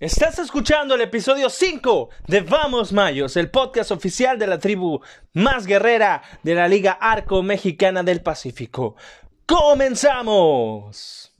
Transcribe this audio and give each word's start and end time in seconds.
Estás 0.00 0.38
escuchando 0.38 0.94
el 0.94 1.00
episodio 1.00 1.50
5 1.50 2.10
de 2.28 2.42
Vamos 2.42 2.92
Mayos, 2.92 3.36
el 3.36 3.50
podcast 3.50 3.90
oficial 3.90 4.38
de 4.38 4.46
la 4.46 4.60
tribu 4.60 5.00
más 5.32 5.66
guerrera 5.66 6.22
de 6.44 6.54
la 6.54 6.68
Liga 6.68 6.92
Arco 6.92 7.42
Mexicana 7.42 8.04
del 8.04 8.22
Pacífico. 8.22 8.94
¡Comenzamos! 9.44 11.32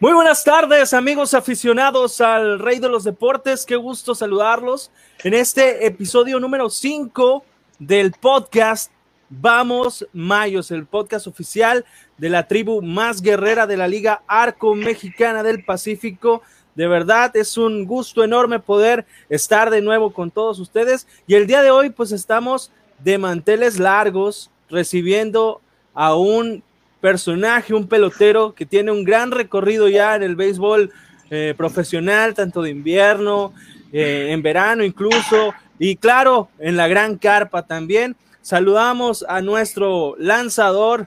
Muy 0.00 0.14
buenas 0.14 0.44
tardes, 0.44 0.94
amigos 0.94 1.34
aficionados 1.34 2.22
al 2.22 2.58
Rey 2.58 2.78
de 2.78 2.88
los 2.88 3.04
Deportes. 3.04 3.66
Qué 3.66 3.76
gusto 3.76 4.14
saludarlos 4.14 4.90
en 5.22 5.34
este 5.34 5.84
episodio 5.84 6.40
número 6.40 6.70
5 6.70 7.44
del 7.78 8.12
podcast 8.12 8.90
Vamos 9.28 10.08
Mayos, 10.14 10.70
el 10.70 10.86
podcast 10.86 11.26
oficial 11.26 11.84
de 12.16 12.30
la 12.30 12.48
tribu 12.48 12.80
más 12.80 13.20
guerrera 13.20 13.66
de 13.66 13.76
la 13.76 13.88
Liga 13.88 14.22
Arco 14.26 14.74
Mexicana 14.74 15.42
del 15.42 15.66
Pacífico. 15.66 16.40
De 16.74 16.86
verdad 16.86 17.36
es 17.36 17.58
un 17.58 17.84
gusto 17.84 18.24
enorme 18.24 18.58
poder 18.58 19.04
estar 19.28 19.68
de 19.68 19.82
nuevo 19.82 20.14
con 20.14 20.30
todos 20.30 20.60
ustedes. 20.60 21.06
Y 21.26 21.34
el 21.34 21.46
día 21.46 21.60
de 21.60 21.72
hoy, 21.72 21.90
pues 21.90 22.10
estamos 22.12 22.72
de 23.00 23.18
manteles 23.18 23.78
largos, 23.78 24.50
recibiendo 24.70 25.60
a 25.92 26.14
un 26.14 26.62
personaje, 27.00 27.74
un 27.74 27.88
pelotero 27.88 28.54
que 28.54 28.66
tiene 28.66 28.92
un 28.92 29.04
gran 29.04 29.30
recorrido 29.30 29.88
ya 29.88 30.16
en 30.16 30.22
el 30.22 30.36
béisbol 30.36 30.92
eh, 31.30 31.54
profesional, 31.56 32.34
tanto 32.34 32.62
de 32.62 32.70
invierno, 32.70 33.52
eh, 33.92 34.28
en 34.30 34.42
verano 34.42 34.84
incluso, 34.84 35.54
y 35.78 35.96
claro, 35.96 36.48
en 36.58 36.76
la 36.76 36.88
gran 36.88 37.16
carpa 37.16 37.66
también. 37.66 38.16
Saludamos 38.42 39.24
a 39.28 39.40
nuestro 39.40 40.14
lanzador, 40.18 41.06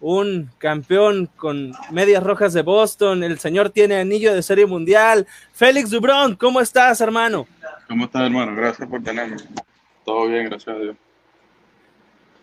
un 0.00 0.50
campeón 0.58 1.28
con 1.36 1.72
medias 1.90 2.22
rojas 2.22 2.52
de 2.52 2.62
Boston, 2.62 3.24
el 3.24 3.38
señor 3.38 3.70
tiene 3.70 3.96
anillo 3.96 4.34
de 4.34 4.42
serie 4.42 4.66
mundial. 4.66 5.26
Félix 5.52 5.90
Dubrón, 5.90 6.36
¿cómo 6.36 6.60
estás, 6.60 7.00
hermano? 7.00 7.46
¿Cómo 7.88 8.04
estás, 8.04 8.22
hermano? 8.22 8.54
Gracias 8.54 8.88
por 8.88 9.02
tenerme. 9.02 9.36
Todo 10.04 10.28
bien, 10.28 10.46
gracias 10.46 10.76
a 10.76 10.78
Dios. 10.78 10.96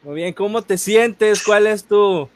Muy 0.04 0.16
bien, 0.16 0.34
¿cómo 0.34 0.62
te 0.62 0.78
sientes? 0.78 1.44
¿Cuál 1.44 1.68
es 1.68 1.86
tu, 1.86 2.28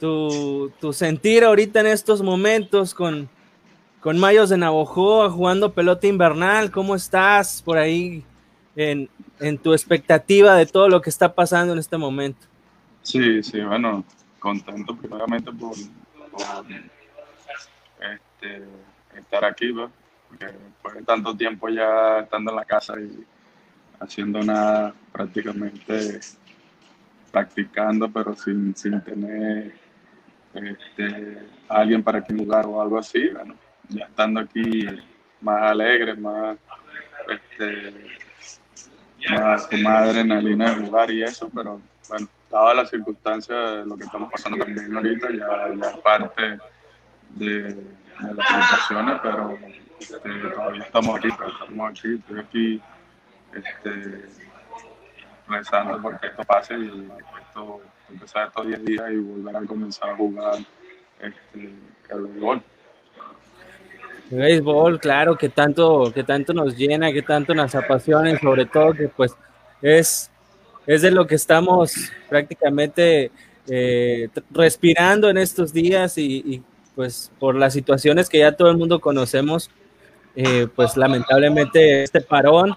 tu, 0.00 0.92
sentir 0.92 1.44
ahorita 1.44 1.80
en 1.80 1.86
estos 1.86 2.22
momentos 2.22 2.94
con, 2.94 3.28
con 4.00 4.18
Mayos 4.18 4.48
de 4.48 4.56
Navojoa 4.56 5.30
jugando 5.30 5.72
pelota 5.72 6.06
invernal. 6.06 6.70
¿Cómo 6.70 6.96
estás 6.96 7.62
por 7.62 7.76
ahí 7.76 8.24
en, 8.74 9.08
tu 9.62 9.72
expectativa 9.72 10.56
de 10.56 10.66
todo 10.66 10.88
lo 10.88 11.02
que 11.02 11.10
está 11.10 11.34
pasando 11.34 11.74
en 11.74 11.78
este 11.78 11.98
momento? 11.98 12.46
Sí, 13.02 13.42
sí, 13.42 13.60
bueno, 13.60 14.04
contento 14.38 14.96
primeramente 14.96 15.52
por, 15.52 15.74
este, 18.00 18.64
estar 19.16 19.44
aquí, 19.44 19.72
porque 19.72 20.46
después 20.46 20.94
de 20.94 21.02
tanto 21.02 21.36
tiempo 21.36 21.68
ya 21.68 22.20
estando 22.20 22.50
en 22.50 22.56
la 22.56 22.64
casa 22.64 22.94
y 22.98 23.24
haciendo 24.00 24.42
nada 24.42 24.94
prácticamente 25.12 26.20
practicando, 27.30 28.10
pero 28.10 28.34
sin, 28.34 28.74
sin 28.74 29.00
tener 29.02 29.79
este, 30.54 31.38
alguien 31.68 32.02
para 32.02 32.22
que 32.22 32.32
lugar 32.32 32.66
o 32.66 32.80
algo 32.80 32.98
así, 32.98 33.28
bueno, 33.28 33.54
ya 33.88 34.04
estando 34.04 34.40
aquí 34.40 34.86
más 35.40 35.62
alegre, 35.62 36.14
más, 36.14 36.56
este, 37.28 37.94
más 39.30 39.68
más 39.82 40.08
adrenalina 40.08 40.74
de 40.74 40.86
jugar 40.86 41.10
y 41.10 41.22
eso, 41.22 41.50
pero 41.54 41.80
bueno, 42.08 42.28
dada 42.50 42.74
la 42.74 42.86
circunstancia 42.86 43.54
de 43.54 43.86
lo 43.86 43.96
que 43.96 44.04
estamos 44.04 44.30
pasando 44.30 44.64
también 44.64 44.96
ahorita, 44.96 45.28
ya, 45.30 45.88
es 45.88 45.96
parte 45.98 46.58
de, 47.30 47.62
de 47.62 48.34
las 48.34 48.48
situaciones, 48.48 49.20
pero 49.22 49.58
este, 50.00 50.30
todavía 50.54 50.82
estamos 50.82 51.16
aquí, 51.16 51.28
estamos 51.28 51.90
aquí, 51.90 52.14
estoy 52.14 52.38
aquí 52.40 52.82
este, 53.54 54.26
rezando 55.48 56.00
porque 56.00 56.26
esto 56.28 56.44
pase 56.44 56.78
y 56.78 57.08
esto 57.40 57.80
empezar 58.12 58.48
estos 58.48 58.66
10 58.66 58.84
días 58.84 59.10
y 59.12 59.16
volver 59.16 59.56
a 59.56 59.62
comenzar 59.64 60.10
a 60.10 60.16
jugar 60.16 60.58
este, 61.20 61.70
el 62.10 62.20
béisbol. 62.26 62.62
El 64.30 64.38
béisbol, 64.38 65.00
claro, 65.00 65.36
que 65.36 65.48
tanto, 65.48 66.12
que 66.14 66.22
tanto 66.22 66.52
nos 66.52 66.76
llena, 66.76 67.12
que 67.12 67.22
tanto 67.22 67.54
nos 67.54 67.74
apasiona 67.74 68.30
y 68.30 68.38
sobre 68.38 68.66
todo 68.66 68.92
que 68.92 69.08
pues 69.08 69.34
es, 69.82 70.30
es 70.86 71.02
de 71.02 71.10
lo 71.10 71.26
que 71.26 71.34
estamos 71.34 71.92
prácticamente 72.28 73.30
eh, 73.68 74.28
respirando 74.50 75.28
en 75.30 75.38
estos 75.38 75.72
días 75.72 76.16
y, 76.18 76.62
pues 76.94 77.30
por 77.38 77.54
las 77.54 77.72
situaciones 77.72 78.28
que 78.28 78.38
ya 78.38 78.52
todo 78.52 78.70
el 78.70 78.76
mundo 78.76 79.00
conocemos, 79.00 79.70
eh, 80.36 80.66
pues 80.74 80.96
lamentablemente 80.96 82.02
este 82.02 82.20
parón 82.20 82.74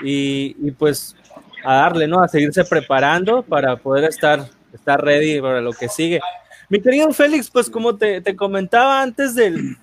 y, 0.00 0.56
y 0.58 0.70
pues 0.72 1.14
a 1.64 1.74
darle, 1.74 2.06
¿no? 2.06 2.22
A 2.22 2.28
seguirse 2.28 2.64
preparando 2.64 3.42
para 3.42 3.76
poder 3.76 4.04
estar, 4.04 4.46
estar 4.72 5.02
ready 5.02 5.40
para 5.40 5.60
lo 5.60 5.72
que 5.72 5.88
sigue. 5.88 6.20
Mi 6.68 6.80
querido 6.80 7.12
Félix, 7.12 7.50
pues 7.50 7.68
como 7.70 7.96
te, 7.96 8.22
comentaba 8.36 9.02
antes 9.02 9.34
del, 9.34 9.76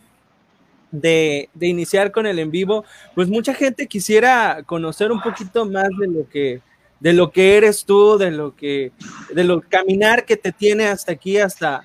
de, 0.92 1.50
iniciar 1.60 2.12
con 2.12 2.26
el 2.26 2.40
en 2.40 2.52
vivo, 2.52 2.86
pues 3.16 3.30
mucha 3.30 3.54
gente 3.54 3.88
quisiera 3.88 4.64
conocer 4.66 5.12
un 5.12 5.22
poquito 5.22 5.66
más 5.66 5.90
de 6.00 6.08
lo 6.08 6.30
que, 6.30 6.62
de 7.00 7.14
lo 7.14 7.32
que 7.32 7.58
eres 7.58 7.86
tú, 7.86 8.18
de 8.18 8.32
lo 8.32 8.56
que, 8.56 8.92
de 9.34 9.44
lo 9.44 9.62
caminar 9.62 10.26
que 10.26 10.38
te 10.38 10.52
tiene 10.52 10.88
hasta 10.88 11.12
aquí, 11.12 11.38
hasta, 11.38 11.84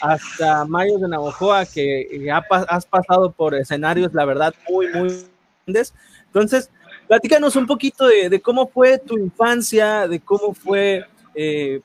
hasta 0.00 0.64
Mayo 0.64 0.98
de 0.98 1.08
Navajoa, 1.08 1.66
que 1.66 2.30
has 2.68 2.86
pasado 2.86 3.32
por 3.32 3.54
escenarios, 3.54 4.12
la 4.14 4.24
verdad, 4.24 4.54
muy, 4.68 4.88
muy 4.88 5.24
grandes. 5.66 5.94
Entonces, 6.26 6.70
Platícanos 7.10 7.56
un 7.56 7.66
poquito 7.66 8.06
de, 8.06 8.40
cómo 8.40 8.68
fue 8.68 8.96
tu 8.98 9.18
infancia, 9.18 10.06
de 10.06 10.20
cómo 10.20 10.54
fue 10.54 11.04
eh, 11.34 11.80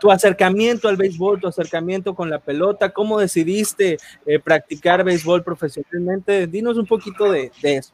tu 0.00 0.08
acercamiento 0.08 0.86
al 0.86 0.96
béisbol, 0.96 1.40
tu 1.40 1.48
acercamiento 1.48 2.14
con 2.14 2.30
la 2.30 2.38
pelota, 2.38 2.90
cómo 2.90 3.18
decidiste 3.18 3.98
eh, 4.24 4.38
practicar 4.38 5.02
béisbol 5.02 5.42
profesionalmente. 5.42 6.46
Dinos 6.46 6.78
un 6.78 6.86
poquito 6.86 7.28
de, 7.32 7.50
eso. 7.60 7.92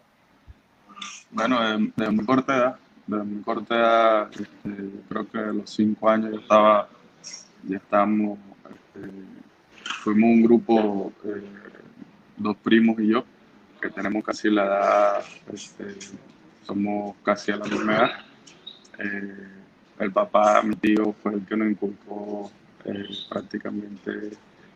Bueno, 1.31 1.59
de, 1.97 2.11
muy 2.11 2.27
corta 2.27 2.55
edad, 2.55 2.77
de 3.07 3.17
muy 3.17 3.43
corta 3.43 3.75
edad, 3.77 4.31
este, 4.33 4.91
creo 5.09 5.31
que 5.31 5.39
a 5.39 5.53
los 5.55 5.71
cinco 5.71 6.11
años 6.11 6.33
ya 6.33 6.39
estaba, 6.39 6.89
ya 7.67 7.77
estábamos, 7.79 8.39
este, 8.63 9.09
fuimos 10.03 10.29
un 10.29 10.43
grupo, 10.43 11.13
eh, 11.25 11.49
dos 12.37 12.59
primos 12.59 13.01
y 13.01 13.09
yo, 13.09 13.25
que 13.81 13.89
tenemos 13.89 14.23
casi 14.23 14.51
la 14.51 14.65
edad 14.67 15.25
este, 15.51 15.97
somos 16.67 17.17
casi 17.23 17.53
a 17.53 17.57
la 17.57 17.65
misma. 17.65 18.11
Eh, 18.99 19.49
el 19.99 20.13
papá, 20.13 20.63
mi 20.63 20.75
tío, 20.77 21.15
fue 21.23 21.35
el 21.35 21.47
que 21.47 21.57
nos 21.57 21.71
inculcó 21.71 22.51
eh, 22.85 23.07
prácticamente 23.29 24.31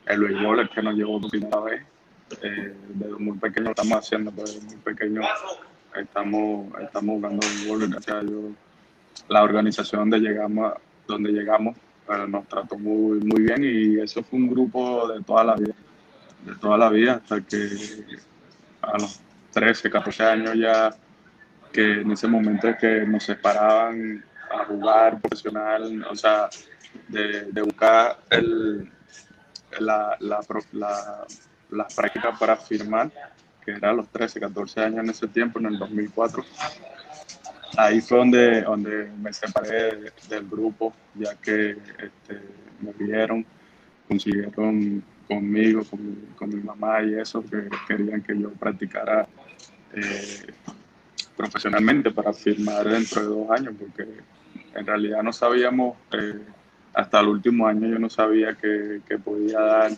el 0.06 0.20
béisbol, 0.20 0.60
el 0.60 0.70
que 0.70 0.82
nos 0.82 0.94
llevó 0.94 1.20
por 1.20 1.30
primera 1.30 1.60
vez. 1.60 1.82
Eh, 2.42 2.74
desde 2.88 3.12
muy 3.14 3.38
pequeño 3.38 3.70
estamos 3.70 3.98
haciendo, 3.98 4.30
pero 4.30 4.46
desde 4.46 4.60
muy 4.62 4.76
pequeño 4.76 5.22
estamos, 5.96 6.80
estamos 6.80 7.16
jugando 7.16 7.46
béisbol, 7.46 7.90
gracias 7.90 8.16
a. 8.16 8.22
La 9.28 9.42
organización 9.42 10.08
donde 10.08 10.26
llegamos, 10.26 10.74
donde 11.06 11.32
llegamos 11.32 11.76
nos 12.28 12.46
trató 12.48 12.78
muy, 12.78 13.20
muy 13.20 13.42
bien 13.42 13.62
y 13.62 14.00
eso 14.00 14.22
fue 14.22 14.38
un 14.38 14.48
grupo 14.48 15.08
de 15.08 15.22
toda 15.22 15.44
la 15.44 15.54
vida, 15.56 15.74
de 16.46 16.54
toda 16.54 16.78
la 16.78 16.88
vida, 16.88 17.14
hasta 17.14 17.40
que 17.42 17.68
a 18.80 18.98
los 18.98 19.20
13, 19.52 19.90
14 19.90 20.24
años 20.24 20.54
ya 20.54 20.94
que 21.78 22.00
en 22.00 22.10
ese 22.10 22.26
momento 22.26 22.76
que 22.76 23.06
nos 23.06 23.22
separaban 23.22 24.24
a 24.50 24.64
jugar 24.64 25.20
profesional, 25.20 26.04
o 26.10 26.16
sea, 26.16 26.50
de, 27.06 27.62
buscar 27.62 28.18
el, 28.30 28.90
la, 29.78 30.16
la, 30.18 30.40
la, 30.72 31.26
las 31.70 31.94
prácticas 31.94 32.36
para 32.36 32.56
firmar, 32.56 33.12
que 33.64 33.70
era 33.70 33.90
a 33.90 33.92
los 33.92 34.08
13, 34.08 34.40
14 34.40 34.80
años 34.80 35.04
en 35.04 35.10
ese 35.10 35.28
tiempo, 35.28 35.60
en 35.60 35.66
el 35.66 35.78
2004. 35.78 36.44
Ahí 37.76 38.00
fue 38.00 38.18
donde, 38.18 38.62
donde 38.62 39.12
me 39.16 39.32
separé 39.32 40.10
del 40.28 40.48
grupo, 40.50 40.92
ya 41.14 41.36
que 41.36 41.70
este, 41.70 42.42
me 42.80 42.92
vieron, 42.98 43.46
consiguieron 44.08 45.04
conmigo, 45.28 45.84
con, 45.84 46.00
con, 46.34 46.48
mi 46.48 46.60
mamá 46.60 47.04
y 47.04 47.14
eso, 47.14 47.40
que 47.40 47.68
querían 47.86 48.20
que 48.20 48.36
yo 48.36 48.50
practicara 48.54 49.28
eh, 49.94 50.46
profesionalmente 51.38 52.10
para 52.10 52.32
firmar 52.32 52.86
dentro 52.88 53.22
de 53.22 53.28
dos 53.28 53.50
años, 53.50 53.74
porque 53.78 54.06
en 54.74 54.84
realidad 54.84 55.22
no 55.22 55.32
sabíamos, 55.32 55.96
eh, 56.12 56.40
hasta 56.92 57.20
el 57.20 57.28
último 57.28 57.66
año 57.68 57.86
yo 57.88 57.98
no 58.00 58.10
sabía 58.10 58.54
que, 58.54 59.00
que 59.08 59.18
podía 59.18 59.60
dar 59.60 59.92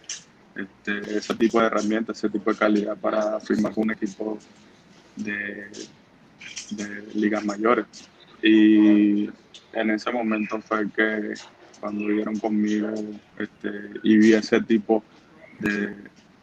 este, 0.54 1.16
ese 1.16 1.34
tipo 1.36 1.58
de 1.58 1.68
herramientas, 1.68 2.18
ese 2.18 2.28
tipo 2.28 2.52
de 2.52 2.58
calidad 2.58 2.96
para 2.98 3.40
firmar 3.40 3.72
con 3.72 3.84
un 3.84 3.92
equipo 3.92 4.38
de, 5.16 5.66
ligas 7.14 7.44
mayores. 7.44 7.86
Y 8.42 9.30
en 9.72 9.90
ese 9.90 10.12
momento 10.12 10.60
fue 10.60 10.90
que 10.90 11.34
cuando 11.80 12.06
vieron 12.06 12.38
conmigo 12.38 12.92
este, 13.38 13.70
y 14.02 14.18
vi 14.18 14.34
ese 14.34 14.60
tipo 14.60 15.02
de, 15.58 15.94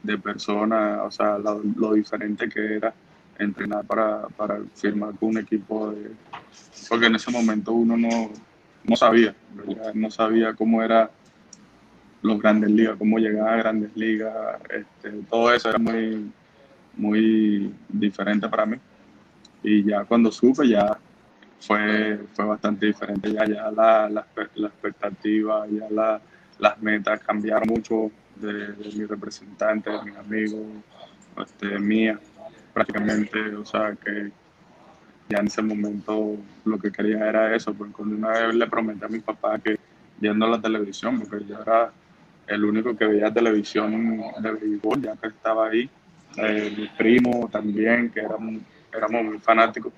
de 0.01 0.17
persona, 0.17 1.03
o 1.03 1.11
sea, 1.11 1.37
lo, 1.37 1.93
diferente 1.93 2.49
que 2.49 2.77
era 2.77 2.93
entrenar 3.39 3.85
para, 3.85 4.27
para 4.29 4.59
firmar 4.75 5.15
con 5.15 5.29
un 5.29 5.37
equipo 5.39 5.91
de... 5.91 6.11
Porque 6.89 7.07
en 7.07 7.15
ese 7.15 7.31
momento 7.31 7.73
uno 7.73 7.97
no, 7.97 8.31
no 8.83 8.95
sabía, 8.95 9.35
no 9.93 10.09
sabía 10.11 10.53
cómo 10.53 10.81
era 10.81 11.09
los 12.21 12.39
grandes 12.39 12.71
ligas, 12.71 12.95
cómo 12.97 13.19
llegar 13.19 13.49
a 13.49 13.57
grandes 13.57 13.95
ligas, 13.95 14.33
este, 14.69 15.11
todo 15.29 15.53
eso 15.53 15.69
era 15.69 15.77
muy, 15.77 16.31
muy 16.95 17.73
diferente 17.89 18.47
para 18.49 18.65
mí. 18.65 18.77
Y 19.63 19.83
ya 19.83 20.03
cuando 20.05 20.31
supe, 20.31 20.67
ya 20.67 20.97
fue, 21.59 22.19
fue 22.33 22.45
bastante 22.45 22.85
diferente. 22.85 23.31
Ya, 23.31 23.45
ya 23.45 23.71
la, 23.71 24.09
la, 24.09 24.25
la 24.55 24.67
expectativa, 24.67 25.65
ya 25.67 25.89
la, 25.89 26.21
las 26.59 26.81
metas 26.81 27.19
cambiaron 27.21 27.67
mucho 27.67 28.11
de, 28.35 28.73
de 28.73 28.95
mi 28.95 29.05
representante, 29.05 29.89
de 29.89 30.03
mis 30.03 30.15
amigos, 30.15 30.61
este, 31.37 31.79
mía, 31.79 32.19
prácticamente. 32.77 33.55
O 33.55 33.65
sea 33.65 33.95
que 34.03 34.31
ya 35.29 35.39
en 35.39 35.47
ese 35.47 35.61
momento 35.61 36.37
lo 36.65 36.77
que 36.77 36.91
quería 36.91 37.27
era 37.27 37.55
eso, 37.55 37.73
porque 37.73 38.01
una 38.03 38.29
vez 38.29 38.55
le 38.55 38.67
prometí 38.67 39.03
a 39.03 39.07
mi 39.07 39.19
papá 39.19 39.57
que 39.59 39.77
viendo 40.19 40.47
la 40.47 40.61
televisión, 40.61 41.19
porque 41.19 41.45
yo 41.45 41.61
era 41.61 41.91
el 42.47 42.63
único 42.63 42.95
que 42.95 43.05
veía 43.05 43.33
televisión 43.33 44.21
de 44.39 44.51
béisbol, 44.51 45.01
ya 45.01 45.15
que 45.15 45.27
estaba 45.27 45.67
ahí, 45.67 45.89
eh, 46.37 46.73
mi 46.77 46.87
primo 46.97 47.49
también, 47.51 48.09
que 48.09 48.21
éramos, 48.21 48.61
éramos 48.95 49.23
muy 49.25 49.39
fanáticos, 49.39 49.91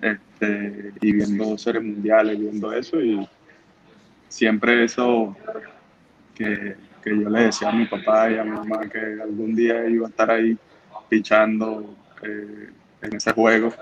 este, 0.00 0.92
y 1.00 1.12
viendo 1.12 1.58
series 1.58 1.84
mundiales, 1.84 2.38
viendo 2.38 2.72
eso, 2.72 3.00
y 3.00 3.28
siempre 4.28 4.84
eso 4.84 5.36
que, 6.34 6.76
que, 7.02 7.10
yo 7.10 7.28
le 7.28 7.42
decía 7.42 7.68
a 7.68 7.72
mi 7.72 7.84
papá 7.84 8.30
y 8.30 8.38
a 8.38 8.44
mi 8.44 8.50
mamá 8.50 8.88
que 8.88 8.98
algún 9.22 9.54
día 9.54 9.86
iba 9.86 10.06
a 10.06 10.10
estar 10.10 10.30
ahí 10.30 10.56
pichando 11.08 11.94
eh, 12.24 12.70
en 13.02 13.16
ese 13.16 13.32
juego, 13.32 13.72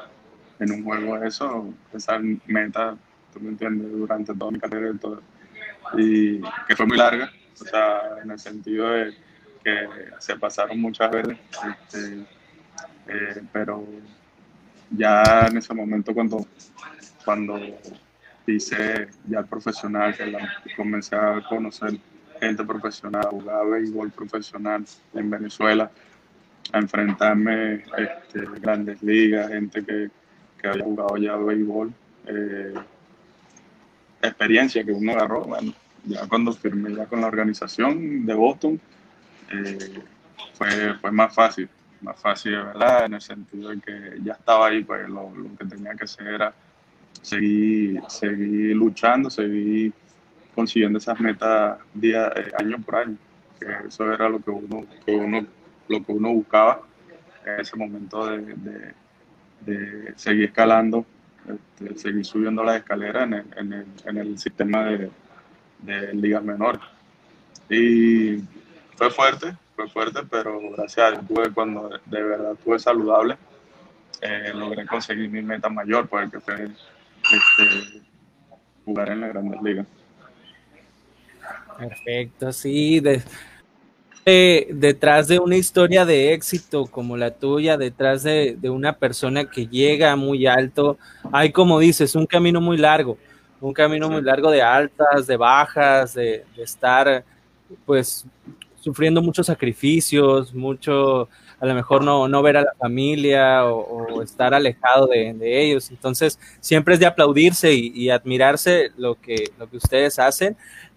en 0.59 0.73
un 0.73 0.85
juego 0.85 1.19
de 1.19 1.29
eso, 1.29 1.73
esa 1.93 2.19
meta, 2.47 2.97
tú 3.33 3.41
me 3.41 3.51
entiendes, 3.51 3.91
durante 3.93 4.35
toda 4.35 4.51
mi 4.51 4.59
carrera 4.59 4.91
y 4.95 4.99
todo, 4.99 5.23
y 5.97 6.41
que 6.67 6.77
fue 6.77 6.87
muy 6.87 6.97
larga, 6.97 7.31
o 7.61 7.65
sea, 7.65 8.01
en 8.23 8.31
el 8.31 8.39
sentido 8.39 8.91
de 8.91 9.15
que 9.63 9.89
se 10.19 10.37
pasaron 10.37 10.81
muchas 10.81 11.11
veces, 11.11 11.39
este, 11.71 12.27
eh, 13.09 13.43
pero 13.53 13.87
ya 14.91 15.47
en 15.49 15.57
ese 15.57 15.75
momento 15.75 16.13
cuando, 16.13 16.47
cuando 17.25 17.59
hice 18.47 19.09
ya 19.29 19.41
el 19.41 19.47
profesional, 19.47 20.15
que 20.17 20.75
comencé 20.77 21.17
a 21.17 21.43
conocer 21.49 21.99
gente 22.41 22.65
profesional, 22.65 23.27
jugar 23.31 23.67
béisbol 23.69 24.11
profesional 24.11 24.85
en 25.15 25.31
Venezuela, 25.31 25.91
a 26.73 26.79
enfrentarme 26.79 27.85
este, 27.97 28.47
grandes 28.61 29.03
ligas, 29.03 29.51
gente 29.51 29.85
que, 29.85 30.11
que 30.61 30.69
había 30.69 30.85
jugado 30.85 31.17
ya 31.19 31.37
béisbol, 31.37 31.93
eh, 32.27 32.75
experiencia 34.23 34.85
que 34.85 34.93
uno 34.93 35.13
agarró, 35.13 35.45
bueno, 35.45 35.73
ya 36.05 36.27
cuando 36.29 36.53
firmé 36.53 36.95
ya 36.95 37.07
con 37.07 37.21
la 37.21 37.27
organización 37.27 38.25
de 38.25 38.35
Boston, 38.35 38.81
eh, 39.51 40.01
fue, 40.55 40.95
fue 41.01 41.13
más 41.13 41.35
fácil, 41.35 41.69
más 42.01 42.19
fácil 42.21 42.53
de 42.53 42.59
verdad, 42.59 43.07
en 43.07 43.15
el 43.15 43.21
sentido 43.21 43.71
de 43.71 43.81
que 43.81 44.19
ya 44.25 44.33
estaba 44.33 44.69
ahí, 44.69 44.83
pues 44.83 45.09
lo, 45.09 45.31
lo 45.35 45.57
que 45.57 45.65
tenía 45.67 45.95
que 45.95 46.05
hacer 46.05 46.27
era 46.27 46.55
seguir, 47.21 48.01
seguir 48.09 48.77
luchando, 48.77 49.31
seguir 49.31 49.93
consiguiendo 50.55 50.99
esas 50.99 51.19
metas 51.21 51.79
día, 51.95 52.33
eh, 52.37 52.51
año 52.59 52.79
por 52.79 52.97
año, 52.97 53.17
que 53.59 53.67
eso 53.89 54.13
era 54.13 54.29
lo 54.29 54.41
que 54.41 54.51
uno, 54.51 54.85
que 55.05 55.15
uno, 55.15 55.47
lo 55.93 56.05
que 56.05 56.13
uno 56.13 56.33
buscaba 56.33 56.81
en 57.45 57.61
ese 57.61 57.77
momento 57.77 58.27
de, 58.27 58.95
seguir 60.17 60.47
escalando, 60.47 61.05
este, 61.49 61.99
seguir 61.99 62.25
subiendo 62.25 62.65
las 62.65 62.77
escaleras 62.77 63.29
en 63.57 64.17
el, 64.17 64.39
sistema 64.39 64.85
de, 64.85 65.11
ligas 66.15 66.43
menores. 66.43 66.81
Y 67.69 68.39
fue 68.97 69.11
fuerte, 69.11 69.55
fue 69.77 69.89
fuerte, 69.89 70.21
pero 70.31 70.59
gracias 70.71 71.07
a 71.07 71.11
Dios 71.13 71.27
tuve, 71.27 71.51
cuando 71.53 71.89
de 72.07 72.23
verdad 72.23 72.53
estuve 72.53 72.79
saludable, 72.79 73.37
eh, 74.21 74.53
logré 74.55 74.87
conseguir 74.87 75.29
mi 75.29 75.43
meta 75.43 75.69
mayor, 75.69 76.09
porque 76.09 76.41
fue 76.41 76.65
este, 76.65 78.03
jugar 78.85 79.11
en 79.11 79.21
las 79.21 79.31
grandes 79.31 79.63
ligas. 79.63 79.87
Perfecto, 81.79 82.53
sí. 82.53 83.01
De, 83.01 83.23
eh, 84.25 84.69
detrás 84.71 85.29
de 85.29 85.39
una 85.39 85.57
historia 85.57 86.05
de 86.05 86.33
éxito 86.33 86.87
como 86.87 87.17
la 87.17 87.33
tuya, 87.33 87.77
detrás 87.77 88.23
de, 88.23 88.57
de, 88.61 88.71
una 88.71 88.93
persona 88.99 89.51
que 89.51 89.67
llega 89.67 90.15
muy 90.17 90.47
alto, 90.47 90.99
hay 91.33 91.51
como 91.51 91.79
dices, 91.81 92.15
un 92.15 92.27
camino 92.27 92.61
muy 92.61 92.77
largo, 92.77 93.19
un 93.61 93.73
camino 93.73 94.09
muy 94.09 94.23
largo 94.23 94.51
de 94.51 94.63
altas, 94.63 95.27
de 95.27 95.37
bajas, 95.37 96.15
de, 96.15 96.45
de 96.57 96.63
estar 96.63 97.25
pues 97.87 98.27
sufriendo 98.83 99.23
muchos 99.23 99.47
sacrificios, 99.47 100.53
mucho, 100.53 101.29
a 101.61 101.67
lo 101.67 101.75
mejor 101.75 102.05
no, 102.05 102.27
no 102.27 102.43
ver 102.43 102.57
a 102.57 102.63
la 102.63 102.75
familia 102.79 103.65
o, 103.67 104.23
estar 104.23 104.53
alejado 104.55 105.07
de, 105.07 105.33
de, 105.35 105.63
ellos. 105.63 105.91
Entonces, 105.91 106.39
siempre 106.61 106.95
es 106.95 107.01
de 107.01 107.07
aplaudirse 107.07 107.73
y, 107.73 107.93
y, 107.95 108.11
admirarse 108.11 108.91
lo 108.97 109.15
que, 109.21 109.53
lo 109.59 109.71
que 109.71 109.77
ustedes 109.77 110.19
hacen, 110.19 110.57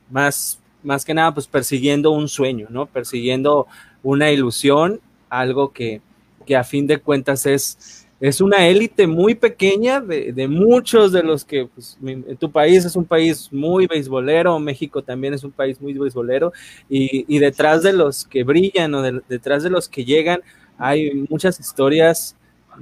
más, 0.10 0.60
más 0.86 1.04
que 1.04 1.14
nada, 1.14 1.34
pues 1.34 1.48
persiguiendo 1.48 2.12
un 2.12 2.30
sueño, 2.30 2.68
¿no? 2.70 2.86
Persiguiendo 2.86 3.68
una 4.04 4.32
ilusión, 4.32 5.02
algo 5.30 5.74
que, 5.74 6.02
que 6.46 6.56
a 6.56 6.64
fin 6.64 6.88
de 6.88 7.00
cuentas 7.00 7.46
es, 7.46 8.08
es 8.20 8.40
una 8.40 8.68
élite 8.68 9.08
muy 9.08 9.36
pequeña 9.36 10.00
de, 10.00 10.32
de, 10.32 10.48
muchos 10.48 11.12
de 11.12 11.24
los 11.24 11.44
que 11.44 11.68
pues, 11.68 11.98
tu 12.40 12.52
país 12.52 12.86
es 12.86 12.96
un 12.96 13.06
país 13.06 13.50
muy 13.52 13.88
beisbolero, 13.88 14.58
México 14.60 15.02
también 15.02 15.34
es 15.34 15.44
un 15.44 15.52
país 15.52 15.82
muy 15.82 15.94
beisbolero, 15.94 16.54
y, 16.90 17.40
detrás 17.40 17.84
de 17.84 17.94
los 17.94 18.26
que 18.26 18.44
brillan 18.44 18.94
o 18.94 19.02
de, 19.02 19.22
detrás 19.28 19.64
de 19.64 19.70
los 19.70 19.90
que 19.90 20.06
llegan 20.06 20.42
hay 20.78 21.26
muchas 21.30 21.60
historias 21.60 22.36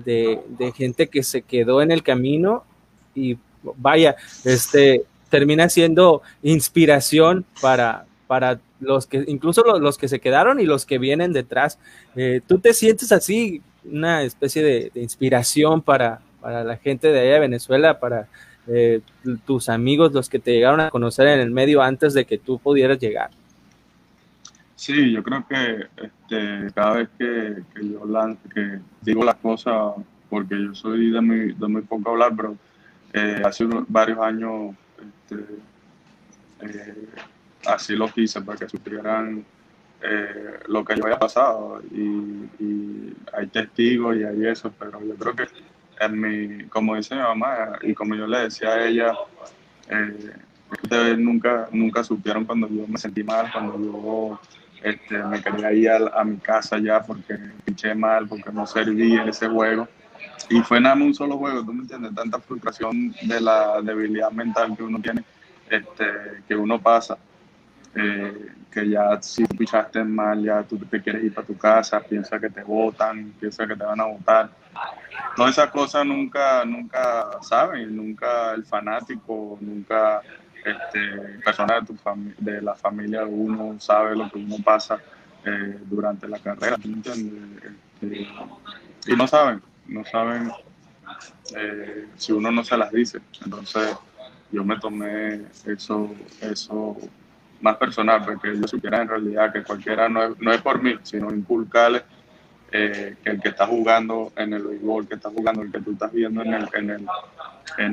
de, 0.03 0.39
de, 0.57 0.72
gente 0.72 1.07
que 1.07 1.22
se 1.24 1.43
quedó 1.43 1.81
en 1.81 1.91
el 1.91 2.01
camino 2.01 2.63
y 3.13 3.38
vaya, 3.77 4.15
este 4.43 5.05
termina 5.33 5.67
siendo 5.67 6.21
inspiración 6.43 7.43
para, 7.59 8.05
para 8.27 8.59
los 8.79 9.07
que, 9.07 9.23
incluso 9.25 9.63
los, 9.63 9.81
los 9.81 9.97
que 9.97 10.07
se 10.07 10.19
quedaron 10.19 10.59
y 10.59 10.65
los 10.65 10.85
que 10.85 10.99
vienen 10.99 11.33
detrás. 11.33 11.79
Eh, 12.15 12.41
¿Tú 12.45 12.59
te 12.59 12.71
sientes 12.75 13.11
así? 13.11 13.63
una 13.83 14.21
especie 14.21 14.63
de, 14.63 14.91
inspiración 15.01 15.81
para, 15.81 16.19
para, 16.39 16.63
la 16.63 16.77
gente 16.77 17.07
de 17.07 17.19
allá 17.19 17.33
de 17.33 17.39
Venezuela, 17.39 17.99
para 17.99 18.27
eh, 18.67 19.01
tus 19.43 19.69
amigos, 19.69 20.13
los 20.13 20.29
que 20.29 20.37
te 20.37 20.51
llegaron 20.51 20.81
a 20.81 20.91
conocer 20.91 21.27
en 21.27 21.39
el 21.39 21.49
medio 21.49 21.81
antes 21.81 22.13
de 22.13 22.25
que 22.25 22.37
tú 22.37 22.59
pudieras 22.59 22.99
llegar. 22.99 23.31
Sí, 24.75 25.11
yo 25.11 25.23
creo 25.23 25.47
que 25.47 25.87
este, 25.97 26.71
cada 26.75 26.97
vez 26.97 27.09
que, 27.17 27.55
yo 27.81 28.37
digo 29.01 29.23
las 29.23 29.35
cosas, 29.37 29.95
porque 30.29 30.55
yo 30.63 30.75
soy 30.75 31.09
de 31.09 31.21
muy, 31.21 31.53
de 31.53 31.67
muy 31.67 31.81
poco 31.81 32.11
hablar, 32.11 32.33
pero 32.35 32.55
eh, 33.13 33.41
hace 33.43 33.65
unos, 33.65 33.85
varios 33.87 34.19
años 34.19 34.75
este, 35.03 35.45
así 37.65 37.95
lo 37.95 38.07
quise 38.07 38.41
para 38.41 38.57
que 38.57 38.69
supieran 38.69 39.45
eh, 40.01 40.60
lo 40.67 40.83
que 40.83 40.95
yo 40.95 41.05
había 41.05 41.19
pasado 41.19 41.81
y, 41.91 42.03
y, 42.60 43.13
hay 43.31 43.48
testigos 43.48 44.17
y 44.17 44.24
hay 44.24 44.48
eso, 44.48 44.72
pero 44.77 45.01
yo 45.01 45.15
creo 45.15 45.36
que 45.36 45.48
en 46.00 46.19
mi, 46.19 46.65
como 46.65 46.95
dice 46.95 47.15
mi 47.15 47.22
mamá 47.22 47.79
y 47.81 47.93
como 47.93 48.15
yo 48.15 48.27
le 48.27 48.39
decía 48.39 48.69
a 48.69 48.86
ella, 48.86 49.13
eh, 49.89 50.33
ustedes 50.69 51.17
nunca, 51.17 51.69
nunca 51.72 52.03
supieron 52.03 52.45
cuando 52.45 52.67
yo 52.67 52.86
me 52.88 52.98
sentí 52.98 53.24
mal, 53.24 53.50
cuando 53.51 53.79
yo 53.79 54.39
este, 54.83 55.17
me 55.24 55.41
quería 55.41 55.72
ir 55.72 55.89
a, 55.89 56.19
a, 56.19 56.24
mi 56.25 56.38
casa 56.38 56.77
ya 56.79 57.01
porque 57.01 57.38
pinché 57.63 57.95
mal, 57.95 58.27
porque 58.27 58.51
no 58.51 58.67
serví 58.67 59.13
en 59.13 59.29
ese 59.29 59.48
juego. 59.48 59.88
Y 60.50 60.62
fue 60.62 60.80
nada 60.80 60.96
más 60.96 61.08
un 61.08 61.15
solo 61.15 61.38
juego, 61.38 61.63
tú 61.63 61.74
me 61.74 61.82
entiendes, 61.82 62.13
tanta 62.13 62.39
frustración 62.39 63.13
de 63.22 63.39
la 63.39 63.82
debilidad 63.82 64.32
mental 64.32 64.75
que 64.75 64.84
uno 64.84 65.00
tiene, 65.00 65.24
este, 65.70 66.44
que 66.48 66.56
uno 66.56 66.80
pasa 66.80 67.18
eh, 67.96 68.48
que 68.72 68.89
ya 68.89 69.22
si 69.22 69.46
pichaste 69.46 70.03
mal, 70.03 70.44
ya 70.44 70.63
tú 70.63 70.77
te 70.80 71.00
quieres 71.01 71.24
ir 71.24 71.34
para 71.34 71.46
tu 71.46 71.56
casa, 71.56 72.00
piensa 72.00 72.39
que 72.39 72.50
te 72.50 72.63
votan, 72.63 73.34
piensa 73.39 73.68
que 73.68 73.75
te 73.75 73.84
van 73.84 74.01
a 74.01 74.06
votar. 74.06 74.50
Todas 75.36 75.51
esas 75.51 75.70
cosas 75.70 76.03
nunca, 76.03 76.65
nunca 76.65 77.39
saben, 77.42 77.96
nunca 77.96 78.53
el 78.56 78.65
fanático, 78.65 79.60
nunca 79.62 80.22
este, 80.65 81.39
persona 81.44 81.82
de, 81.82 81.86
tu 81.86 81.96
de 82.39 82.62
la 82.63 82.74
familia 82.74 83.25
uno 83.25 83.80
sabe 83.80 84.15
lo 84.15 84.27
que 84.32 84.39
uno 84.39 84.56
pasa 84.63 84.98
eh, 85.46 85.80
durante 85.86 86.27
la 86.27 86.39
carrera, 86.39 86.77
este, 86.77 88.27
y 89.06 89.15
no 89.15 89.27
saben, 89.27 89.62
no 89.87 90.03
saben 90.05 90.51
eh, 91.55 92.07
si 92.15 92.31
uno 92.31 92.51
no 92.51 92.63
se 92.63 92.77
las 92.77 92.91
dice. 92.91 93.19
Entonces 93.43 93.95
yo 94.51 94.63
me 94.63 94.79
tomé 94.79 95.41
eso, 95.65 96.13
eso 96.41 96.97
más 97.61 97.77
personal, 97.77 98.23
porque 98.25 98.55
yo 98.55 98.67
supiera 98.67 99.01
en 99.01 99.07
realidad 99.07 99.53
que 99.53 99.63
cualquiera 99.63 100.09
no 100.09 100.23
es, 100.23 100.39
no 100.39 100.51
es 100.51 100.61
por 100.61 100.81
mí, 100.81 100.95
sino 101.03 101.33
inculcarle 101.33 102.03
eh, 102.71 103.15
que 103.23 103.29
el 103.29 103.39
que 103.39 103.49
está 103.49 103.67
jugando 103.67 104.33
en 104.35 104.53
el 104.53 104.63
béisbol, 104.63 105.07
que 105.07 105.15
está 105.15 105.29
jugando, 105.29 105.61
el 105.61 105.71
que 105.71 105.79
tú 105.79 105.91
estás 105.91 106.11
viendo 106.11 106.41
en, 106.41 106.53
el, 106.53 106.67
en, 106.73 106.89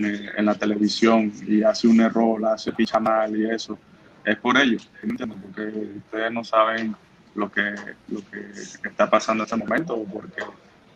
el, 0.05 0.31
en, 0.37 0.47
la 0.47 0.55
televisión 0.55 1.33
y 1.47 1.63
hace 1.63 1.87
un 1.87 2.01
error, 2.01 2.45
hace 2.47 2.73
picha 2.73 2.99
mal 2.99 3.37
y 3.37 3.49
eso, 3.49 3.79
es 4.25 4.37
por 4.37 4.59
ellos, 4.59 4.91
Porque 5.01 5.67
ustedes 5.99 6.33
no 6.33 6.43
saben 6.45 6.97
lo 7.35 7.51
que, 7.53 7.75
lo 8.09 8.21
que 8.31 8.41
está 8.89 9.09
pasando 9.09 9.45
en 9.45 9.47
este 9.47 9.57
momento, 9.57 10.03
porque 10.13 10.43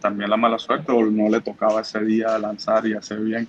también 0.05 0.29
la 0.29 0.37
mala 0.37 0.59
suerte 0.59 0.93
o 0.93 1.03
no 1.07 1.31
le 1.31 1.41
tocaba 1.41 1.81
ese 1.81 1.99
día 2.01 2.39
lanzar 2.39 2.87
y 2.87 2.93
hacer 2.93 3.21
bien, 3.21 3.49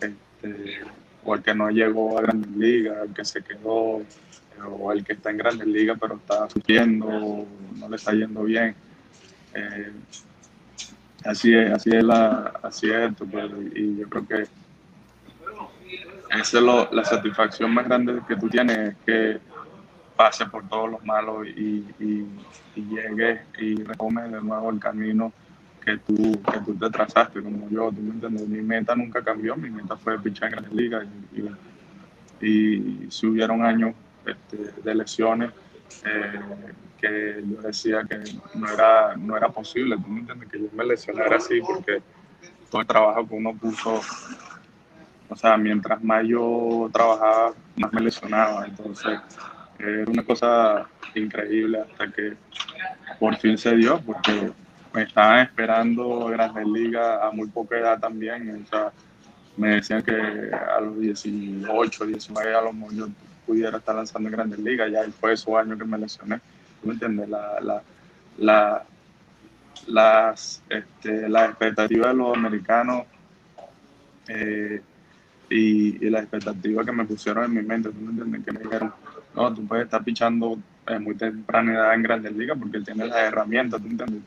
este, 0.00 0.78
o 1.24 1.34
el 1.34 1.42
que 1.42 1.52
no 1.52 1.68
llegó 1.68 2.16
a 2.16 2.22
Grandes 2.22 2.52
Ligas, 2.52 2.98
el 3.08 3.12
que 3.12 3.24
se 3.24 3.42
quedó, 3.42 4.02
o 4.78 4.92
el 4.92 5.04
que 5.04 5.14
está 5.14 5.30
en 5.30 5.38
Grandes 5.38 5.66
Ligas 5.66 5.98
pero 6.00 6.14
está 6.14 6.48
sufriendo, 6.48 7.44
no 7.74 7.88
le 7.88 7.96
está 7.96 8.12
yendo 8.12 8.44
bien. 8.44 8.76
Eh, 9.52 9.90
así 11.24 11.52
es, 11.52 11.72
así 11.72 11.90
es 11.90 12.04
la, 12.04 12.52
así 12.62 12.88
es 12.88 13.10
esto, 13.10 13.26
pues, 13.26 13.50
y 13.74 13.96
yo 13.96 14.08
creo 14.08 14.28
que 14.28 14.42
esa 16.38 16.58
es 16.58 16.62
lo, 16.62 16.88
la 16.92 17.04
satisfacción 17.04 17.74
más 17.74 17.86
grande 17.86 18.20
que 18.28 18.36
tú 18.36 18.48
tienes, 18.48 18.78
es 18.90 18.96
que 19.04 19.40
pase 20.14 20.46
por 20.46 20.68
todos 20.68 20.88
los 20.88 21.04
malos 21.04 21.48
y, 21.48 21.84
y, 21.98 22.26
y 22.76 22.80
llegues 22.94 23.40
y 23.58 23.82
retomes 23.82 24.30
de 24.30 24.40
nuevo 24.40 24.70
el 24.70 24.78
camino 24.78 25.32
que 25.86 25.98
tú, 25.98 26.42
que 26.42 26.58
tú 26.64 26.74
te 26.74 26.90
trazaste, 26.90 27.40
como 27.40 27.70
yo, 27.70 27.90
tú 27.92 28.02
me 28.02 28.14
entiendes, 28.14 28.48
mi 28.48 28.60
meta 28.60 28.96
nunca 28.96 29.22
cambió, 29.22 29.54
mi 29.54 29.70
meta 29.70 29.96
fue 29.96 30.18
pichar 30.18 30.48
en 30.48 30.52
Grandes 30.52 30.72
Ligas 30.72 31.06
y, 32.40 32.44
y, 32.44 33.06
si 33.08 33.26
hubieron 33.28 33.64
años 33.64 33.94
este, 34.26 34.82
de 34.82 34.94
lesiones 34.96 35.52
eh, 36.04 36.40
que 37.00 37.44
yo 37.48 37.62
decía 37.62 38.02
que 38.02 38.18
no 38.54 38.68
era, 38.68 39.14
no 39.16 39.36
era 39.36 39.48
posible, 39.48 39.96
tú 39.96 40.08
me 40.08 40.20
entiendes, 40.20 40.48
que 40.48 40.58
yo 40.58 40.66
me 40.72 40.84
lesionara 40.84 41.36
así 41.36 41.60
porque 41.60 42.02
todo 42.68 42.80
el 42.80 42.86
trabajo 42.88 43.28
que 43.28 43.34
uno 43.36 43.54
puso, 43.54 44.00
o 45.28 45.36
sea, 45.36 45.56
mientras 45.56 46.02
más 46.02 46.26
yo 46.26 46.90
trabajaba, 46.92 47.52
más 47.76 47.92
me 47.92 48.00
lesionaba, 48.00 48.66
entonces 48.66 49.20
era 49.78 50.10
una 50.10 50.24
cosa 50.24 50.88
increíble 51.14 51.78
hasta 51.78 52.10
que 52.10 52.36
por 53.20 53.36
fin 53.36 53.56
se 53.56 53.76
dio, 53.76 54.00
porque 54.00 54.50
me 54.96 55.02
estaban 55.02 55.40
esperando 55.40 56.24
Grandes 56.28 56.66
Ligas 56.66 57.22
a 57.22 57.30
muy 57.30 57.48
poca 57.48 57.76
edad 57.76 58.00
también. 58.00 58.64
O 58.64 58.66
sea, 58.66 58.90
me 59.58 59.76
decían 59.76 60.02
que 60.02 60.12
a 60.14 60.80
los 60.80 60.98
18, 60.98 62.06
19 62.06 62.54
a 62.54 62.62
lo 62.62 62.72
mejor 62.72 62.94
yo 62.94 63.08
pudiera 63.46 63.76
estar 63.76 63.94
lanzando 63.94 64.30
en 64.30 64.34
Grandes 64.34 64.58
Ligas. 64.58 64.90
Ya 64.90 65.02
fue 65.20 65.34
esos 65.34 65.54
años 65.54 65.78
que 65.78 65.84
me 65.84 65.98
lesioné. 65.98 66.40
¿Tú 66.80 66.88
me 66.88 66.94
entiendes? 66.94 67.28
La, 67.28 67.60
la, 67.60 67.82
la, 68.38 68.84
las, 69.86 70.62
este, 70.70 71.28
las 71.28 71.50
expectativas 71.50 72.08
de 72.08 72.14
los 72.14 72.34
americanos 72.34 73.02
eh, 74.28 74.80
y, 75.50 76.08
las 76.08 76.22
expectativas 76.22 76.86
que 76.86 76.92
me 76.92 77.04
pusieron 77.04 77.44
en 77.44 77.52
mi 77.52 77.62
mente, 77.62 77.90
¿tú 77.90 78.00
me 78.00 78.12
entiendes? 78.12 78.44
Que 78.46 78.52
me 78.52 78.60
dijeron, 78.60 78.94
no, 79.34 79.52
tú 79.52 79.66
puedes 79.66 79.84
estar 79.84 80.02
pichando 80.02 80.58
en 80.86 81.04
muy 81.04 81.14
temprana 81.16 81.74
edad 81.74 81.94
en 81.94 82.02
Grandes 82.02 82.32
Ligas 82.32 82.56
porque 82.58 82.78
él 82.78 82.84
tiene 82.86 83.04
las 83.04 83.18
herramientas, 83.18 83.78
¿tú 83.78 83.88
me 83.88 83.92
entiendes? 83.92 84.22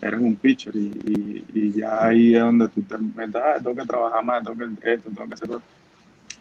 Eres 0.00 0.20
un 0.20 0.36
pitcher 0.36 0.74
y, 0.76 1.44
y, 1.52 1.72
ya 1.72 2.04
ahí 2.04 2.34
es 2.34 2.40
donde 2.40 2.68
tú 2.68 2.82
te 2.82 2.98
metes, 2.98 3.36
ah, 3.36 3.56
tengo 3.62 3.74
que 3.74 3.86
trabajar 3.86 4.24
más, 4.24 4.44
tengo 4.44 4.76
que 4.80 4.92
esto, 4.94 5.10
tengo 5.10 5.28
que 5.28 5.34
hacer 5.34 5.50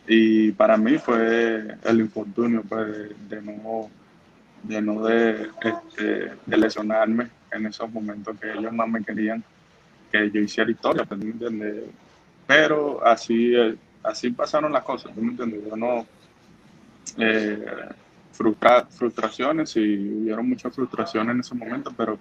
Y 0.08 0.52
para 0.52 0.78
mí 0.78 0.98
fue 0.98 1.78
el 1.84 2.00
infortunio 2.02 2.64
pues, 2.68 3.10
de 3.30 3.42
no, 3.42 3.90
de, 4.64 4.82
no 4.82 5.04
de, 5.04 5.50
este, 5.64 6.58
lesionarme 6.58 7.30
en 7.52 7.66
esos 7.68 7.92
momentos 7.92 8.38
que 8.40 8.52
ellos 8.52 8.74
más 8.74 8.90
me 8.90 9.04
querían 9.04 9.44
que 10.12 10.30
yo 10.32 10.42
hiciera 10.42 10.70
historia, 10.70 11.08
Pero 12.48 13.06
así, 13.06 13.54
así 14.04 14.30
pasaron 14.32 14.72
las 14.72 14.84
cosas, 14.84 15.14
¿tú 15.14 15.22
me 15.22 15.32
entiendes? 15.32 15.62
Yo 15.70 15.76
no... 15.76 16.06
Eh, 17.18 17.66
frustraciones 18.90 19.76
y 19.78 19.98
hubieron 19.98 20.50
muchas 20.50 20.76
frustraciones 20.76 21.34
en 21.34 21.40
ese 21.40 21.56
momento, 21.56 21.94
pero 21.96 22.20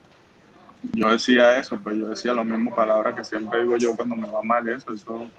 yo 0.92 1.10
decía 1.10 1.58
eso, 1.58 1.78
pues 1.82 1.96
yo 1.96 2.08
decía 2.08 2.34
las 2.34 2.44
mismas 2.44 2.74
palabras 2.74 3.14
que 3.14 3.24
siempre 3.24 3.62
digo 3.62 3.76
yo 3.76 3.96
cuando 3.96 4.16
me 4.16 4.28
va 4.28 4.42
mal, 4.42 4.68
eso, 4.68 4.92
eso, 4.92 5.30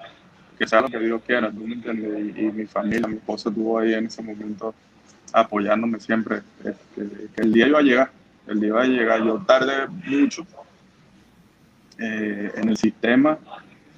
que 0.58 0.68
sea 0.68 0.82
lo 0.82 0.90
que 0.90 1.00
Dios 1.00 1.22
quiera, 1.26 1.52
tú 1.52 1.60
me 1.68 1.76
entiendes, 1.76 2.38
y, 2.38 2.42
mi 2.52 2.66
familia, 2.66 3.08
mi 3.08 3.16
esposa 3.16 3.50
estuvo 3.50 3.80
ahí 3.80 3.94
en 3.94 4.08
ese 4.08 4.22
momento 4.22 4.74
apoyándome 5.34 6.00
siempre, 6.00 6.42
este, 6.64 7.30
que 7.36 7.42
el 7.42 7.52
día 7.52 7.68
iba 7.68 7.80
a 7.80 7.84
llegar, 7.84 8.12
el 8.48 8.60
día 8.60 8.70
iba 8.70 8.82
a 8.82 8.88
llegar, 8.88 9.24
yo 9.24 9.38
tardé 9.46 9.88
mucho 9.88 10.46
eh, 11.98 12.52
en 12.56 12.70
el 12.70 12.78
sistema 12.78 13.38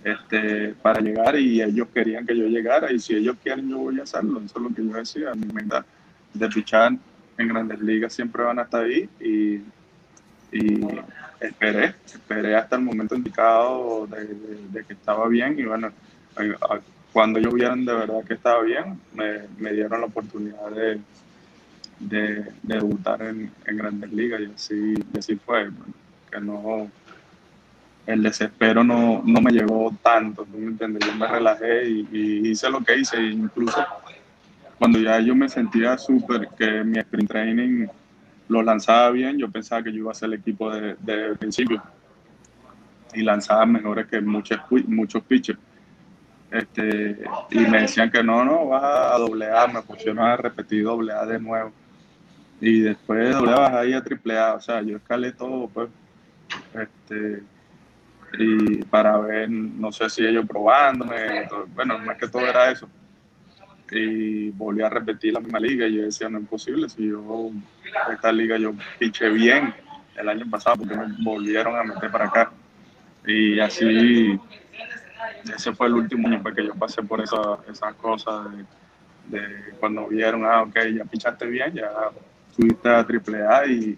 este, 0.03 0.73
para 0.81 0.99
llegar 0.99 1.37
y 1.37 1.61
ellos 1.61 1.87
querían 1.93 2.25
que 2.25 2.37
yo 2.37 2.45
llegara 2.45 2.91
y 2.91 2.99
si 2.99 3.15
ellos 3.15 3.35
quieren 3.43 3.69
yo 3.69 3.77
voy 3.79 3.99
a 3.99 4.03
hacerlo, 4.03 4.41
eso 4.43 4.57
es 4.57 4.63
lo 4.63 4.73
que 4.73 4.85
yo 4.85 4.93
decía, 4.93 5.33
mi 5.35 5.47
meta 5.53 5.85
de 6.33 6.51
fichar 6.51 6.93
en 7.37 7.47
grandes 7.47 7.79
ligas 7.81 8.13
siempre 8.13 8.43
van 8.43 8.59
a 8.59 8.63
estar 8.63 8.83
ahí 8.83 9.09
y, 9.19 9.61
y 10.51 10.81
esperé, 11.39 11.95
esperé 12.05 12.55
hasta 12.55 12.75
el 12.75 12.81
momento 12.81 13.15
indicado 13.15 14.07
de, 14.07 14.85
que 14.85 14.93
estaba 14.93 15.27
bien 15.27 15.57
y 15.59 15.63
bueno, 15.63 15.91
cuando 17.13 17.39
ellos 17.39 17.53
vieron 17.53 17.85
de 17.85 17.93
verdad 17.93 18.23
que 18.23 18.35
estaba 18.35 18.61
bien, 18.63 18.99
me, 19.13 19.71
dieron 19.71 20.01
la 20.01 20.07
oportunidad 20.07 20.69
de, 20.71 20.99
de, 21.99 22.45
debutar 22.63 23.21
en, 23.21 23.51
Grandes 23.65 24.11
Ligas 24.11 24.41
y 24.41 24.51
así, 24.53 24.93
así 25.17 25.35
fue, 25.35 25.69
que 26.31 26.39
no, 26.39 26.89
el 28.05 28.23
desespero 28.23 28.83
no, 28.83 29.21
no 29.25 29.41
me 29.41 29.51
llegó 29.51 29.93
tanto, 30.01 30.45
¿tú 30.45 30.57
me 30.57 30.67
entiendes? 30.67 31.05
Yo 31.05 31.13
me 31.15 31.27
relajé 31.27 31.89
y, 31.89 32.49
hice 32.49 32.69
lo 32.69 32.83
que 32.83 32.97
hice, 32.97 33.21
incluso 33.21 33.85
cuando 34.79 34.99
ya 34.99 35.19
yo 35.19 35.35
me 35.35 35.49
sentía 35.49 35.97
súper, 35.97 36.47
que 36.57 36.83
mi 36.83 36.99
sprint 36.99 37.29
training 37.29 37.87
lo 38.47 38.61
lanzaba 38.61 39.09
bien, 39.11 39.37
yo 39.37 39.49
pensaba 39.49 39.83
que 39.83 39.91
yo 39.91 39.99
iba 39.99 40.11
a 40.11 40.15
ser 40.15 40.27
el 40.27 40.35
equipo 40.35 40.69
de, 40.71 40.95
principio 41.35 41.81
y 43.13 43.21
lanzaba 43.21 43.65
mejores 43.65 44.07
que 44.07 44.21
muchos, 44.21 44.59
muchos 44.87 45.23
pitchers. 45.23 45.59
Este, 46.49 47.25
y 47.51 47.59
me 47.59 47.81
decían 47.81 48.09
que 48.09 48.23
no, 48.23 48.45
no, 48.45 48.67
vas 48.67 48.83
a 48.83 49.17
doble 49.17 49.51
A, 49.51 49.67
me 49.67 49.81
pusieron 49.81 50.19
a 50.19 50.37
repetir 50.37 50.83
doble 50.83 51.13
A 51.13 51.25
de 51.25 51.39
nuevo. 51.39 51.71
Y 52.61 52.79
después 52.79 53.35
de 53.39 53.53
ahí 53.53 53.93
a 53.93 54.03
triple 54.03 54.37
A, 54.37 54.53
o 54.53 54.61
sea, 54.61 54.81
yo 54.81 54.97
escalé 54.97 55.31
todo, 55.31 55.67
pues, 55.67 55.89
este, 56.73 57.43
y 58.39 58.83
para 58.85 59.17
ver, 59.17 59.49
no 59.49 59.91
sé 59.91 60.09
si 60.09 60.25
ellos 60.25 60.45
probándome, 60.47 61.47
bueno, 61.75 61.99
más 61.99 62.17
que 62.17 62.27
todo 62.27 62.45
era 62.47 62.71
eso 62.71 62.87
y 63.91 64.49
volví 64.51 64.81
a 64.81 64.89
repetir 64.89 65.33
la 65.33 65.39
misma 65.39 65.59
liga 65.59 65.87
y 65.87 65.95
yo 65.95 66.03
decía, 66.03 66.29
no 66.29 66.39
es 66.39 66.47
posible, 66.47 66.89
si 66.89 67.07
yo, 67.07 67.51
esta 68.11 68.31
liga 68.31 68.57
yo 68.57 68.73
piché 68.99 69.29
bien 69.29 69.73
el 70.15 70.29
año 70.29 70.49
pasado, 70.49 70.77
porque 70.77 70.95
me 70.95 71.23
volvieron 71.23 71.75
a 71.75 71.83
meter 71.83 72.11
para 72.11 72.25
acá. 72.25 72.51
Y 73.25 73.59
así, 73.59 74.39
ese 75.55 75.73
fue 75.73 75.87
el 75.87 75.93
último 75.93 76.27
año 76.27 76.41
porque 76.41 76.65
yo 76.65 76.73
pasé 76.73 77.03
por 77.03 77.21
esas 77.21 77.95
cosas 78.01 78.47
de, 79.27 79.41
cuando 79.79 80.07
vieron, 80.07 80.45
ah, 80.45 80.63
ok, 80.63 80.75
ya 80.95 81.05
pichaste 81.05 81.45
bien, 81.45 81.73
ya 81.73 81.91
subiste 82.55 82.89
a 82.89 82.99
AAA 82.99 83.67
y, 83.67 83.97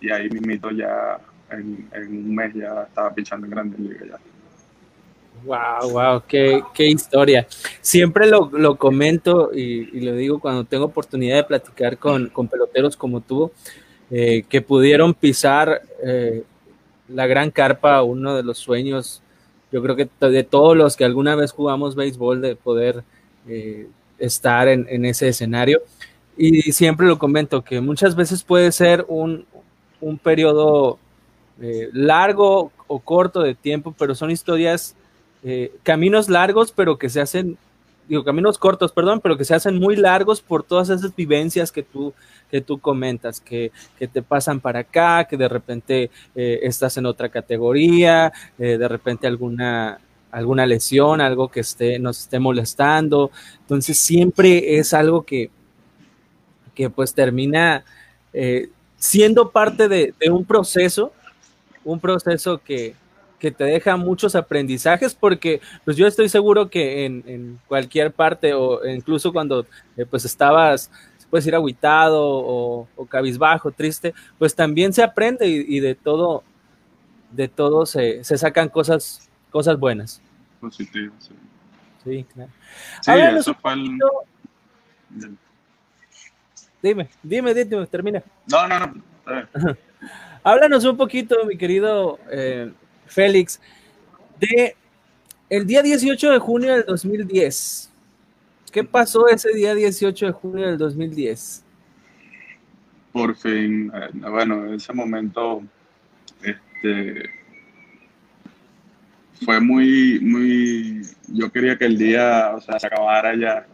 y 0.00 0.10
ahí 0.10 0.28
mismito 0.30 0.70
ya 0.70 1.18
en, 1.50 1.88
en 1.92 2.08
un 2.08 2.34
mes 2.34 2.54
ya 2.54 2.84
estaba 2.88 3.14
pichando 3.14 3.46
en 3.46 3.50
grandes 3.52 3.78
ligas 3.78 4.08
ya. 4.08 4.31
Wow, 5.44 5.90
wow, 5.90 6.22
qué, 6.28 6.62
qué 6.72 6.86
historia. 6.86 7.46
Siempre 7.80 8.28
lo, 8.28 8.50
lo 8.52 8.76
comento 8.76 9.50
y, 9.52 9.96
y, 9.96 10.00
lo 10.00 10.14
digo 10.14 10.38
cuando 10.38 10.64
tengo 10.64 10.84
oportunidad 10.84 11.36
de 11.36 11.44
platicar 11.44 11.98
con, 11.98 12.28
con 12.28 12.48
peloteros 12.48 12.96
como 12.96 13.20
tú, 13.20 13.50
eh, 14.10 14.44
que 14.46 14.60
pudieron 14.60 15.14
pisar 15.14 15.82
eh, 16.04 16.44
la 17.08 17.26
gran 17.26 17.50
carpa, 17.50 18.02
uno 18.02 18.36
de 18.36 18.42
los 18.42 18.58
sueños, 18.58 19.22
yo 19.72 19.82
creo 19.82 19.96
que 19.96 20.08
de 20.28 20.44
todos 20.44 20.76
los 20.76 20.96
que 20.96 21.06
alguna 21.06 21.34
vez 21.34 21.50
jugamos 21.52 21.96
béisbol, 21.96 22.42
de 22.42 22.54
poder 22.54 23.04
eh, 23.48 23.88
estar 24.18 24.68
en, 24.68 24.86
en, 24.90 25.06
ese 25.06 25.28
escenario. 25.28 25.80
y 26.36 26.72
siempre 26.72 27.06
lo 27.06 27.18
comento, 27.18 27.64
que 27.64 27.80
muchas 27.80 28.14
veces 28.14 28.44
puede 28.44 28.70
ser 28.70 29.06
un, 29.08 29.46
un 30.00 30.18
periodo 30.18 30.98
largo 31.92 32.72
o 32.86 32.98
corto 32.98 33.40
de 33.40 33.54
tiempo, 33.54 33.94
pero 33.96 34.14
son 34.14 34.30
historias, 34.30 34.96
eh, 35.44 35.72
caminos 35.82 36.28
largos, 36.28 36.72
pero 36.72 36.98
que 36.98 37.08
se 37.08 37.20
hacen, 37.20 37.58
digo, 38.08 38.24
caminos 38.24 38.58
cortos, 38.58 38.92
perdón, 38.92 39.20
pero 39.20 39.36
que 39.36 39.44
se 39.44 39.54
hacen 39.54 39.78
muy 39.78 39.96
largos 39.96 40.40
por 40.40 40.62
todas 40.62 40.88
esas 40.88 41.14
vivencias 41.14 41.72
que 41.72 41.82
tú, 41.82 42.14
que 42.50 42.60
tú 42.60 42.78
comentas, 42.78 43.40
que, 43.40 43.72
que 43.98 44.08
te 44.08 44.22
pasan 44.22 44.60
para 44.60 44.80
acá, 44.80 45.24
que 45.24 45.36
de 45.36 45.48
repente 45.48 46.10
eh, 46.34 46.60
estás 46.62 46.96
en 46.96 47.06
otra 47.06 47.28
categoría, 47.28 48.32
de 48.58 48.88
repente 48.88 49.26
alguna 49.26 49.98
alguna 50.32 50.64
lesión, 50.64 51.20
algo 51.20 51.48
que 51.48 51.60
esté, 51.60 51.98
nos 51.98 52.20
esté 52.20 52.38
molestando. 52.40 53.30
Entonces 53.60 53.98
siempre 53.98 54.78
es 54.78 54.94
algo 54.94 55.24
que, 55.24 55.50
que 56.74 56.90
pues 56.90 57.14
termina 57.14 57.84
eh, 58.32 58.70
siendo 58.96 59.50
parte 59.50 59.88
de, 59.88 60.14
un 60.30 60.44
proceso, 60.44 61.12
un 61.84 62.00
proceso 62.00 62.58
que, 62.58 62.94
te 63.50 63.64
deja 63.64 63.96
muchos 63.96 64.34
aprendizajes, 64.34 65.14
porque 65.14 65.60
pues 65.84 65.96
yo 65.96 66.06
estoy 66.06 66.28
seguro 66.28 66.70
que 66.70 67.04
en, 67.04 67.58
cualquier 67.66 68.12
parte 68.12 68.54
o 68.54 68.86
incluso 68.86 69.32
cuando 69.32 69.66
eh, 69.96 70.06
pues 70.06 70.24
estabas, 70.24 70.90
puedes 71.30 71.46
ir 71.46 71.54
aguitado 71.54 72.22
o, 72.22 72.88
cabizbajo, 73.08 73.72
triste, 73.72 74.14
pues 74.38 74.54
también 74.54 74.92
se 74.92 75.02
aprende 75.02 75.46
y, 75.48 75.80
de 75.80 75.94
todo, 75.94 76.44
de 77.30 77.48
todo 77.48 77.86
se, 77.86 78.22
se, 78.22 78.38
sacan 78.38 78.68
cosas, 78.68 79.28
cosas 79.50 79.78
buenas. 79.78 80.22
Positivas, 80.60 81.14
sí. 81.18 81.34
Sí, 82.04 82.26
claro. 82.32 82.50
Sí, 83.00 83.10
eso 83.38 83.54
fue 83.54 83.72
el... 83.74 83.98
Dime, 86.82 87.08
dime, 87.22 87.54
dime, 87.54 87.86
termina. 87.86 88.22
No, 88.50 88.66
no, 88.66 88.78
no. 88.78 89.02
Háblanos 90.42 90.84
un 90.84 90.96
poquito, 90.96 91.44
mi 91.46 91.56
querido 91.56 92.18
eh, 92.30 92.72
Félix, 93.06 93.60
de 94.38 94.76
el 95.50 95.66
día 95.66 95.82
18 95.82 96.30
de 96.30 96.38
junio 96.38 96.72
del 96.72 96.84
2010. 96.86 97.90
¿Qué 98.70 98.84
pasó 98.84 99.28
ese 99.28 99.52
día 99.52 99.74
18 99.74 100.26
de 100.26 100.32
junio 100.32 100.66
del 100.66 100.78
2010? 100.78 101.64
Por 103.12 103.36
fin, 103.36 103.92
eh, 103.94 104.08
bueno, 104.30 104.66
en 104.66 104.74
ese 104.74 104.92
momento, 104.94 105.62
este, 106.42 107.30
fue 109.44 109.60
muy, 109.60 110.18
muy, 110.20 111.02
yo 111.28 111.52
quería 111.52 111.76
que 111.76 111.84
el 111.84 111.98
día, 111.98 112.52
o 112.54 112.60
sea, 112.60 112.80
se 112.80 112.86
acabara 112.86 113.36
ya. 113.36 113.66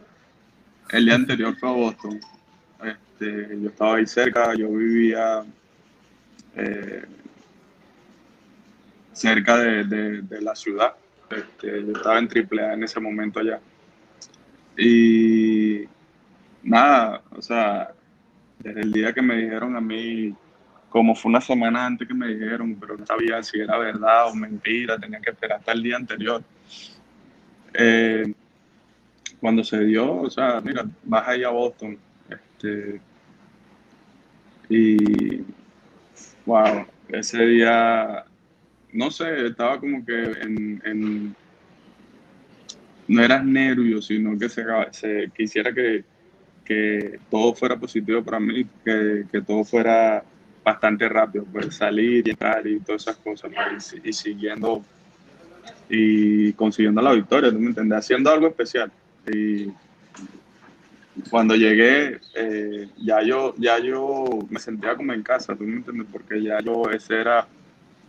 El 0.89 1.05
día 1.05 1.15
anterior 1.15 1.55
fue 1.57 1.69
a 1.69 1.73
Boston 1.73 2.19
este, 3.19 3.59
yo 3.61 3.69
estaba 3.69 3.97
ahí 3.97 4.07
cerca, 4.07 4.55
yo 4.55 4.69
vivía 4.69 5.43
eh, 6.55 7.05
cerca 9.19 9.57
de, 9.57 10.41
la 10.41 10.55
ciudad. 10.55 10.93
Este, 11.29 11.85
yo 11.85 11.91
estaba 11.91 12.19
en 12.19 12.29
AAA 12.29 12.73
en 12.73 12.83
ese 12.83 12.99
momento 12.99 13.39
allá. 13.39 13.59
Y 14.77 15.83
nada, 16.63 17.21
o 17.31 17.41
sea, 17.41 17.91
desde 18.59 18.81
el 18.81 18.91
día 18.91 19.13
que 19.13 19.21
me 19.21 19.35
dijeron 19.35 19.75
a 19.75 19.81
mí, 19.81 20.33
como 20.89 21.13
fue 21.15 21.29
una 21.29 21.41
semana 21.41 21.85
antes 21.85 22.07
que 22.07 22.13
me 22.13 22.29
dijeron, 22.29 22.77
pero 22.79 22.97
no 22.97 23.05
sabía 23.05 23.43
si 23.43 23.59
era 23.59 23.77
verdad 23.77 24.29
o 24.29 24.35
mentira, 24.35 24.97
tenía 24.97 25.19
que 25.19 25.31
esperar 25.31 25.59
hasta 25.59 25.73
el 25.73 25.83
día 25.83 25.97
anterior. 25.97 26.41
Eh, 27.73 28.33
cuando 29.41 29.63
se 29.63 29.79
dio, 29.81 30.21
o 30.21 30.29
sea, 30.29 30.61
mira, 30.61 30.85
vas 31.03 31.27
ahí 31.27 31.43
a 31.43 31.49
Boston, 31.49 31.97
este, 32.29 33.01
y, 34.69 35.43
wow, 36.45 36.85
ese 37.09 37.45
día, 37.45 38.25
no 38.93 39.11
sé, 39.11 39.47
estaba 39.47 39.79
como 39.79 40.05
que 40.05 40.13
en, 40.13 41.35
no 43.07 43.23
era 43.23 43.41
nervio, 43.41 44.01
sino 44.01 44.37
que 44.37 44.49
se, 44.49 45.31
quisiera 45.35 45.73
que, 45.73 46.03
todo 47.31 47.55
fuera 47.55 47.77
positivo 47.77 48.23
para 48.23 48.39
mí, 48.39 48.65
que, 48.83 49.41
todo 49.45 49.63
fuera 49.63 50.23
bastante 50.63 51.09
rápido, 51.09 51.45
pues 51.51 51.75
salir 51.75 52.27
y 52.27 52.31
entrar 52.31 52.65
y 52.67 52.79
todas 52.79 53.03
esas 53.03 53.17
cosas, 53.17 53.51
y, 54.03 54.13
siguiendo 54.13 54.83
y 55.89 56.53
consiguiendo 56.53 57.01
la 57.01 57.13
victoria, 57.13 57.51
¿tú 57.51 57.59
me 57.59 57.67
entiendes? 57.67 57.99
Haciendo 57.99 58.31
algo 58.31 58.47
especial. 58.47 58.91
Y 59.31 59.71
cuando 61.29 61.55
llegué, 61.55 62.19
eh, 62.35 62.87
ya, 62.97 63.23
yo, 63.23 63.55
ya 63.57 63.79
yo 63.79 64.25
me 64.49 64.59
sentía 64.59 64.95
como 64.95 65.13
en 65.13 65.23
casa, 65.23 65.55
¿tú 65.55 65.63
me 65.63 65.77
entiendes? 65.77 66.07
Porque 66.11 66.41
ya 66.41 66.59
yo, 66.61 66.89
ese 66.91 67.19
era, 67.19 67.47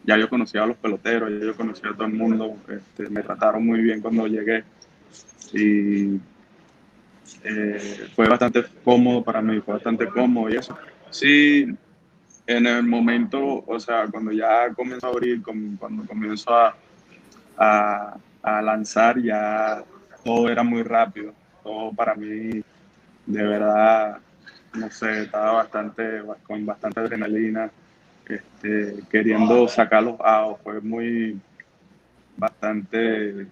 ya 0.05 0.17
yo 0.17 0.29
conocía 0.29 0.63
a 0.63 0.67
los 0.67 0.77
peloteros, 0.77 1.31
ya 1.31 1.47
yo 1.47 1.55
conocía 1.55 1.91
a 1.91 1.95
todo 1.95 2.07
el 2.07 2.15
mundo, 2.15 2.57
este, 2.69 3.09
me 3.11 3.23
trataron 3.23 3.65
muy 3.65 3.81
bien 3.81 4.01
cuando 4.01 4.27
llegué 4.27 4.65
y 5.53 6.21
eh, 7.45 8.09
fue 8.15 8.29
bastante 8.29 8.65
cómodo 8.85 9.23
para 9.23 9.41
mí, 9.43 9.61
fue 9.61 9.75
bastante 9.75 10.07
cómodo 10.07 10.51
y 10.51 10.57
eso. 10.57 10.77
Sí, 11.11 11.67
en 12.47 12.67
el 12.67 12.83
momento, 12.85 13.65
o 13.67 13.79
sea, 13.79 14.07
cuando 14.09 14.33
ya 14.33 14.73
comenzó 14.75 15.07
a 15.07 15.11
abrir, 15.11 15.43
cuando 15.43 16.05
comenzó 16.07 16.55
a, 16.55 16.77
a, 17.57 18.17
a 18.43 18.63
lanzar, 18.63 19.21
ya 19.21 19.83
todo 20.25 20.49
era 20.49 20.63
muy 20.63 20.83
rápido, 20.83 21.33
todo 21.63 21.93
para 21.93 22.15
mí 22.15 22.63
de 23.27 23.43
verdad, 23.43 24.19
no 24.75 24.91
sé, 24.91 25.23
estaba 25.23 25.53
bastante, 25.53 26.23
con 26.43 26.65
bastante 26.67 27.01
adrenalina, 27.01 27.71
este, 28.31 28.95
queriendo 29.11 29.67
sacar 29.69 30.03
los 30.03 30.21
outs, 30.21 30.61
fue 30.63 30.81
muy, 30.81 31.39
bastante, 32.37 33.47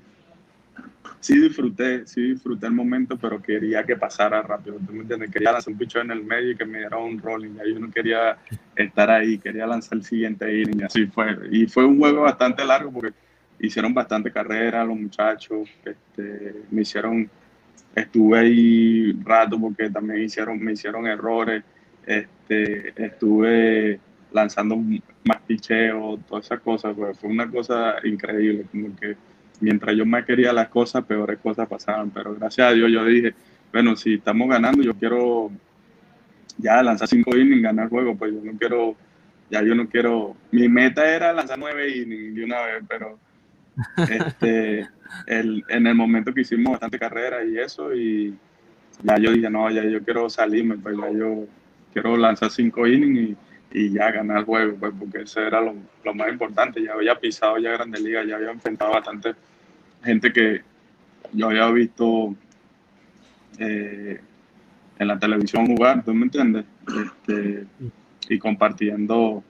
sí 1.20 1.38
disfruté, 1.40 2.06
sí 2.06 2.32
disfruté 2.32 2.66
el 2.66 2.72
momento, 2.72 3.16
pero 3.16 3.40
quería 3.42 3.84
que 3.84 3.96
pasara 3.96 4.42
rápido, 4.42 4.76
¿tú 4.86 4.92
me 4.92 5.00
entiendes? 5.00 5.30
Quería 5.30 5.52
lanzar 5.52 5.72
un 5.72 5.78
picho 5.78 6.00
en 6.00 6.10
el 6.10 6.24
medio 6.24 6.52
y 6.52 6.56
que 6.56 6.64
me 6.64 6.78
diera 6.78 6.96
un 6.96 7.18
rolling, 7.18 7.54
yo 7.66 7.78
no 7.78 7.90
quería 7.90 8.38
estar 8.74 9.10
ahí, 9.10 9.38
quería 9.38 9.66
lanzar 9.66 9.98
el 9.98 10.04
siguiente 10.04 10.60
inning, 10.60 10.80
y 10.80 10.84
así 10.84 11.06
fue, 11.06 11.36
y 11.50 11.66
fue 11.66 11.84
un 11.84 11.98
juego 11.98 12.22
bastante 12.22 12.64
largo 12.64 12.90
porque 12.92 13.12
hicieron 13.60 13.92
bastante 13.92 14.30
carrera 14.30 14.84
los 14.84 14.96
muchachos, 14.96 15.68
este, 15.84 16.62
me 16.70 16.82
hicieron 16.82 17.28
estuve 17.94 18.38
ahí 18.38 19.12
rato 19.24 19.58
porque 19.60 19.90
también 19.90 20.22
hicieron, 20.22 20.58
me 20.60 20.72
hicieron 20.72 21.06
errores, 21.06 21.62
este, 22.06 22.92
estuve 22.96 24.00
lanzando 24.32 24.76
más 24.76 25.40
picheo, 25.46 26.18
todas 26.28 26.46
esas 26.46 26.60
cosas, 26.60 26.94
pues 26.96 27.18
fue 27.18 27.30
una 27.30 27.50
cosa 27.50 27.96
increíble, 28.04 28.66
como 28.70 28.94
que 28.96 29.16
mientras 29.60 29.96
yo 29.96 30.06
más 30.06 30.24
quería 30.24 30.52
las 30.52 30.68
cosas, 30.68 31.04
peores 31.04 31.38
cosas 31.38 31.68
pasaban, 31.68 32.10
pero 32.10 32.34
gracias 32.34 32.68
a 32.68 32.72
Dios 32.72 32.90
yo 32.90 33.04
dije, 33.04 33.34
bueno, 33.72 33.96
si 33.96 34.14
estamos 34.14 34.48
ganando, 34.48 34.82
yo 34.82 34.94
quiero 34.94 35.50
ya 36.58 36.82
lanzar 36.82 37.08
cinco 37.08 37.36
innings, 37.36 37.62
ganar 37.62 37.88
juego, 37.88 38.16
pues 38.16 38.32
yo 38.32 38.40
no 38.42 38.58
quiero, 38.58 38.96
ya 39.50 39.62
yo 39.62 39.74
no 39.74 39.88
quiero, 39.88 40.36
mi 40.50 40.68
meta 40.68 41.08
era 41.08 41.32
lanzar 41.32 41.58
nueve 41.58 41.96
innings 41.96 42.34
de 42.34 42.44
una 42.44 42.62
vez, 42.62 42.84
pero 42.88 43.18
este, 44.10 44.86
el, 45.26 45.64
en 45.68 45.86
el 45.86 45.94
momento 45.94 46.34
que 46.34 46.42
hicimos 46.42 46.72
bastante 46.72 46.98
carrera 46.98 47.44
y 47.44 47.58
eso, 47.58 47.94
y 47.94 48.36
ya 49.02 49.18
yo 49.18 49.32
dije, 49.32 49.48
no, 49.48 49.70
ya 49.70 49.84
yo 49.84 50.02
quiero 50.02 50.28
salirme, 50.28 50.76
pues 50.76 50.96
ya 50.96 51.10
yo 51.12 51.46
quiero 51.92 52.16
lanzar 52.16 52.50
cinco 52.50 52.86
innings 52.86 53.30
y, 53.30 53.36
y 53.70 53.90
ya 53.90 54.10
ganar 54.10 54.38
el 54.38 54.44
juego, 54.44 54.76
pues 54.78 54.92
porque 54.98 55.22
eso 55.22 55.40
era 55.40 55.60
lo, 55.60 56.14
más 56.14 56.28
importante. 56.30 56.82
Ya 56.82 56.92
había 56.92 57.18
pisado 57.18 57.58
ya 57.58 57.72
Grandes 57.72 58.00
Ligas, 58.00 58.26
ya 58.26 58.36
había 58.36 58.50
enfrentado 58.50 58.92
bastante 58.92 59.34
gente 60.02 60.32
que 60.32 60.62
yo 61.32 61.48
había 61.48 61.70
visto 61.70 62.34
eh, 63.58 64.20
en 64.98 65.08
la 65.08 65.18
televisión 65.18 65.66
jugar, 65.66 66.02
¿tú 66.04 66.14
me 66.14 66.24
entiendes? 66.24 66.64
Este, 66.86 67.66
y 68.28 68.38
compartiendo 68.38 69.42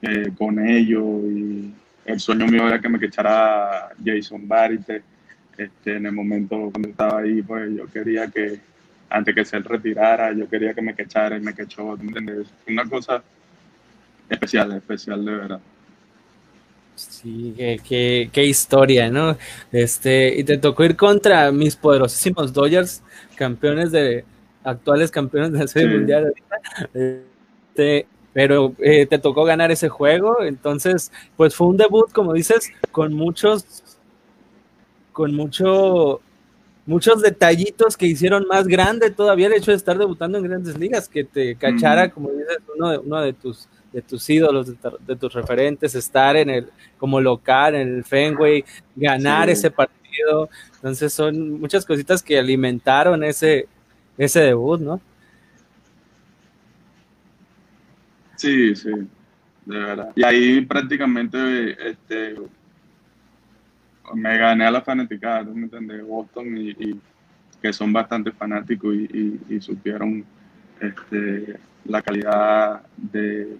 eh, 0.00 0.32
con 0.36 0.58
ellos 0.58 1.24
y 1.24 1.72
el 2.04 2.20
sueño 2.20 2.46
mío 2.46 2.66
era 2.66 2.80
que 2.80 2.88
me 2.88 2.98
quechara 2.98 3.90
Jason 4.04 4.46
Barite. 4.46 5.02
Este, 5.56 5.96
en 5.96 6.06
el 6.06 6.12
momento 6.12 6.70
cuando 6.70 6.88
estaba 6.88 7.20
ahí, 7.20 7.42
pues 7.42 7.70
yo 7.76 7.86
quería 7.86 8.26
que, 8.28 8.58
antes 9.12 9.34
que 9.34 9.44
se 9.44 9.58
retirara, 9.58 10.32
yo 10.32 10.48
quería 10.48 10.74
que 10.74 10.82
me 10.82 10.94
quechara 10.94 11.36
y 11.36 11.40
me 11.40 11.54
quechó. 11.54 11.94
¿entiendes? 11.94 12.48
Una 12.68 12.88
cosa 12.88 13.22
especial, 14.28 14.72
especial 14.72 15.24
de 15.24 15.32
verdad. 15.32 15.60
Sí, 16.94 17.54
qué, 17.56 18.30
qué, 18.32 18.44
historia, 18.44 19.10
¿no? 19.10 19.36
Este, 19.70 20.38
y 20.38 20.44
te 20.44 20.58
tocó 20.58 20.84
ir 20.84 20.96
contra 20.96 21.50
mis 21.50 21.74
poderosísimos 21.74 22.52
Dodgers, 22.52 23.02
campeones 23.36 23.90
de, 23.92 24.24
actuales 24.64 25.10
campeones 25.10 25.52
de 25.52 25.58
la 25.58 25.68
Serie 25.68 25.96
Mundial. 25.96 26.34
Este, 26.94 28.06
pero 28.32 28.74
eh, 28.78 29.06
te 29.06 29.18
tocó 29.18 29.44
ganar 29.44 29.70
ese 29.70 29.88
juego, 29.88 30.42
entonces 30.42 31.12
pues 31.36 31.54
fue 31.54 31.66
un 31.66 31.76
debut, 31.76 32.10
como 32.12 32.32
dices, 32.32 32.70
con 32.90 33.12
muchos, 33.12 33.98
con 35.12 35.34
mucho, 35.34 36.20
muchos 36.86 37.22
detallitos 37.22 37.96
que 37.96 38.06
hicieron 38.06 38.46
más 38.48 38.66
grande 38.66 39.10
todavía 39.10 39.46
el 39.46 39.54
hecho 39.54 39.70
de 39.70 39.76
estar 39.76 39.98
debutando 39.98 40.38
en 40.38 40.44
grandes 40.44 40.78
ligas, 40.78 41.08
que 41.08 41.24
te 41.24 41.56
cachara, 41.56 42.10
como 42.10 42.30
dices, 42.30 42.58
uno 42.74 42.90
de, 42.90 42.98
uno 42.98 43.20
de 43.20 43.32
tus 43.32 43.68
de 43.92 44.00
tus 44.00 44.28
ídolos, 44.30 44.72
de, 45.06 45.16
tus 45.16 45.34
referentes, 45.34 45.94
estar 45.94 46.34
en 46.36 46.48
el 46.48 46.70
como 46.96 47.20
local 47.20 47.74
en 47.74 47.96
el 47.96 48.04
Fenway, 48.04 48.64
ganar 48.96 49.50
ese 49.50 49.70
partido. 49.70 50.48
Entonces 50.76 51.12
son 51.12 51.60
muchas 51.60 51.84
cositas 51.84 52.22
que 52.22 52.38
alimentaron 52.38 53.22
ese 53.22 53.68
ese 54.16 54.40
debut, 54.40 54.80
¿no? 54.80 55.00
Sí, 58.36 58.74
sí, 58.74 58.90
de 59.66 59.78
verdad. 59.78 60.12
Y 60.16 60.24
ahí 60.24 60.60
prácticamente 60.62 61.76
este, 61.90 62.34
me 64.14 64.36
gané 64.36 64.66
a 64.66 64.70
la 64.70 64.82
fanaticada, 64.82 65.42
¿me 65.44 65.64
entiendes? 65.64 66.06
Boston 66.06 66.56
y, 66.58 67.00
que 67.60 67.72
son 67.72 67.92
bastante 67.92 68.32
fanáticos 68.32 68.94
y, 68.94 69.60
supieron 69.60 70.24
este, 70.80 71.56
la 71.84 72.02
calidad 72.02 72.82
de, 72.96 73.56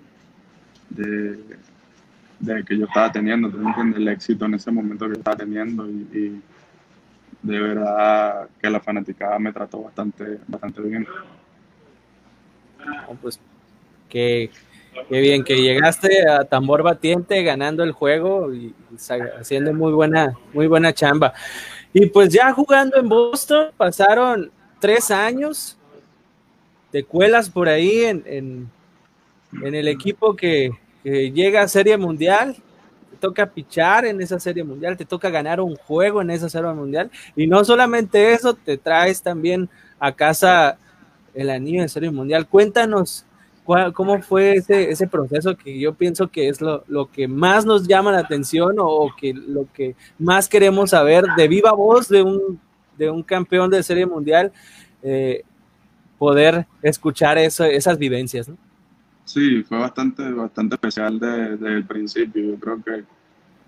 de, 0.91 2.65
que 2.65 2.77
yo 2.77 2.87
estaba 2.87 3.13
teniendo, 3.13 3.49
entiendes? 3.49 3.99
El 3.99 4.09
éxito 4.09 4.47
en 4.47 4.55
ese 4.55 4.71
momento 4.71 5.09
que 5.09 5.19
estaba 5.19 5.37
teniendo 5.37 5.89
y, 5.89 6.41
de 7.43 7.59
verdad 7.59 8.49
que 8.61 8.71
la 8.71 8.79
fanaticada 8.79 9.37
me 9.39 9.53
trató 9.53 9.83
bastante, 9.83 10.39
bastante 10.47 10.81
bien. 10.83 11.07
pues 13.21 13.41
que 14.09 14.51
Qué 15.09 15.21
bien 15.21 15.43
que 15.43 15.57
llegaste 15.57 16.29
a 16.29 16.45
tambor 16.45 16.83
batiente 16.83 17.43
ganando 17.43 17.83
el 17.83 17.93
juego 17.93 18.53
y 18.53 18.75
haciendo 19.39 19.73
muy 19.73 19.93
buena, 19.93 20.39
muy 20.53 20.67
buena 20.67 20.93
chamba. 20.93 21.33
Y 21.95 22.07
pues 22.07 22.29
ya 22.29 22.53
jugando 22.53 22.97
en 22.99 23.09
Boston, 23.09 23.71
pasaron 23.77 24.51
tres 24.81 25.11
años. 25.11 25.79
Te 26.91 27.05
cuelas 27.05 27.49
por 27.49 27.69
ahí 27.69 28.05
en, 28.05 28.71
el 29.63 29.89
equipo 29.89 30.37
que, 30.37 30.71
llega 31.03 31.63
a 31.63 31.69
Serie 31.69 31.97
Mundial. 31.97 32.57
Te 33.11 33.17
toca 33.17 33.47
pichar 33.47 34.05
en 34.05 34.21
esa 34.21 34.39
Serie 34.39 34.65
Mundial, 34.65 34.97
te 34.97 35.05
toca 35.07 35.31
ganar 35.31 35.61
un 35.61 35.77
juego 35.77 36.21
en 36.21 36.31
esa 36.31 36.51
Serie 36.51 36.73
Mundial. 36.73 37.11
Y 37.35 37.47
no 37.47 37.65
solamente 37.65 38.33
eso, 38.33 38.55
te 38.55 38.77
traes 38.77 39.23
también 39.23 39.71
a 39.99 40.13
casa 40.13 40.77
el 41.35 41.49
anillo 41.49 41.81
de 41.81 41.89
Serie 41.89 42.11
Mundial. 42.11 42.47
Cuéntanos 42.47 43.25
¿Cómo 43.65 44.21
fue 44.23 44.55
ese, 44.55 44.91
ese 44.91 45.07
proceso 45.07 45.57
que 45.57 45.79
yo 45.79 45.95
pienso 45.95 46.29
que 46.29 46.49
es 46.49 46.61
lo, 46.61 47.11
que 47.13 47.29
más 47.29 47.65
nos 47.65 47.87
llama 47.87 48.11
la 48.11 48.19
atención 48.19 48.77
o, 48.79 49.09
que 49.17 49.33
lo 49.33 49.67
que 49.73 49.95
más 50.19 50.49
queremos 50.49 50.91
saber 50.91 51.25
de 51.37 51.47
viva 51.47 51.73
voz 51.73 52.09
de 52.09 52.23
un, 52.23 52.61
de 52.99 53.09
un 53.09 53.23
campeón 53.23 53.71
de 53.71 53.83
serie 53.83 54.05
mundial, 54.05 54.53
eh, 55.03 55.45
poder 56.19 56.67
escuchar 56.83 57.39
eso, 57.39 57.65
esas 57.65 57.99
vivencias? 57.99 58.51
Sí, 59.25 59.63
fue 59.63 59.79
bastante, 59.79 60.31
bastante 60.33 60.75
especial 60.75 61.19
desde 61.19 61.75
el 61.75 61.85
principio. 61.85 62.43
Yo 62.51 62.61
creo 62.61 62.83
que 62.83 63.05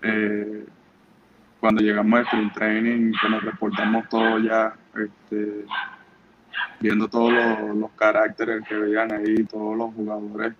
eh, 0.03 0.65
cuando 1.59 1.81
llegamos 1.81 2.19
al 2.19 2.25
sprint 2.25 2.53
training, 2.53 3.11
que 3.21 3.29
nos 3.29 3.43
reportamos 3.43 4.07
todo 4.09 4.39
ya, 4.39 4.75
este, 4.93 5.65
viendo 6.79 7.07
todos 7.07 7.31
los, 7.75 7.91
caracteres 7.91 8.67
que 8.67 8.75
veían 8.75 9.11
ahí, 9.11 9.43
todos 9.45 9.77
los 9.77 9.93
jugadores 9.93 10.53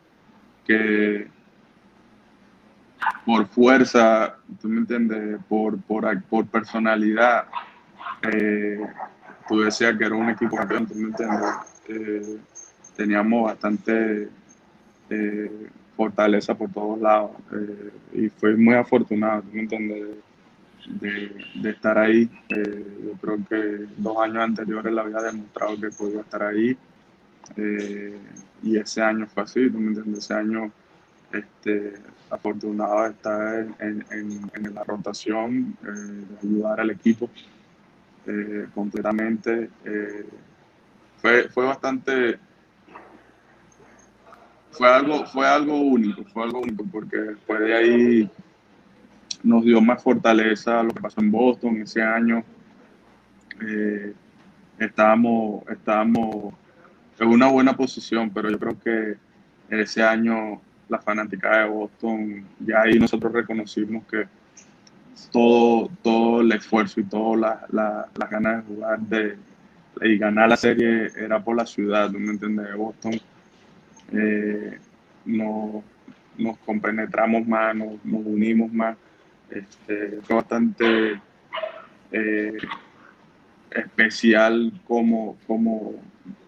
que 0.65 1.27
por 3.25 3.45
fuerza, 3.47 4.37
tú 4.61 4.69
me 4.69 4.79
entiendes, 4.79 5.39
por, 5.47 5.79
por, 5.81 6.23
por 6.23 6.45
personalidad, 6.47 7.45
eh, 8.23 8.79
tú 9.47 9.61
decías 9.61 9.97
que 9.97 10.05
era 10.05 10.15
un 10.15 10.29
equipo 10.29 10.55
campeón, 10.55 10.87
tú 10.87 10.95
me 10.95 11.07
entiendes, 11.09 11.53
eh, 11.87 12.37
teníamos 12.95 13.45
bastante 13.45 14.29
eh, 15.09 15.69
fortaleza 15.95 16.55
por 16.55 16.71
todos 16.71 16.99
lados 16.99 17.31
y 18.13 18.29
fue 18.29 18.55
muy 18.55 18.75
afortunado, 18.75 19.41
tú 19.43 19.49
me 19.53 19.61
entiendes, 19.61 20.07
de, 20.87 21.69
estar 21.69 21.97
ahí. 21.97 22.29
Eh, 22.49 22.85
yo 23.05 23.11
creo 23.19 23.37
que 23.47 23.85
dos 23.97 24.17
años 24.17 24.37
anteriores 24.37 24.93
le 24.93 25.01
había 25.01 25.21
demostrado 25.21 25.79
que 25.79 25.89
podía 25.89 26.21
estar 26.21 26.43
ahí. 26.43 26.77
Eh, 27.57 28.17
y 28.63 28.77
ese 28.77 29.01
año 29.01 29.27
fue 29.27 29.43
así, 29.43 29.69
¿tú 29.69 29.79
me 29.79 29.89
entiendes? 29.89 30.23
Ese 30.23 30.33
año 30.33 30.71
este, 31.31 31.93
afortunado 32.29 33.03
de 33.03 33.09
estar 33.09 33.67
en, 33.79 34.05
en, 34.11 34.73
la 34.73 34.83
rotación, 34.83 35.77
eh, 35.83 35.87
de 35.87 36.37
ayudar 36.47 36.79
al 36.81 36.91
equipo 36.91 37.29
completamente. 38.73 39.69
fue, 41.21 41.47
fue 41.49 41.65
bastante 41.65 42.39
fue 44.71 44.89
algo, 44.89 45.25
fue 45.27 45.47
algo 45.47 45.77
único, 45.77 46.23
fue 46.25 46.43
algo 46.43 46.59
único, 46.59 46.83
porque 46.91 47.17
después 47.17 47.59
de 47.61 47.73
ahí 47.73 48.29
nos 49.45 49.63
dio 49.63 49.79
más 49.79 50.01
fortaleza 50.01 50.81
lo 50.83 50.91
que 50.91 51.01
pasó 51.01 51.21
en 51.21 51.31
Boston 51.31 51.81
ese 51.81 52.01
año. 52.01 52.43
Eh, 53.61 54.13
estábamos, 54.79 55.63
estábamos 55.69 56.53
en 57.19 57.27
una 57.27 57.47
buena 57.47 57.77
posición, 57.77 58.31
pero 58.31 58.49
yo 58.49 58.59
creo 58.59 58.79
que 58.79 59.15
ese 59.69 60.03
año 60.03 60.61
la 60.89 60.99
fanática 60.99 61.59
de 61.59 61.69
Boston, 61.69 62.45
ya 62.59 62.81
ahí 62.81 62.99
nosotros 62.99 63.31
reconocimos 63.31 64.03
que 64.05 64.27
todo, 65.31 65.89
todo 66.01 66.41
el 66.41 66.51
esfuerzo 66.51 66.99
y 66.99 67.03
todas 67.03 67.63
las 67.71 68.29
ganas 68.29 68.67
de 68.67 68.73
jugar 68.73 68.99
de, 68.99 69.37
y 70.01 70.17
ganar 70.17 70.49
la 70.49 70.57
serie 70.57 71.09
era 71.15 71.43
por 71.43 71.55
la 71.55 71.65
ciudad, 71.65 72.09
¿me 72.09 72.31
entiendes? 72.31 72.67
De 72.67 72.73
Boston. 72.73 73.13
Eh, 74.11 74.79
nos, 75.25 75.83
compenetramos 76.65 77.47
más, 77.47 77.75
nos 77.75 77.97
unimos 78.03 78.71
más 78.73 78.97
este, 79.49 80.19
fue 80.23 80.35
bastante 80.35 81.21
eh, 82.11 82.57
especial 83.71 84.71
como, 84.87 85.37
como 85.45 85.95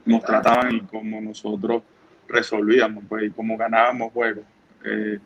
nos 0.05 0.23
trataban 0.23 0.75
y 0.75 0.81
como 0.81 1.19
nosotros 1.21 1.83
resolvíamos, 2.27 3.03
pues, 3.07 3.25
y 3.25 3.29
cómo 3.31 3.57
ganábamos 3.57 4.11
juegos. 4.11 4.43
Eh, 4.85 5.19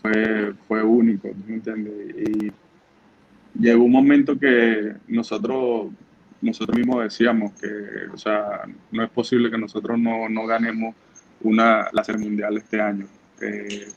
fue, 0.00 0.54
fue 0.66 0.82
único, 0.82 1.28
¿me 1.46 1.54
entiendes? 1.54 1.92
Y 2.16 2.52
llegó 3.58 3.84
un 3.84 3.92
momento 3.92 4.38
que 4.38 4.94
nosotros, 5.08 5.90
nosotros 6.40 6.76
mismos 6.76 7.02
decíamos 7.02 7.52
que, 7.60 7.68
o 8.12 8.16
sea, 8.16 8.62
no 8.90 9.02
es 9.02 9.10
posible 9.10 9.50
que 9.50 9.58
nosotros 9.58 9.98
no, 9.98 10.28
no 10.28 10.46
ganemos 10.46 10.94
una, 11.42 11.88
la 11.92 12.04
Serie 12.04 12.24
Mundial 12.24 12.56
este 12.56 12.80
año. 12.80 13.06
Eh, 13.40 13.88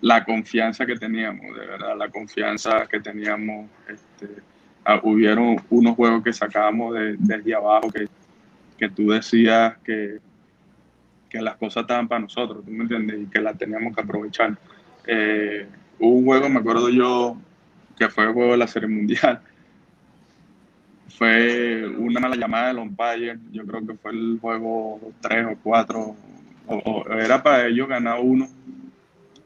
la 0.00 0.24
confianza 0.24 0.86
que 0.86 0.96
teníamos, 0.96 1.54
de 1.54 1.66
verdad, 1.66 1.96
la 1.96 2.08
confianza 2.08 2.86
que 2.86 3.00
teníamos. 3.00 3.68
Este, 3.88 4.42
ah, 4.84 5.00
hubieron 5.02 5.56
unos 5.68 5.94
juegos 5.96 6.22
que 6.22 6.32
sacábamos 6.32 6.94
de, 6.94 7.16
desde 7.18 7.54
abajo 7.54 7.90
que, 7.90 8.08
que 8.78 8.88
tú 8.88 9.10
decías 9.10 9.76
que, 9.84 10.18
que 11.28 11.40
las 11.42 11.56
cosas 11.56 11.82
estaban 11.82 12.08
para 12.08 12.22
nosotros, 12.22 12.64
¿tú 12.64 12.70
me 12.70 12.82
entiendes? 12.82 13.20
Y 13.20 13.26
que 13.26 13.40
las 13.40 13.58
teníamos 13.58 13.94
que 13.94 14.00
aprovechar. 14.00 14.56
Eh, 15.06 15.66
hubo 15.98 16.16
un 16.16 16.24
juego, 16.24 16.48
me 16.48 16.60
acuerdo 16.60 16.88
yo, 16.88 17.36
que 17.98 18.08
fue 18.08 18.24
el 18.24 18.32
juego 18.32 18.52
de 18.52 18.58
la 18.58 18.66
Serie 18.66 18.88
Mundial. 18.88 19.40
Fue 21.18 21.86
una 21.98 22.18
mala 22.18 22.36
llamada 22.36 22.68
del 22.68 22.78
umpire, 22.78 23.36
yo 23.50 23.66
creo 23.66 23.86
que 23.86 23.94
fue 23.94 24.12
el 24.12 24.38
juego 24.40 25.12
3 25.20 25.46
o 25.46 25.58
4, 25.62 26.16
o 26.66 27.04
era 27.10 27.42
para 27.42 27.66
ellos 27.66 27.88
ganar 27.88 28.20
uno 28.22 28.48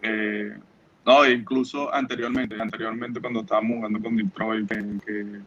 eh, 0.04 0.52
no, 1.06 1.26
incluso 1.26 1.92
anteriormente, 1.92 2.60
anteriormente 2.60 3.20
cuando 3.20 3.40
estábamos 3.40 3.76
jugando 3.78 4.00
con 4.00 4.16
Detroit, 4.16 4.68
que, 4.68 5.40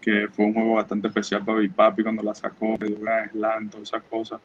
que, 0.00 0.28
fue 0.28 0.46
un 0.46 0.54
juego 0.54 0.74
bastante 0.74 1.08
especial 1.08 1.44
para 1.44 1.58
Big 1.58 1.72
Papi 1.72 2.02
cuando 2.02 2.22
la 2.22 2.34
sacó, 2.34 2.76
de 2.78 2.88
Durán, 2.88 3.30
Slam, 3.30 3.68
todas 3.68 3.88
esas 3.88 4.02
cosas. 4.04 4.40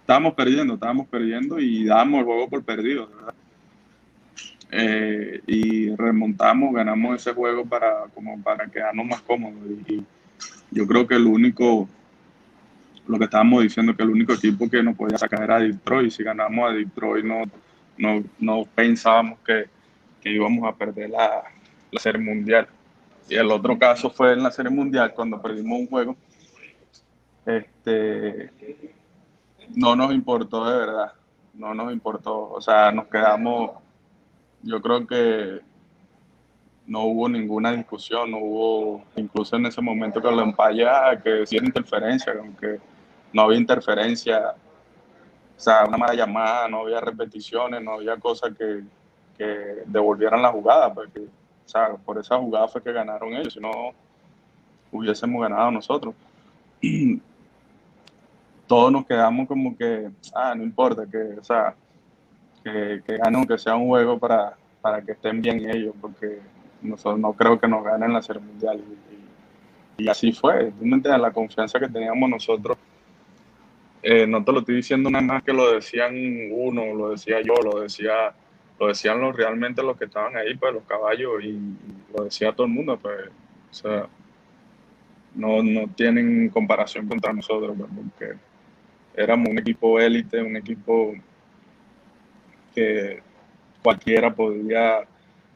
Estábamos 0.00 0.34
perdiendo, 0.34 0.74
estábamos 0.74 1.08
perdiendo 1.08 1.58
y 1.58 1.86
dábamos 1.86 2.20
el 2.20 2.24
juego 2.26 2.48
por 2.48 2.62
perdido, 2.64 3.08
¿verdad? 3.08 3.34
Eh, 4.70 5.40
y 5.46 5.94
remontamos, 5.96 6.74
ganamos 6.74 7.16
ese 7.16 7.32
juego 7.32 7.64
para, 7.64 8.04
como 8.14 8.40
para 8.42 8.66
quedarnos 8.66 9.06
más 9.06 9.22
cómodos. 9.22 9.58
Y, 9.88 10.04
yo 10.70 10.86
creo 10.86 11.06
que 11.06 11.14
el 11.14 11.26
único, 11.26 11.88
lo 13.06 13.18
que 13.18 13.24
estábamos 13.24 13.62
diciendo, 13.62 13.96
que 13.96 14.02
el 14.02 14.10
único 14.10 14.34
equipo 14.34 14.68
que 14.68 14.82
nos 14.82 14.96
podía 14.96 15.16
sacar 15.16 15.44
era 15.44 15.60
Detroit. 15.60 16.10
Si 16.10 16.22
ganamos 16.22 16.70
a 16.70 16.74
Detroit, 16.74 17.24
no 17.24 17.44
no, 17.98 18.22
no 18.38 18.64
pensábamos 18.74 19.38
que, 19.40 19.66
que, 20.20 20.30
íbamos 20.30 20.68
a 20.68 20.74
perder 20.76 21.10
la, 21.10 21.44
la, 21.90 22.00
Serie 22.00 22.20
Mundial. 22.20 22.68
Y 23.28 23.34
el 23.34 23.50
otro 23.50 23.78
caso 23.78 24.10
fue 24.10 24.32
en 24.32 24.42
la 24.42 24.50
Serie 24.50 24.70
Mundial, 24.70 25.12
cuando 25.14 25.40
perdimos 25.40 25.80
un 25.80 25.86
juego. 25.88 26.16
Este, 27.44 28.50
no 29.74 29.94
nos 29.96 30.12
importó 30.12 30.68
de 30.68 30.78
verdad, 30.78 31.12
no 31.54 31.74
nos 31.74 31.92
importó. 31.92 32.50
O 32.50 32.60
sea, 32.60 32.92
nos 32.92 33.06
quedamos, 33.06 33.72
yo 34.62 34.80
creo 34.80 35.06
que 35.06 35.60
no 36.86 37.04
hubo 37.04 37.28
ninguna 37.28 37.72
discusión, 37.72 38.30
no 38.30 38.38
hubo, 38.38 39.04
incluso 39.16 39.56
en 39.56 39.66
ese 39.66 39.80
momento 39.80 40.20
que 40.20 40.30
lo 40.30 40.42
empalla, 40.42 41.20
que 41.22 41.30
decía 41.30 41.60
interferencia, 41.62 42.32
aunque 42.38 42.78
no 43.32 43.42
había 43.42 43.58
interferencia, 43.58 44.54
o 45.56 45.60
sea, 45.60 45.84
una 45.86 45.96
mala 45.96 46.14
llamada, 46.14 46.68
no 46.68 46.80
había 46.80 47.00
repeticiones, 47.00 47.82
no 47.82 47.92
había 47.92 48.16
cosas 48.16 48.52
que, 48.56 48.82
que 49.36 49.82
devolvieran 49.86 50.42
la 50.42 50.52
jugada, 50.52 50.92
porque, 50.92 51.20
o 51.20 51.68
sea, 51.68 51.94
por 52.04 52.18
esa 52.18 52.38
jugada 52.38 52.68
fue 52.68 52.82
que 52.82 52.92
ganaron 52.92 53.32
ellos, 53.34 53.54
si 53.54 53.60
no 53.60 53.92
hubiésemos 54.92 55.40
ganado 55.40 55.70
nosotros. 55.70 56.14
Todos 58.66 58.90
nos 58.90 59.06
quedamos 59.06 59.46
como 59.46 59.76
que, 59.76 60.10
ah, 60.34 60.54
no 60.54 60.62
importa, 60.62 61.06
que, 61.06 61.38
o 61.38 61.44
sea, 61.44 61.74
que, 62.64 63.02
que 63.06 63.16
ganen, 63.16 63.46
que 63.46 63.58
sea 63.58 63.76
un 63.76 63.86
juego 63.86 64.18
para, 64.18 64.56
para 64.80 65.00
que 65.02 65.12
estén 65.12 65.40
bien 65.40 65.70
ellos, 65.70 65.94
porque 66.00 66.40
nosotros 66.82 67.18
no 67.18 67.32
creo 67.32 67.58
que 67.58 67.68
nos 67.68 67.84
ganen 67.84 68.12
la 68.12 68.22
Serie 68.22 68.42
Mundial. 68.42 68.82
Y, 69.98 70.08
así 70.08 70.32
fue, 70.32 70.72
La 70.80 71.32
confianza 71.32 71.80
que 71.80 71.88
teníamos 71.88 72.28
nosotros. 72.28 72.76
Eh, 74.02 74.26
no 74.26 74.44
te 74.44 74.52
lo 74.52 74.60
estoy 74.60 74.76
diciendo 74.76 75.10
nada 75.10 75.24
más 75.24 75.42
que 75.42 75.52
lo 75.52 75.72
decían 75.72 76.14
uno, 76.52 76.94
lo 76.94 77.10
decía 77.10 77.40
yo, 77.40 77.54
lo 77.62 77.80
decía 77.80 78.34
lo 78.78 78.88
decían 78.88 79.20
los, 79.20 79.34
realmente 79.34 79.82
los 79.82 79.96
que 79.96 80.04
estaban 80.04 80.36
ahí, 80.36 80.54
pues 80.54 80.74
los 80.74 80.84
caballos, 80.84 81.42
y, 81.42 81.58
lo 82.16 82.24
decía 82.24 82.52
todo 82.52 82.66
el 82.66 82.72
mundo, 82.72 82.98
pues, 82.98 83.28
o 83.70 83.74
sea, 83.74 84.06
no, 85.34 85.62
no 85.62 85.88
tienen 85.88 86.48
comparación 86.50 87.08
contra 87.08 87.32
nosotros, 87.32 87.76
pues, 87.76 87.90
porque 87.94 88.38
éramos 89.16 89.48
un 89.48 89.58
equipo 89.58 89.98
élite, 89.98 90.42
un 90.42 90.56
equipo 90.56 91.14
que 92.74 93.22
cualquiera 93.82 94.34
podía 94.34 95.06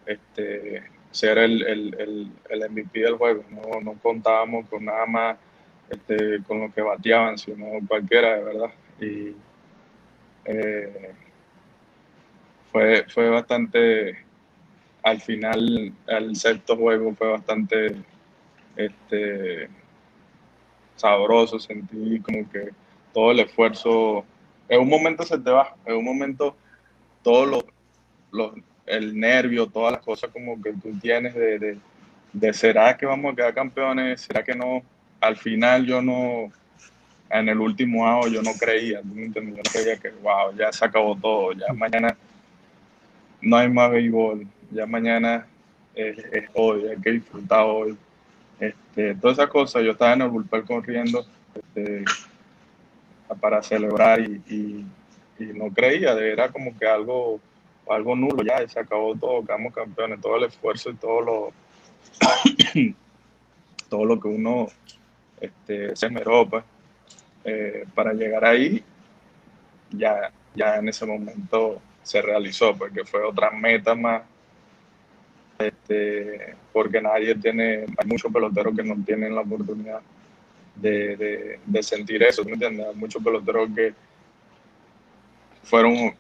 este, 0.07 0.83
ser 1.11 1.39
el, 1.39 1.63
el, 1.63 2.33
el, 2.49 2.71
MVP 2.71 3.01
del 3.01 3.17
juego. 3.17 3.45
No, 3.51 3.81
no, 3.81 3.95
contábamos 4.01 4.69
con 4.69 4.85
nada 4.85 5.05
más 5.07 5.37
este, 5.91 6.43
con 6.47 6.61
lo 6.61 6.73
que 6.73 6.83
bateaban, 6.83 7.37
sino 7.37 7.67
cualquiera, 7.87 8.37
de 8.37 8.45
verdad. 8.45 8.71
Y 9.01 9.35
eh, 10.45 11.13
fue, 12.73 13.05
fue 13.09 13.29
bastante, 13.29 14.19
al 15.03 15.21
final, 15.21 15.93
el 16.07 16.37
sexto 16.37 16.77
juego 16.77 17.15
fue 17.15 17.31
bastante 17.31 17.97
este, 18.77 19.69
sabroso, 20.97 21.59
sentí 21.59 22.21
como 22.21 22.49
que 22.51 22.71
todo 23.13 23.33
el 23.33 23.41
esfuerzo, 23.41 24.25
en 24.69 24.81
un 24.81 24.89
momento 24.89 25.25
se 25.25 25.39
te 25.39 25.51
va, 25.51 25.75
en 25.85 25.97
un 25.97 26.05
momento 26.05 26.57
todos 27.23 27.49
los, 27.49 27.65
los 28.31 28.53
el 28.87 29.19
nervio, 29.19 29.67
todas 29.67 29.93
las 29.93 30.03
cosas 30.03 30.31
como 30.31 30.61
que 30.61 30.73
tú 30.73 30.99
tienes 31.01 31.35
de, 31.35 31.79
de, 32.33 32.53
será 32.53 32.97
que 32.97 33.07
vamos 33.07 33.33
a 33.33 33.37
quedar 33.37 33.55
campeones, 33.55 34.23
será 34.23 34.43
que 34.43 34.55
no. 34.55 34.83
Al 35.21 35.37
final 35.37 35.85
yo 35.87 36.01
no, 36.01 36.51
en 37.31 37.49
el 37.49 37.61
último 37.61 38.07
año 38.07 38.29
yo 38.29 38.43
no 38.43 38.53
creía, 38.59 39.01
Yo 39.03 39.63
creía 39.73 39.97
que, 39.97 40.11
wow, 40.23 40.55
ya 40.57 40.73
se 40.73 40.85
acabó 40.85 41.17
todo, 41.17 41.53
ya 41.53 41.73
mañana 41.73 42.17
no 43.41 43.57
hay 43.57 43.71
más 43.71 43.91
béisbol, 43.91 44.47
ya 44.71 44.87
mañana 44.87 45.47
es, 45.95 46.17
hoy, 46.55 46.89
hay 46.89 46.97
que 46.97 47.13
disfrutar 47.13 47.65
hoy. 47.65 47.97
Este, 48.59 49.15
todas 49.15 49.39
esas 49.39 49.49
cosas, 49.49 49.83
yo 49.83 49.93
estaba 49.93 50.13
en 50.13 50.23
el 50.23 50.29
bullpen 50.29 50.63
corriendo 50.63 51.25
este, 51.55 52.05
para 53.41 53.63
celebrar 53.63 54.21
y, 54.21 54.85
no 55.39 55.71
creía, 55.73 56.13
era 56.13 56.51
como 56.51 56.77
que 56.79 56.87
algo 56.87 57.41
algo 57.89 58.15
nulo, 58.15 58.43
ya 58.45 58.69
se 58.69 58.79
acabó 58.79 59.17
todo, 59.17 59.45
quedamos 59.45 59.75
campeones, 59.75 60.21
todo 60.21 60.37
el 60.37 60.45
esfuerzo 60.45 60.91
y 60.91 60.95
todo 60.95 61.21
lo, 61.23 61.53
todo 63.89 64.05
lo 64.05 64.21
que 64.21 64.29
uno 64.29 64.69
este, 65.41 65.97
se 65.97 66.07
esmeró 66.07 66.49
pues, 66.49 66.65
eh, 67.45 67.85
para 67.95 68.13
llegar 68.13 68.45
ahí, 68.45 68.83
ya, 69.91 70.31
ya 70.55 70.77
en 70.77 70.89
ese 70.89 71.07
momento 71.07 71.81
se 72.03 72.23
realizó, 72.23 72.77
porque 72.77 73.05
fue 73.05 73.23
otra 73.23 73.51
meta 73.51 73.95
más, 73.95 74.23
este, 75.59 76.55
porque 76.73 77.01
nadie 77.01 77.35
tiene, 77.35 77.85
hay 77.97 78.07
muchos 78.07 78.33
peloteros 78.33 78.75
que 78.75 78.83
no 78.83 78.97
tienen 79.05 79.35
la 79.35 79.43
oportunidad 79.43 80.01
de, 80.77 81.59
de, 81.65 81.83
sentir 81.83 82.23
eso, 82.23 82.45
¿me 82.45 82.53
entiendes? 82.53 82.87
Hay 82.87 82.95
muchos 82.95 83.23
peloteros 83.23 83.69
que 83.75 83.93
fueron 85.63 86.15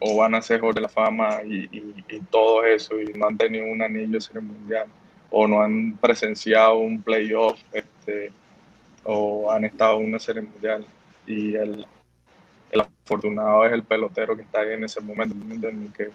o 0.00 0.16
van 0.16 0.34
a 0.34 0.42
ser 0.42 0.60
de 0.60 0.80
la 0.80 0.88
Fama 0.88 1.42
y, 1.44 1.68
todo 2.30 2.64
eso 2.64 3.00
y 3.00 3.12
no 3.14 3.26
han 3.26 3.36
tenido 3.36 3.66
un 3.66 3.82
anillo 3.82 4.18
en 4.30 4.36
el 4.36 4.42
mundial 4.42 4.86
o 5.30 5.46
no 5.46 5.60
han 5.60 5.96
presenciado 5.96 6.78
un 6.78 7.02
playoff 7.02 7.60
este, 7.72 8.32
o 9.10 9.50
han 9.50 9.64
estado 9.64 10.00
en 10.00 10.08
una 10.08 10.18
serie 10.18 10.42
mundial. 10.42 10.86
Y 11.26 11.54
el, 11.54 11.86
el, 12.70 12.80
afortunado 12.80 13.64
es 13.64 13.72
el 13.72 13.82
pelotero 13.82 14.36
que 14.36 14.42
está 14.42 14.60
ahí 14.60 14.74
en 14.74 14.84
ese 14.84 15.00
momento 15.00 15.34
que 15.96 16.10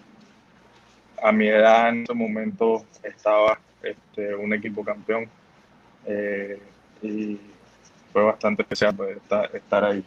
a 1.20 1.32
mi 1.32 1.48
edad 1.48 1.88
en 1.88 2.04
ese 2.04 2.14
momento 2.14 2.84
estaba 3.02 3.58
este, 3.82 4.34
un 4.36 4.54
equipo 4.54 4.84
campeón. 4.84 5.28
Eh, 6.06 6.60
y 7.02 7.40
fue 8.12 8.22
bastante 8.22 8.62
especial 8.62 8.94
pues, 8.94 9.18
estar 9.52 9.84
ahí. 9.84 10.04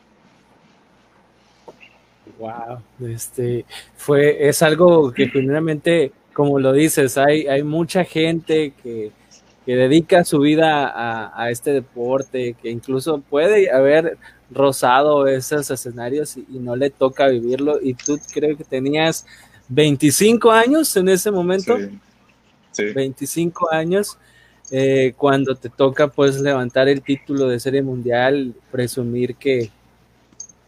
Wow, 2.40 2.82
este 3.06 3.66
fue, 3.98 4.48
es 4.48 4.62
algo 4.62 5.12
que 5.12 5.28
primeramente, 5.28 6.14
como 6.32 6.58
lo 6.58 6.72
dices, 6.72 7.18
hay, 7.18 7.48
hay 7.48 7.64
mucha 7.64 8.06
gente 8.06 8.72
que, 8.82 9.12
dedica 9.76 10.24
su 10.24 10.40
vida 10.40 11.34
a, 11.36 11.52
este 11.52 11.74
deporte, 11.74 12.56
que 12.62 12.70
incluso 12.70 13.20
puede 13.20 13.70
haber 13.70 14.18
rozado 14.50 15.28
esos 15.28 15.70
escenarios 15.70 16.38
y, 16.38 16.60
no 16.60 16.76
le 16.76 16.90
toca 16.90 17.28
vivirlo. 17.28 17.80
Y 17.82 17.94
tú 17.94 18.18
creo 18.34 18.56
que 18.56 18.64
tenías 18.64 19.26
25 19.68 20.52
años 20.52 20.96
en 20.96 21.10
ese 21.10 21.32
momento. 21.32 21.78
Sí. 22.72 22.84
25 22.94 23.72
años. 23.72 24.18
Eh, 24.72 25.14
cuando 25.16 25.56
te 25.56 25.70
toca 25.70 26.08
pues 26.10 26.40
levantar 26.42 26.90
el 26.90 27.02
título 27.02 27.48
de 27.48 27.60
serie 27.60 27.82
mundial, 27.82 28.54
presumir 28.72 29.36
que, 29.36 29.70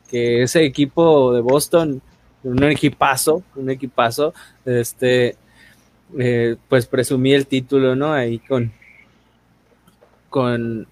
que 0.10 0.44
ese 0.44 0.64
equipo 0.64 1.34
de 1.34 1.42
Boston, 1.42 2.02
un 2.44 2.64
equipazo, 2.64 3.44
un 3.56 3.70
equipazo, 3.70 4.34
este, 4.66 5.36
eh, 6.18 6.56
pues 6.68 6.86
presumí 6.86 7.34
el 7.34 7.46
título, 7.46 7.96
¿no? 7.96 8.14
Ahí 8.14 8.40
con, 8.40 8.72
con, 10.30 10.88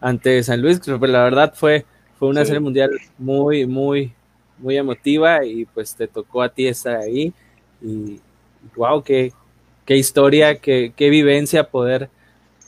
ante 0.00 0.42
San 0.42 0.62
Luis, 0.62 0.80
pero 0.84 0.98
la 1.06 1.24
verdad 1.24 1.52
fue, 1.54 1.84
fue 2.18 2.28
una 2.28 2.44
serie 2.44 2.60
mundial 2.60 2.90
muy, 3.18 3.66
muy, 3.66 4.12
muy 4.58 4.76
emotiva 4.76 5.44
y 5.44 5.64
pues 5.66 5.94
te 5.94 6.08
tocó 6.08 6.42
a 6.42 6.48
ti 6.48 6.66
estar 6.66 6.96
ahí. 6.96 7.32
Y 7.82 8.20
wow, 8.76 9.02
qué, 9.02 9.32
qué 9.84 9.96
historia, 9.96 10.58
qué, 10.58 10.92
qué 10.96 11.10
vivencia 11.10 11.70
poder 11.70 12.10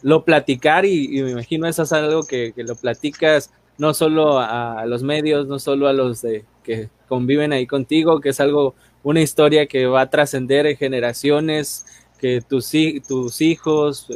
lo 0.02 0.24
platicar 0.24 0.85
y, 0.85 1.22
me 1.22 1.31
imagino 1.33 1.66
eso 1.66 1.83
es 1.83 1.92
algo 1.92 2.22
que, 2.22 2.52
que 2.52 2.62
lo 2.62 2.76
platicas 2.76 3.50
no 3.78 3.94
solo 3.94 4.38
a 4.38 4.85
los 4.87 5.02
medios, 5.02 5.46
no 5.46 5.59
solo 5.59 5.87
a 5.88 5.92
los 5.92 6.22
de, 6.22 6.44
que 6.68 6.90
conviven 7.09 7.54
ahí 7.54 7.66
contigo, 7.66 8.20
que 8.20 8.28
es 8.28 8.40
algo, 8.40 8.74
una 9.02 9.22
historia 9.22 9.66
que 9.66 9.87
va 9.87 10.02
a 10.02 10.11
trascender 10.11 10.66
en 10.66 10.76
generaciones, 10.76 11.87
que 12.18 12.42
tus, 12.42 12.70
tus 13.09 13.40
hijos, 13.40 14.07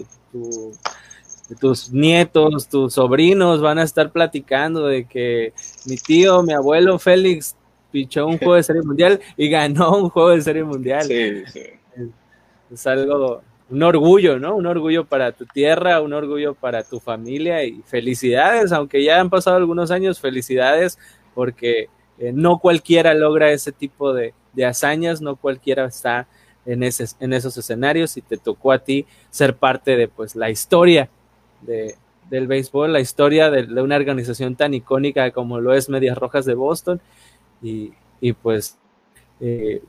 tus 1.55 1.93
nietos, 1.93 2.69
tus 2.69 2.95
sobrinos 2.95 3.61
van 3.61 3.79
a 3.79 3.83
estar 3.83 4.11
platicando 4.11 4.87
de 4.87 5.07
que 5.07 5.53
mi 5.87 5.97
tío, 5.97 6.43
mi 6.43 6.53
abuelo 6.53 6.99
Félix 6.99 7.57
pichó 7.91 8.27
un 8.27 8.39
juego 8.39 8.55
de 8.55 8.63
serie 8.63 8.83
mundial 8.83 9.21
y 9.37 9.49
ganó 9.49 9.97
un 9.97 10.09
juego 10.09 10.31
de 10.31 10.43
serie 10.43 10.65
mundial. 10.65 11.05
Sí, 11.05 11.45
sí. 11.47 11.61
es 12.73 12.87
algo, 12.87 13.43
un 13.69 13.83
orgullo, 13.83 14.39
¿no? 14.39 14.57
Un 14.57 14.67
orgullo 14.67 15.05
para 15.05 15.33
tu 15.33 15.47
tierra, 15.47 16.01
un 16.01 16.13
orgullo 16.13 16.55
para 16.55 16.83
tu 16.83 17.01
familia 17.01 17.65
y 17.65 17.83
felicidades, 17.83 18.73
aunque 18.73 19.03
ya 19.03 19.21
han 19.21 19.31
pasado 19.31 19.57
algunos 19.57 19.91
años, 19.91 20.21
felicidades 20.21 20.99
porque 21.35 21.89
eh, 22.19 22.33
no 22.35 22.59
cualquiera 22.59 23.15
logra 23.15 23.51
ese 23.51 23.73
tipo 23.73 24.13
de, 24.13 24.35
hazañas, 24.65 25.23
no 25.23 25.37
cualquiera 25.37 25.87
está 25.87 26.27
en, 26.67 26.83
ese, 26.83 27.07
en 27.21 27.33
esos 27.33 27.57
escenarios 27.57 28.17
y 28.17 28.23
te 28.23 28.37
tocó 28.37 28.73
a 28.73 28.79
ti 28.79 29.07
ser 29.31 29.57
parte 29.57 29.97
de 29.97 30.09
pues 30.09 30.37
la 30.37 30.51
historia 30.51 31.09
de, 31.63 31.97
del 32.31 32.47
béisbol, 32.47 32.93
la 32.93 33.01
historia 33.01 33.51
de, 33.51 33.81
una 33.81 33.97
organización 33.97 34.57
tan 34.57 34.75
icónica 34.75 35.31
como 35.31 35.61
lo 35.61 35.75
es 35.75 35.89
Medias 35.89 36.17
Rojas 36.17 36.45
de 36.45 36.55
Boston 36.55 37.01
y, 37.63 37.93
pues 38.43 38.79
eh, 39.41 39.83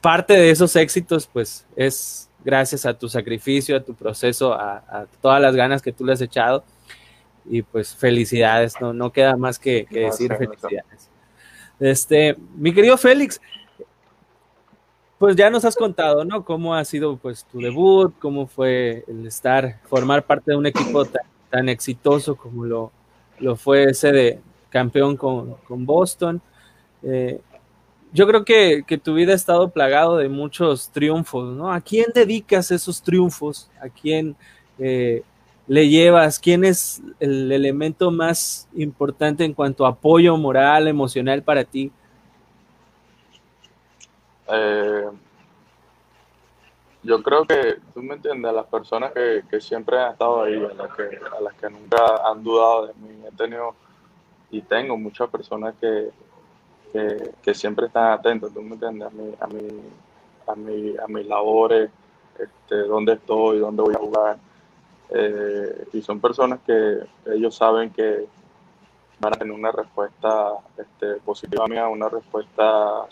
parte 0.00 0.34
de 0.34 0.50
esos 0.50 0.76
éxitos 0.76 1.28
pues 1.32 1.66
es 1.74 2.30
gracias 2.44 2.86
a 2.86 2.94
tu 2.94 3.08
sacrificio, 3.08 3.76
a 3.76 3.80
tu 3.80 3.94
proceso, 3.94 4.52
a, 4.52 5.06
todas 5.20 5.40
las 5.40 5.54
ganas 5.54 5.82
que 5.82 5.92
tú 5.92 6.04
le 6.04 6.12
has 6.12 6.20
echado. 6.20 6.64
Y 7.44 7.62
pues 7.62 7.94
felicidades, 7.94 8.74
no, 8.80 8.92
no 8.92 9.12
queda 9.12 9.36
más 9.36 9.58
que, 9.58 9.86
decir 9.90 10.32
felicidades. 10.36 11.10
Este, 11.80 12.36
mi 12.56 12.72
querido 12.72 12.96
Félix, 12.96 13.40
pues 15.22 15.36
ya 15.36 15.50
nos 15.50 15.64
has 15.64 15.76
contado, 15.76 16.24
¿no? 16.24 16.44
Cómo 16.44 16.74
ha 16.74 16.84
sido 16.84 17.16
pues 17.16 17.44
tu 17.44 17.60
debut, 17.60 18.12
cómo 18.18 18.48
fue 18.48 19.04
el 19.06 19.24
estar, 19.24 19.78
formar 19.84 20.24
parte 20.24 20.50
de 20.50 20.56
un 20.56 20.66
equipo 20.66 21.04
tan, 21.48 21.68
exitoso 21.68 22.34
como 22.34 22.64
lo, 22.64 22.90
lo, 23.38 23.54
fue 23.54 23.84
ese 23.84 24.10
de 24.10 24.40
campeón 24.68 25.16
con, 25.16 25.56
Boston. 25.86 26.42
Eh, 27.04 27.40
yo 28.12 28.26
creo 28.26 28.44
que, 28.44 28.84
tu 29.00 29.14
vida 29.14 29.30
ha 29.30 29.36
estado 29.36 29.68
plagado 29.68 30.16
de 30.16 30.28
muchos 30.28 30.90
triunfos, 30.90 31.54
¿no? 31.54 31.72
¿A 31.72 31.80
quién 31.80 32.06
dedicas 32.12 32.72
esos 32.72 33.00
triunfos? 33.00 33.70
¿A 33.80 33.88
quién 33.88 34.34
eh, 34.80 35.22
le 35.68 35.88
llevas? 35.88 36.40
¿Quién 36.40 36.64
es 36.64 37.00
el 37.20 37.52
elemento 37.52 38.10
más 38.10 38.66
importante 38.74 39.44
en 39.44 39.54
cuanto 39.54 39.86
a 39.86 39.90
apoyo 39.90 40.36
moral, 40.36 40.88
emocional 40.88 41.44
para 41.44 41.62
ti? 41.62 41.92
Eh, 44.52 45.08
yo 47.02 47.22
creo 47.22 47.44
que, 47.44 47.78
tú 47.94 48.02
me 48.02 48.14
entiendes, 48.14 48.50
a 48.50 48.54
las 48.54 48.66
personas 48.66 49.12
que, 49.12 49.60
siempre 49.60 49.98
han 49.98 50.12
estado 50.12 50.42
ahí, 50.42 50.54
a 50.54 50.74
las, 50.74 50.94
que, 50.94 51.18
a 51.36 51.40
las 51.40 51.54
que 51.54 51.70
nunca 51.70 51.98
han 52.24 52.44
dudado 52.44 52.86
de 52.88 52.94
mí, 52.94 53.24
he 53.26 53.36
tenido 53.36 53.74
y 54.50 54.60
tengo 54.60 54.96
muchas 54.96 55.30
personas 55.30 55.74
que, 55.80 56.10
que, 57.42 57.54
siempre 57.54 57.86
están 57.86 58.12
atentas, 58.12 58.52
tú 58.52 58.60
me 58.62 58.74
entiendes, 58.74 59.08
a, 59.08 59.10
mi, 59.10 59.34
a, 59.40 59.46
mi, 59.46 59.80
a, 60.46 60.54
mi, 60.54 60.96
a 60.98 61.06
mis 61.08 61.26
labores, 61.26 61.90
este, 62.38 62.76
dónde 62.82 63.14
estoy, 63.14 63.58
dónde 63.58 63.82
voy 63.82 63.94
a 63.94 63.98
jugar. 63.98 64.38
Eh, 65.08 65.86
y 65.94 66.02
son 66.02 66.20
personas 66.20 66.60
que 66.66 67.00
ellos 67.26 67.54
saben 67.54 67.90
que 67.90 68.26
van 69.18 69.34
a 69.34 69.36
tener 69.36 69.54
una 69.54 69.72
respuesta 69.72 70.52
este, 70.76 71.16
positiva 71.16 71.66
mía, 71.66 71.88
una 71.88 72.08
respuesta 72.08 73.06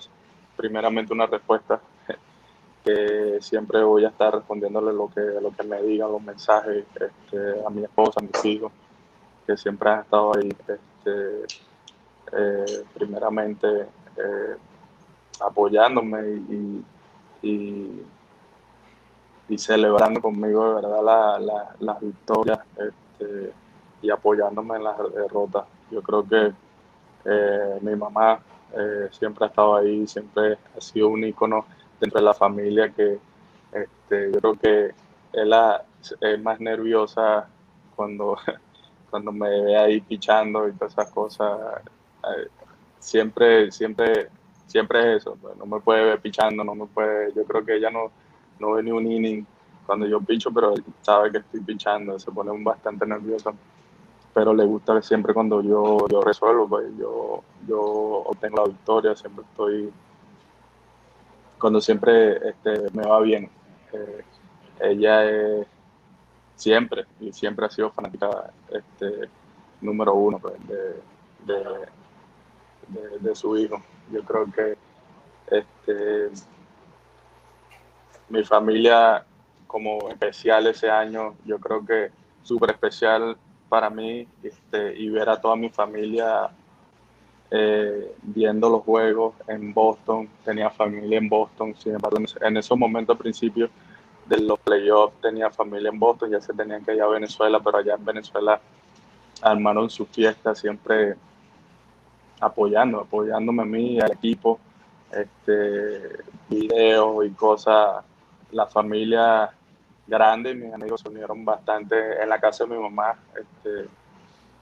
primeramente 0.60 1.14
una 1.14 1.24
respuesta 1.24 1.80
que 2.84 3.38
siempre 3.40 3.82
voy 3.82 4.04
a 4.04 4.08
estar 4.08 4.34
respondiéndole 4.34 4.92
lo 4.92 5.08
que, 5.08 5.22
lo 5.40 5.50
que 5.52 5.62
me 5.62 5.80
digan, 5.82 6.12
los 6.12 6.22
mensajes 6.22 6.84
este, 6.94 7.66
a 7.66 7.70
mi 7.70 7.82
esposa, 7.82 8.20
a 8.20 8.22
mis 8.22 8.44
hijos, 8.44 8.70
que 9.46 9.56
siempre 9.56 9.88
han 9.90 10.00
estado 10.00 10.36
ahí, 10.36 10.50
este, 10.50 11.46
eh, 12.32 12.84
primeramente 12.92 13.86
eh, 14.16 14.56
apoyándome 15.40 16.28
y, 16.28 16.84
y, 17.42 18.06
celebrando 19.58 20.20
conmigo 20.20 20.68
de 20.68 20.74
verdad 20.74 21.40
las 21.40 21.80
la, 21.80 21.94
victorias 22.00 22.60
este, 22.78 23.52
y 24.00 24.10
apoyándome 24.10 24.76
en 24.76 24.84
las 24.84 24.96
derrotas. 25.12 25.64
Yo 25.90 26.02
creo 26.02 26.26
que 26.26 26.52
eh, 27.24 27.78
mi 27.82 27.96
mamá 27.96 28.40
eh, 28.76 29.08
siempre 29.10 29.44
ha 29.44 29.48
estado 29.48 29.76
ahí, 29.76 30.06
siempre 30.06 30.58
ha 30.76 30.80
sido 30.80 31.08
un 31.08 31.24
ícono 31.24 31.66
dentro 32.00 32.20
de 32.20 32.24
la 32.24 32.34
familia 32.34 32.90
que 32.90 33.18
este, 33.72 34.32
yo 34.32 34.40
creo 34.40 34.54
que 34.54 34.94
él 35.32 35.54
es 36.20 36.42
más 36.42 36.60
nerviosa 36.60 37.48
cuando, 37.94 38.36
cuando 39.10 39.32
me 39.32 39.48
ve 39.48 39.76
ahí 39.76 40.00
pichando 40.00 40.68
y 40.68 40.72
todas 40.72 40.92
esas 40.92 41.10
cosas. 41.10 41.58
Eh, 42.24 42.48
siempre, 42.98 43.70
siempre, 43.70 44.28
siempre 44.66 45.16
es 45.16 45.22
eso, 45.22 45.36
pues, 45.40 45.56
no 45.56 45.66
me 45.66 45.80
puede 45.80 46.04
ver 46.04 46.20
pichando, 46.20 46.64
no 46.64 46.74
me 46.74 46.86
puede, 46.86 47.32
yo 47.34 47.44
creo 47.44 47.64
que 47.64 47.76
ella 47.76 47.90
no, 47.90 48.10
no 48.58 48.72
ve 48.72 48.82
ni 48.82 48.90
un 48.92 49.10
inning 49.10 49.46
cuando 49.86 50.06
yo 50.06 50.20
picho, 50.20 50.50
pero 50.52 50.74
sabe 51.00 51.32
que 51.32 51.38
estoy 51.38 51.60
pichando, 51.60 52.18
se 52.18 52.30
pone 52.30 52.52
bastante 52.62 53.06
nerviosa 53.06 53.52
pero 54.32 54.54
le 54.54 54.64
gusta 54.64 55.00
siempre 55.02 55.34
cuando 55.34 55.60
yo, 55.62 56.06
yo 56.08 56.20
resuelvo, 56.20 56.68
pues, 56.68 56.86
yo, 56.96 57.42
yo 57.66 57.80
obtengo 57.80 58.58
la 58.58 58.68
victoria, 58.68 59.16
siempre 59.16 59.44
estoy, 59.44 59.92
cuando 61.58 61.80
siempre 61.80 62.36
este, 62.48 62.90
me 62.92 63.06
va 63.06 63.20
bien. 63.20 63.50
Eh, 63.92 64.24
ella 64.80 65.24
es 65.24 65.66
siempre, 66.54 67.06
y 67.20 67.32
siempre 67.32 67.66
ha 67.66 67.70
sido 67.70 67.90
fanática 67.90 68.52
este, 68.70 69.28
número 69.80 70.14
uno 70.14 70.38
pues, 70.38 70.54
de, 70.66 70.94
de, 73.20 73.34
su 73.34 73.56
hijo. 73.56 73.82
Yo 74.12 74.22
creo 74.22 74.46
que 74.52 74.76
este, 75.50 76.30
mi 78.28 78.44
familia 78.44 79.24
como 79.66 80.08
especial 80.08 80.66
ese 80.66 80.90
año, 80.90 81.34
yo 81.44 81.58
creo 81.58 81.84
que 81.84 82.10
súper 82.42 82.70
especial 82.70 83.36
para 83.70 83.88
mí 83.88 84.26
este, 84.42 84.98
y 84.98 85.08
ver 85.08 85.30
a 85.30 85.40
toda 85.40 85.54
mi 85.54 85.70
familia 85.70 86.50
eh, 87.52 88.14
viendo 88.20 88.68
los 88.68 88.82
juegos 88.82 89.34
en 89.46 89.72
Boston. 89.72 90.28
Tenía 90.44 90.70
familia 90.70 91.18
en 91.18 91.28
Boston, 91.28 91.74
sin 91.78 91.94
embargo, 91.94 92.18
en 92.42 92.56
esos 92.56 92.76
momentos 92.76 93.14
al 93.14 93.22
principio 93.22 93.70
de 94.26 94.38
los 94.40 94.58
playoffs 94.58 95.20
tenía 95.20 95.50
familia 95.50 95.88
en 95.88 95.98
Boston, 95.98 96.30
ya 96.30 96.40
se 96.40 96.52
tenían 96.52 96.84
que 96.84 96.94
ir 96.94 97.02
a 97.02 97.06
Venezuela, 97.06 97.60
pero 97.60 97.78
allá 97.78 97.94
en 97.94 98.04
Venezuela 98.04 98.60
armaron 99.40 99.88
su 99.88 100.04
fiesta 100.06 100.54
siempre 100.54 101.16
apoyando, 102.40 103.00
apoyándome 103.00 103.62
a 103.62 103.66
mí, 103.66 104.00
al 104.00 104.12
equipo, 104.12 104.58
este, 105.12 106.24
videos 106.48 107.24
y 107.24 107.30
cosas. 107.30 108.04
La 108.52 108.66
familia 108.66 109.52
grande, 110.10 110.54
mis 110.54 110.74
amigos 110.74 111.00
se 111.00 111.08
unieron 111.08 111.44
bastante 111.44 112.22
en 112.22 112.28
la 112.28 112.38
casa 112.38 112.64
de 112.64 112.76
mi 112.76 112.82
mamá. 112.82 113.14
Este, 113.34 113.88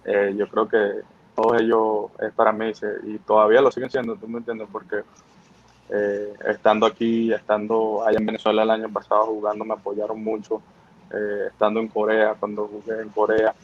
eh, 0.05 0.35
yo 0.37 0.47
creo 0.49 0.69
que 0.69 1.01
todos 1.35 1.61
ellos 1.61 2.11
es 2.21 2.33
para 2.33 2.53
mí 2.53 2.71
y 3.05 3.19
todavía 3.19 3.61
lo 3.61 3.71
siguen 3.71 3.91
siendo, 3.91 4.15
tú 4.17 4.29
me 4.29 4.39
entiendes, 4.39 4.69
porque 4.71 5.03
eh, 5.91 6.35
estando 6.47 6.87
aquí, 6.87 7.33
estando 7.33 8.05
allá 8.07 8.19
en 8.19 8.27
Venezuela 8.27 8.63
el 8.63 8.71
año 8.71 8.89
pasado 8.91 9.27
jugando, 9.27 9.65
me 9.65 9.75
apoyaron 9.75 10.23
mucho, 10.23 10.61
eh, 11.13 11.47
estando 11.49 11.81
en 11.81 11.89
Corea, 11.89 12.37
cuando 12.39 12.69
jugué 12.69 13.01
en 13.01 13.09
Corea. 13.09 13.55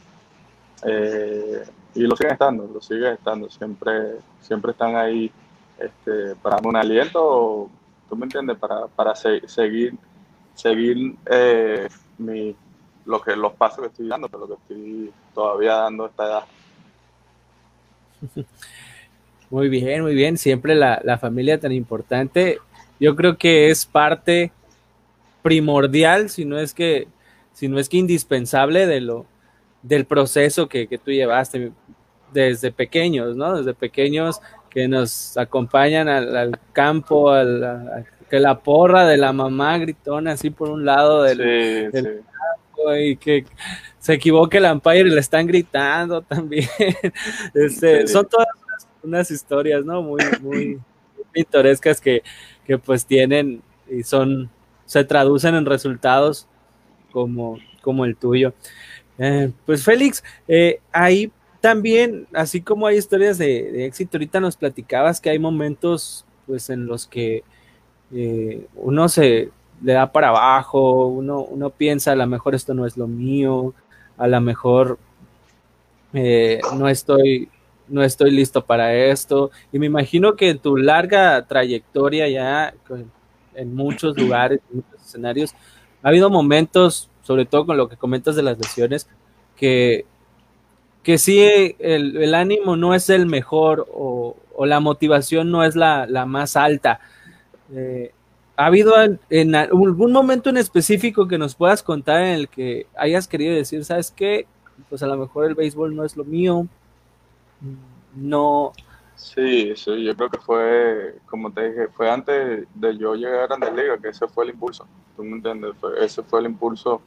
y 1.93 2.01
lo 2.01 2.15
siguen 2.15 2.33
estando, 2.33 2.67
lo 2.73 2.81
siguen 2.81 3.13
estando, 3.13 3.49
siempre, 3.49 4.17
siempre 4.41 4.71
están 4.71 4.95
ahí 4.95 5.31
este, 5.77 6.35
para 6.41 6.57
un 6.63 6.75
aliento, 6.75 7.69
tú 8.09 8.15
me 8.15 8.25
entiendes, 8.25 8.57
para, 8.57 8.87
para 8.87 9.15
seguir 9.15 9.97
seguir 10.55 11.15
eh, 11.29 11.87
mi, 12.17 12.55
lo 13.05 13.21
que, 13.21 13.35
los 13.35 13.53
pasos 13.53 13.79
que 13.79 13.87
estoy 13.87 14.07
dando, 14.07 14.27
pero 14.29 14.47
que 14.47 14.53
estoy 14.53 15.11
todavía 15.33 15.73
dando 15.73 16.07
esta 16.07 16.25
edad. 16.25 16.43
Muy 19.51 19.69
bien, 19.69 20.01
muy 20.01 20.15
bien. 20.15 20.39
Siempre 20.39 20.73
la, 20.73 20.99
la, 21.03 21.19
familia 21.19 21.59
tan 21.59 21.71
importante. 21.71 22.57
Yo 22.99 23.15
creo 23.15 23.37
que 23.37 23.69
es 23.69 23.85
parte 23.85 24.51
primordial, 25.43 26.31
si 26.31 26.45
no 26.45 26.57
es 26.57 26.73
que, 26.73 27.07
si 27.53 27.67
no 27.67 27.77
es 27.77 27.87
que 27.87 27.97
indispensable 27.97 28.87
de 28.87 29.01
lo, 29.01 29.27
del 29.83 30.05
proceso 30.05 30.67
que, 30.67 30.87
que 30.87 30.97
tú 30.97 31.11
llevaste 31.11 31.71
desde 32.33 32.71
pequeños, 32.71 33.35
¿no? 33.35 33.57
Desde 33.57 33.75
pequeños 33.75 34.41
que 34.69 34.87
nos 34.87 35.37
acompañan 35.37 36.09
al, 36.09 36.35
al 36.35 36.59
campo, 36.73 37.29
al, 37.29 38.07
que 38.29 38.39
la 38.39 38.59
porra 38.59 39.05
de 39.05 39.17
la 39.17 39.33
mamá 39.33 39.77
gritona 39.77 40.33
así 40.33 40.49
por 40.49 40.69
un 40.69 40.85
lado 40.85 41.23
del, 41.23 41.91
campo 41.91 42.95
y 42.95 43.17
que 43.17 43.45
se 43.99 44.13
equivoque 44.13 44.57
el 44.57 44.65
umpire 44.65 45.09
y 45.09 45.11
le 45.11 45.19
están 45.19 45.47
gritando 45.47 46.21
también. 46.21 46.67
Este, 47.53 48.07
son 48.07 48.27
todas 48.27 48.47
unas, 49.03 49.29
historias, 49.31 49.85
¿no? 49.85 50.01
Muy, 50.01 50.21
muy 50.41 50.79
pintorescas 51.31 52.01
que, 52.01 52.23
que 52.65 52.77
pues 52.77 53.05
tienen 53.05 53.61
y 53.89 54.03
son, 54.03 54.49
se 54.85 55.03
traducen 55.03 55.55
en 55.55 55.65
resultados 55.65 56.47
como, 57.11 57.59
como 57.81 58.05
el 58.05 58.15
tuyo. 58.15 58.53
Eh, 59.17 59.51
pues 59.65 59.83
Félix, 59.83 60.23
eh, 60.47 60.79
ahí 60.91 61.31
también, 61.61 62.27
así 62.33 62.61
como 62.61 62.87
hay 62.87 62.97
historias 62.97 63.37
de, 63.37 63.71
de, 63.71 63.85
éxito, 63.85 64.17
ahorita 64.17 64.39
nos 64.39 64.57
platicabas 64.57 65.21
que 65.21 65.29
hay 65.29 65.39
momentos 65.39 66.25
pues 66.45 66.69
en 66.69 66.85
los 66.85 67.07
que 67.07 67.43
eh, 68.17 68.65
uno 68.75 69.09
se 69.09 69.51
le 69.83 69.93
da 69.93 70.11
para 70.11 70.29
abajo, 70.29 71.07
uno, 71.07 71.41
uno 71.41 71.69
piensa 71.69 72.13
a 72.13 72.15
lo 72.15 72.25
mejor 72.27 72.55
esto 72.55 72.73
no 72.73 72.85
es 72.85 72.95
lo 72.95 73.07
mío, 73.07 73.73
a 74.17 74.27
lo 74.27 74.39
mejor 74.39 74.97
eh, 76.13 76.61
no 76.77 76.87
estoy 76.87 77.49
no 77.87 78.01
estoy 78.01 78.31
listo 78.31 78.65
para 78.65 78.95
esto 78.95 79.51
y 79.71 79.79
me 79.79 79.85
imagino 79.85 80.35
que 80.35 80.55
tu 80.55 80.77
larga 80.77 81.45
trayectoria 81.45 82.27
ya 82.29 82.73
en 83.53 83.75
muchos 83.75 84.17
lugares, 84.21 84.61
en 84.71 84.77
muchos 84.77 85.05
escenarios, 85.05 85.53
ha 86.01 86.07
habido 86.07 86.29
momentos, 86.29 87.09
sobre 87.21 87.45
todo 87.45 87.65
con 87.65 87.75
lo 87.75 87.89
que 87.89 87.97
comentas 87.97 88.37
de 88.37 88.43
las 88.43 88.57
lesiones, 88.57 89.09
que, 89.57 90.05
que 91.03 91.17
sí 91.17 91.75
el, 91.79 92.33
ánimo 92.33 92.77
no 92.77 92.93
es 92.93 93.09
el 93.09 93.25
mejor 93.25 93.85
o, 93.93 94.37
la 94.65 94.79
motivación 94.79 95.51
no 95.51 95.65
es 95.65 95.75
la, 95.75 96.07
la 96.07 96.25
más 96.25 96.55
alta 96.55 97.01
eh, 97.73 98.11
¿Ha 98.57 98.67
habido 98.67 98.93
algún 98.95 100.11
momento 100.13 100.49
en 100.49 100.57
específico 100.57 101.27
que 101.27 101.37
nos 101.37 101.55
puedas 101.55 101.83
contar 101.83 102.21
en 102.21 102.35
el 102.35 102.47
que 102.47 102.87
hayas 102.97 103.27
querido 103.27 103.53
decir, 103.53 103.83
sabes 103.83 104.11
qué? 104.11 104.47
Pues 104.89 105.03
a 105.03 105.07
lo 105.07 105.17
mejor 105.17 105.45
el 105.45 105.55
béisbol 105.55 105.95
no 105.95 106.05
es 106.05 106.15
lo 106.15 106.23
mío, 106.23 106.67
no, 108.15 108.71
Sí, 109.15 109.73
sí, 109.77 110.03
yo 110.03 110.15
creo 110.15 110.29
que 110.29 110.37
fue, 110.39 111.15
como 111.25 111.51
te 111.51 111.69
dije, 111.69 111.87
fue 111.87 112.09
antes 112.09 112.67
de 112.73 112.97
yo 112.97 113.15
llegar 113.15 113.43
a 113.43 113.47
Grandes 113.47 113.73
Ligas, 113.73 114.01
que 114.01 114.09
ese 114.09 114.27
fue 114.27 114.43
el 114.43 114.51
impulso. 114.51 114.85
¿Tú 115.15 115.23
me 115.23 115.37
entiendes? 115.37 115.73
ese 116.01 116.21
fue 116.21 116.41
el 116.41 116.47
impulso 116.47 117.01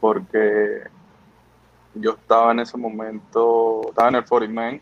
porque 0.00 0.82
yo 1.94 2.12
estaba 2.12 2.52
en 2.52 2.60
ese 2.60 2.76
momento, 2.76 3.80
estaba 3.88 4.08
en 4.10 4.16
el 4.16 4.24
40 4.26 4.54
Man, 4.54 4.80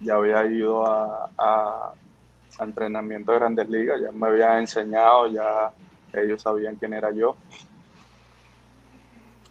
ya 0.00 0.14
había 0.14 0.46
ido 0.46 0.86
a, 0.86 1.92
entrenamiento 2.58 3.32
de 3.32 3.38
Grandes 3.38 3.68
Ligas, 3.68 4.00
ya 4.00 4.12
me 4.12 4.26
había 4.28 4.58
enseñado, 4.58 5.28
ya 5.28 5.72
ellos 6.12 6.42
sabían 6.42 6.76
quién 6.76 6.94
era 6.94 7.10
yo. 7.10 7.36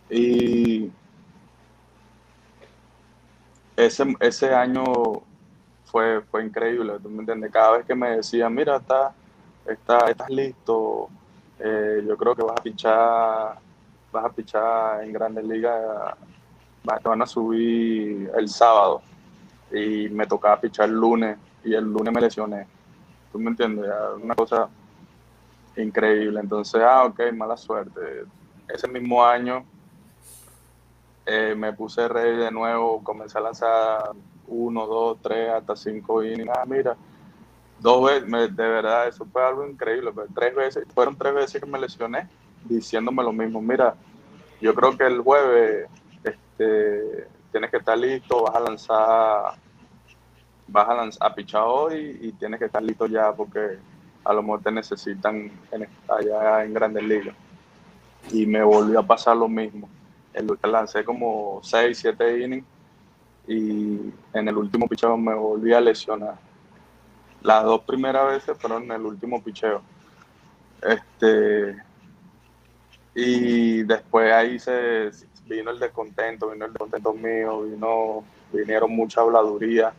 Y 0.09 0.91
ese, 3.75 4.15
ese 4.19 4.53
año 4.53 4.83
fue, 5.85 6.21
fue 6.21 6.45
increíble, 6.45 6.93
¿tú 7.01 7.09
me 7.09 7.19
entiendes? 7.19 7.51
Cada 7.51 7.77
vez 7.77 7.85
que 7.85 7.95
me 7.95 8.17
decían, 8.17 8.53
mira, 8.53 8.77
está, 8.77 9.13
está, 9.65 10.09
estás 10.09 10.29
listo, 10.29 11.09
eh, 11.59 12.03
yo 12.07 12.17
creo 12.17 12.35
que 12.35 12.43
vas 12.43 12.59
a 12.59 12.63
pichar, 12.63 13.59
vas 14.11 14.25
a 14.25 14.29
pichar 14.29 15.03
en 15.03 15.13
Grandes 15.13 15.43
Ligas, 15.45 16.15
te 17.01 17.09
van 17.09 17.21
a 17.21 17.25
subir 17.25 18.31
el 18.35 18.47
sábado 18.47 19.01
y 19.71 20.07
me 20.09 20.25
tocaba 20.25 20.59
pichar 20.59 20.87
el 20.87 20.95
lunes 20.95 21.37
y 21.63 21.73
el 21.73 21.83
lunes 21.83 22.13
me 22.13 22.21
lesioné. 22.21 22.76
¿Tú 23.31 23.39
me 23.39 23.49
entiendes? 23.49 23.89
Una 24.21 24.35
cosa 24.35 24.69
increíble. 25.75 26.39
Entonces, 26.39 26.81
ah, 26.81 27.05
ok, 27.05 27.19
mala 27.33 27.57
suerte. 27.57 28.25
Ese 28.67 28.87
mismo 28.87 29.23
año 29.23 29.65
eh, 31.25 31.55
me 31.55 31.73
puse 31.73 32.07
rey 32.07 32.35
de 32.37 32.51
nuevo, 32.51 33.03
comencé 33.03 33.37
a 33.37 33.41
lanzar 33.41 34.11
uno, 34.47 34.87
dos, 34.87 35.17
tres, 35.21 35.49
hasta 35.49 35.75
cinco 35.75 36.23
innings. 36.23 36.49
Ah, 36.49 36.65
mira, 36.65 36.95
dos 37.79 38.05
veces, 38.05 38.55
de 38.55 38.67
verdad, 38.67 39.07
eso 39.07 39.25
fue 39.25 39.43
algo 39.43 39.67
increíble. 39.67 40.11
Pero 40.13 40.27
tres 40.33 40.55
veces, 40.55 40.85
fueron 40.93 41.15
tres 41.15 41.33
veces 41.33 41.61
que 41.61 41.69
me 41.69 41.79
lesioné, 41.79 42.27
diciéndome 42.63 43.23
lo 43.23 43.31
mismo. 43.31 43.61
Mira, 43.61 43.95
yo 44.61 44.73
creo 44.73 44.97
que 44.97 45.05
el 45.05 45.21
jueves 45.21 45.89
este, 46.23 47.27
tienes 47.51 47.71
que 47.71 47.77
estar 47.77 47.97
listo, 47.97 48.43
vas 48.43 48.55
a 48.55 48.59
lanzar, 48.59 49.53
vas 50.67 50.89
a 50.89 50.95
lanzar 50.95 51.31
a 51.31 51.35
pichar 51.35 51.63
hoy 51.65 52.17
y 52.21 52.31
tienes 52.33 52.59
que 52.59 52.65
estar 52.65 52.83
listo 52.83 53.07
ya 53.07 53.33
porque 53.33 53.79
a 54.23 54.33
lo 54.33 54.41
mejor 54.41 54.61
te 54.61 54.71
necesitan 54.71 55.49
allá 56.09 56.63
en 56.63 56.73
Grandes 56.73 57.03
Ligas. 57.03 57.35
Y 58.31 58.45
me 58.45 58.61
volvió 58.61 58.99
a 58.99 59.07
pasar 59.07 59.37
lo 59.37 59.47
mismo. 59.47 59.89
El, 60.33 60.47
lancé 60.69 61.05
como 61.05 61.61
6, 61.63 61.97
7 61.97 62.39
innings 62.43 62.65
y 63.47 64.11
en 64.33 64.47
el 64.47 64.57
último 64.57 64.87
picheo 64.87 65.15
me 65.15 65.33
volví 65.33 65.73
a 65.73 65.79
lesionar. 65.79 66.35
Las 67.41 67.63
dos 67.63 67.81
primeras 67.81 68.27
veces 68.27 68.57
fueron 68.57 68.83
en 68.83 68.91
el 68.91 69.05
último 69.05 69.41
picheo. 69.41 69.81
Este, 70.81 71.77
y 73.15 73.83
después 73.83 74.31
ahí 74.33 74.59
se 74.59 75.09
vino 75.45 75.71
el 75.71 75.79
descontento, 75.79 76.51
vino 76.51 76.65
el 76.65 76.73
descontento 76.73 77.13
mío, 77.13 77.61
vino, 77.61 78.25
vinieron 78.51 78.91
mucha 78.91 79.21
habladuría 79.21 79.93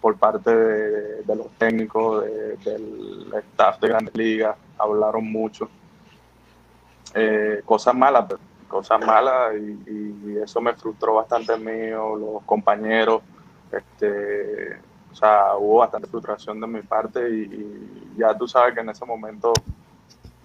por 0.00 0.16
parte 0.16 0.54
de, 0.54 1.36
los 1.36 1.50
técnicos, 1.58 2.24
del 2.64 3.32
staff 3.50 3.80
de 3.80 3.88
Grandes 3.88 4.16
Ligas, 4.16 4.56
hablaron 4.78 5.30
mucho. 5.30 5.68
Eh, 7.14 7.62
cosas 7.64 7.94
malas, 7.94 8.24
pero 8.28 8.40
cosas 8.68 9.04
malas 9.04 9.54
y, 9.56 10.38
eso 10.38 10.60
me 10.60 10.72
frustró 10.74 11.14
bastante 11.14 11.56
mío, 11.58 12.16
los 12.16 12.42
compañeros, 12.44 13.20
este, 13.70 14.78
o 15.10 15.14
sea, 15.14 15.56
hubo 15.56 15.78
bastante 15.78 16.08
frustración 16.08 16.60
de 16.60 16.66
mi 16.66 16.80
parte 16.82 17.28
y, 17.28 18.14
ya 18.16 18.36
tú 18.36 18.46
sabes 18.46 18.74
que 18.74 18.80
en 18.80 18.90
ese 18.90 19.04
momento 19.04 19.52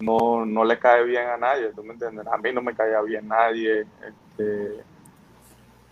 no, 0.00 0.44
no, 0.44 0.64
le 0.64 0.78
cae 0.78 1.04
bien 1.04 1.28
a 1.28 1.36
nadie, 1.36 1.72
tú 1.74 1.82
me 1.82 1.92
entiendes, 1.92 2.26
a 2.26 2.36
mí 2.36 2.52
no 2.52 2.62
me 2.62 2.74
caía 2.74 3.00
bien 3.00 3.28
nadie, 3.28 3.86
este, 4.06 4.84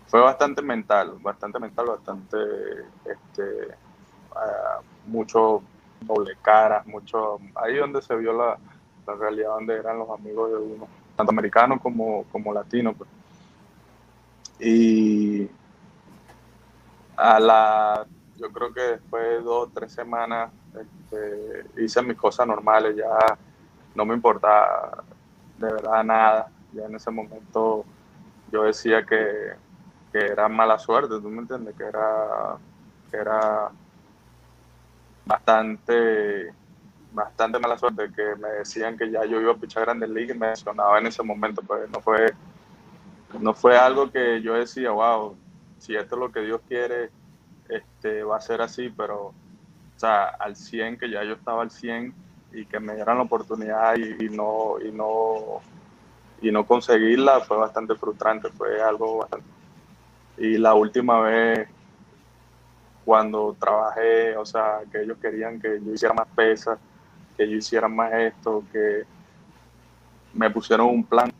fue 0.07 0.21
bastante 0.21 0.61
mental, 0.61 1.17
bastante 1.21 1.59
mental, 1.59 1.87
bastante, 1.87 2.37
este, 3.05 3.67
uh, 4.31 4.83
mucho 5.07 5.61
doble 6.01 6.37
caras, 6.41 6.85
mucho, 6.85 7.39
ahí 7.55 7.77
donde 7.77 8.01
se 8.01 8.15
vio 8.15 8.33
la, 8.33 8.57
la 9.07 9.15
realidad, 9.15 9.49
donde 9.49 9.75
eran 9.75 9.97
los 9.97 10.09
amigos 10.09 10.51
de 10.51 10.57
uno 10.57 10.87
tanto 11.15 11.31
americano 11.31 11.79
como, 11.79 12.25
como 12.31 12.53
latino. 12.53 12.93
Pues. 12.93 13.09
Y 14.59 15.49
a 17.15 17.39
la, 17.39 18.05
yo 18.37 18.51
creo 18.51 18.73
que 18.73 18.81
después 18.81 19.23
de 19.23 19.41
dos, 19.41 19.69
tres 19.73 19.93
semanas, 19.93 20.51
este, 20.73 21.83
hice 21.83 22.01
mis 22.01 22.17
cosas 22.17 22.47
normales, 22.47 22.95
ya 22.95 23.37
no 23.95 24.05
me 24.05 24.13
importaba 24.13 25.03
de 25.57 25.71
verdad 25.71 26.03
nada. 26.03 26.51
Ya 26.73 26.85
en 26.85 26.95
ese 26.95 27.09
momento 27.09 27.85
yo 28.51 28.63
decía 28.63 29.05
que, 29.05 29.53
que 30.15 30.27
era 30.27 30.47
mala 30.47 30.79
suerte, 30.79 31.19
¿tú 31.19 31.29
me 31.29 31.41
entiendes? 31.41 31.75
Que 31.75 31.83
era, 31.83 32.55
que 33.11 33.17
era 33.17 33.69
bastante 35.25 36.53
bastante 37.11 37.59
mala 37.59 37.77
suerte 37.77 38.09
que 38.15 38.35
me 38.37 38.47
decían 38.59 38.97
que 38.97 39.11
ya 39.11 39.25
yo 39.25 39.41
iba 39.41 39.51
a 39.51 39.57
pichar 39.57 39.83
Grandes 39.83 40.09
Ligas 40.09 40.37
y 40.37 40.39
me 40.39 40.55
sonaba 40.55 40.99
en 40.99 41.07
ese 41.07 41.21
momento, 41.21 41.61
pues 41.61 41.89
no 41.89 41.99
fue, 41.99 42.33
no 43.41 43.53
fue 43.53 43.77
algo 43.77 44.09
que 44.09 44.41
yo 44.41 44.53
decía, 44.53 44.91
wow, 44.91 45.35
si 45.79 45.97
esto 45.97 46.15
es 46.15 46.19
lo 46.21 46.31
que 46.31 46.41
Dios 46.41 46.61
quiere, 46.65 47.09
este, 47.67 48.23
va 48.23 48.37
a 48.37 48.41
ser 48.41 48.61
así, 48.61 48.89
pero, 48.95 49.27
o 49.27 49.33
sea, 49.97 50.27
al 50.27 50.55
100, 50.55 50.97
que 50.97 51.09
ya 51.09 51.25
yo 51.25 51.33
estaba 51.33 51.61
al 51.61 51.71
100 51.71 52.13
y 52.53 52.65
que 52.65 52.79
me 52.79 52.95
dieran 52.95 53.17
la 53.17 53.23
oportunidad 53.23 53.97
y, 53.97 54.29
no, 54.29 54.75
y, 54.81 54.93
no, 54.93 55.59
y 56.41 56.51
no 56.51 56.65
conseguirla 56.65 57.41
fue 57.41 57.57
bastante 57.57 57.95
frustrante, 57.95 58.47
fue 58.49 58.81
algo 58.81 59.17
bastante... 59.17 59.55
Y 60.37 60.57
la 60.57 60.73
última 60.73 61.21
vez 61.21 61.67
cuando 63.05 63.55
trabajé, 63.59 64.35
o 64.35 64.45
sea, 64.45 64.79
que 64.91 65.03
ellos 65.03 65.17
querían 65.21 65.59
que 65.61 65.79
yo 65.79 65.93
hiciera 65.93 66.13
más 66.13 66.27
pesas, 66.35 66.79
que 67.37 67.47
yo 67.47 67.57
hiciera 67.57 67.87
más 67.87 68.11
esto, 68.13 68.63
que 68.71 69.03
me 70.33 70.49
pusieron 70.49 70.87
un 70.87 71.03
plan, 71.03 71.31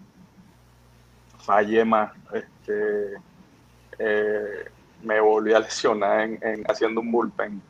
fallé 1.40 1.84
más, 1.84 2.12
este, 2.34 3.16
eh, 3.98 4.70
me 5.04 5.20
volví 5.20 5.54
a 5.54 5.60
lesionar 5.60 6.22
en, 6.22 6.64
haciendo 6.70 7.02
un 7.02 7.12
bullpen, 7.12 7.62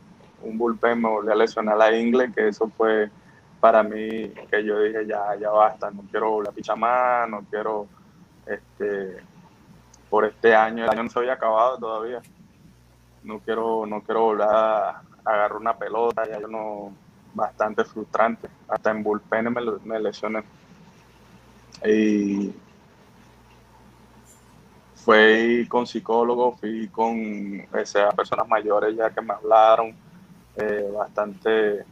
un 0.43 0.57
bullpen 0.57 1.01
me 1.01 1.09
volví 1.09 1.31
a 1.31 1.35
lesionar 1.35 1.77
la 1.77 1.95
ingle, 1.95 2.31
que 2.33 2.49
eso 2.49 2.69
fue 2.77 3.09
para 3.61 3.81
mí 3.81 4.29
que 4.51 4.63
yo 4.63 4.79
dije 4.81 5.07
ya, 5.07 5.35
ya 5.39 5.49
basta, 5.49 5.89
no 5.89 6.03
quiero 6.11 6.41
la 6.41 6.51
picha 6.51 6.75
más, 6.75 7.29
no 7.29 7.43
quiero, 7.49 7.87
este, 8.45 9.17
por 10.15 10.23
este 10.23 10.55
año, 10.55 10.85
el 10.85 10.89
año 10.89 11.03
no 11.03 11.09
se 11.09 11.19
había 11.19 11.33
acabado 11.33 11.77
todavía, 11.77 12.21
no 13.23 13.39
quiero, 13.39 13.85
no 13.85 14.01
quiero 14.01 14.21
volver 14.21 14.47
a 14.47 15.01
agarrar 15.25 15.57
una 15.57 15.77
pelota, 15.77 16.25
ya 16.25 16.39
yo 16.39 16.47
no, 16.47 16.93
bastante 17.33 17.83
frustrante. 17.83 18.47
Hasta 18.69 18.91
en 18.91 19.03
bullpen 19.03 19.53
me, 19.83 19.99
lesioné. 19.99 20.41
Y 21.85 22.55
fui 25.03 25.67
con 25.67 25.85
psicólogos, 25.85 26.61
fui 26.61 26.87
con 26.87 27.67
esas 27.77 28.15
personas 28.15 28.47
mayores 28.47 28.95
ya 28.95 29.09
que 29.09 29.19
me 29.19 29.33
hablaron, 29.33 29.93
eh, 30.55 30.89
bastante, 30.97 31.83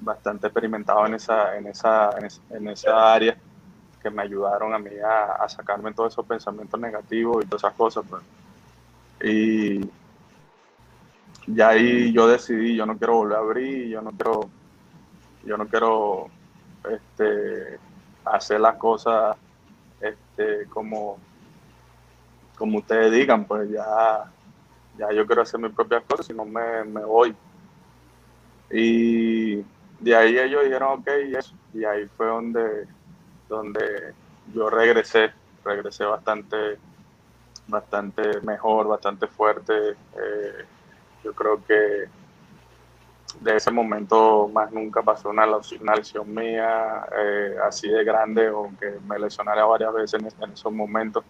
bastante 0.00 0.48
experimentado 0.48 1.06
en 1.06 1.14
esa, 1.14 1.56
en 1.56 1.68
esa, 1.68 2.10
en, 2.50 2.66
esa 2.66 3.14
área, 3.14 3.38
que 4.02 4.10
me 4.10 4.22
ayudaron 4.22 4.74
a 4.74 4.78
mí 4.78 4.90
a, 5.04 5.48
sacarme 5.48 5.92
todos 5.92 6.12
esos 6.12 6.26
pensamientos 6.26 6.78
negativos 6.78 7.44
y 7.44 7.48
todas 7.48 7.64
esas 7.64 7.74
cosas. 7.74 8.04
Pues. 8.08 8.22
Y 9.22 9.90
ya 11.46 11.70
ahí 11.70 12.12
yo 12.12 12.28
decidí, 12.28 12.76
yo 12.76 12.86
no 12.86 12.96
quiero 12.96 13.16
volver 13.16 13.36
a 13.36 13.40
abrir, 13.40 13.88
yo 13.88 14.02
no 14.02 14.12
quiero, 14.12 14.48
yo 15.44 15.56
no 15.56 15.66
quiero 15.66 16.28
este, 16.88 17.78
hacer 18.24 18.60
las 18.60 18.76
cosas 18.76 19.36
este, 20.00 20.66
como, 20.66 21.18
como 22.56 22.78
ustedes 22.78 23.12
digan, 23.12 23.44
pues 23.44 23.70
ya, 23.70 24.30
ya 24.98 25.12
yo 25.12 25.26
quiero 25.26 25.42
hacer 25.42 25.60
mis 25.60 25.72
propias 25.72 26.04
cosas, 26.04 26.30
y 26.30 26.34
no 26.34 26.44
me, 26.44 26.84
me 26.84 27.04
voy. 27.04 27.34
Y 28.70 29.56
de 30.00 30.14
ahí 30.14 30.38
ellos 30.38 30.64
dijeron, 30.64 31.00
ok, 31.00 31.08
y, 31.72 31.78
y 31.78 31.84
ahí 31.84 32.06
fue 32.16 32.26
donde, 32.26 32.86
donde 33.48 34.14
yo 34.54 34.70
regresé, 34.70 35.32
regresé 35.64 36.04
bastante, 36.04 36.78
bastante 37.66 38.40
mejor, 38.42 38.88
bastante 38.88 39.26
fuerte. 39.26 39.90
Eh, 39.90 40.64
yo 41.24 41.32
creo 41.34 41.64
que 41.64 42.08
de 43.40 43.56
ese 43.56 43.70
momento 43.70 44.48
más 44.48 44.72
nunca 44.72 45.02
pasó 45.02 45.30
una, 45.30 45.46
lesión 45.46 46.34
mía 46.34 47.06
eh, 47.16 47.56
así 47.66 47.88
de 47.88 48.02
grande 48.02 48.48
o 48.50 48.70
que 48.80 48.98
me 49.06 49.18
lesionara 49.18 49.64
varias 49.64 49.92
veces 49.92 50.22
en, 50.40 50.52
esos 50.52 50.72
momentos. 50.72 51.24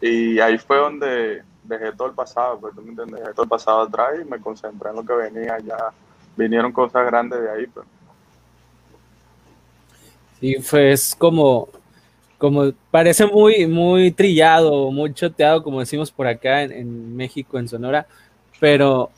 Y 0.00 0.38
ahí 0.40 0.58
fue 0.58 0.78
donde, 0.78 1.42
dejé 1.64 1.92
todo 1.92 2.08
el 2.08 2.14
pasado, 2.14 2.58
pues 2.58 2.74
tú 2.74 2.82
me 2.82 2.90
entiendes, 2.90 3.20
dejé 3.20 3.32
todo 3.32 3.44
el 3.44 3.48
pasado 3.48 3.82
atrás 3.82 4.10
y 4.20 4.24
me 4.24 4.40
concentré 4.40 4.90
en 4.90 4.96
lo 4.96 5.04
que 5.04 5.12
venía, 5.14 5.58
ya 5.58 5.92
vinieron 6.36 6.72
cosas 6.72 7.06
grandes 7.06 7.40
de 7.40 7.50
ahí, 7.50 7.66
pues. 7.66 7.86
Sí, 10.40 10.56
fue 10.56 10.92
es 10.92 11.14
como, 11.14 11.68
como 12.38 12.72
parece 12.90 13.26
muy, 13.26 13.66
muy 13.66 14.10
trillado, 14.10 14.90
muy 14.90 15.12
choteado, 15.12 15.62
como 15.62 15.80
decimos 15.80 16.10
por 16.10 16.26
acá 16.26 16.62
en, 16.62 17.14
México, 17.14 17.58
en 17.58 17.68
Sonora, 17.68 18.06
pero 18.58 19.10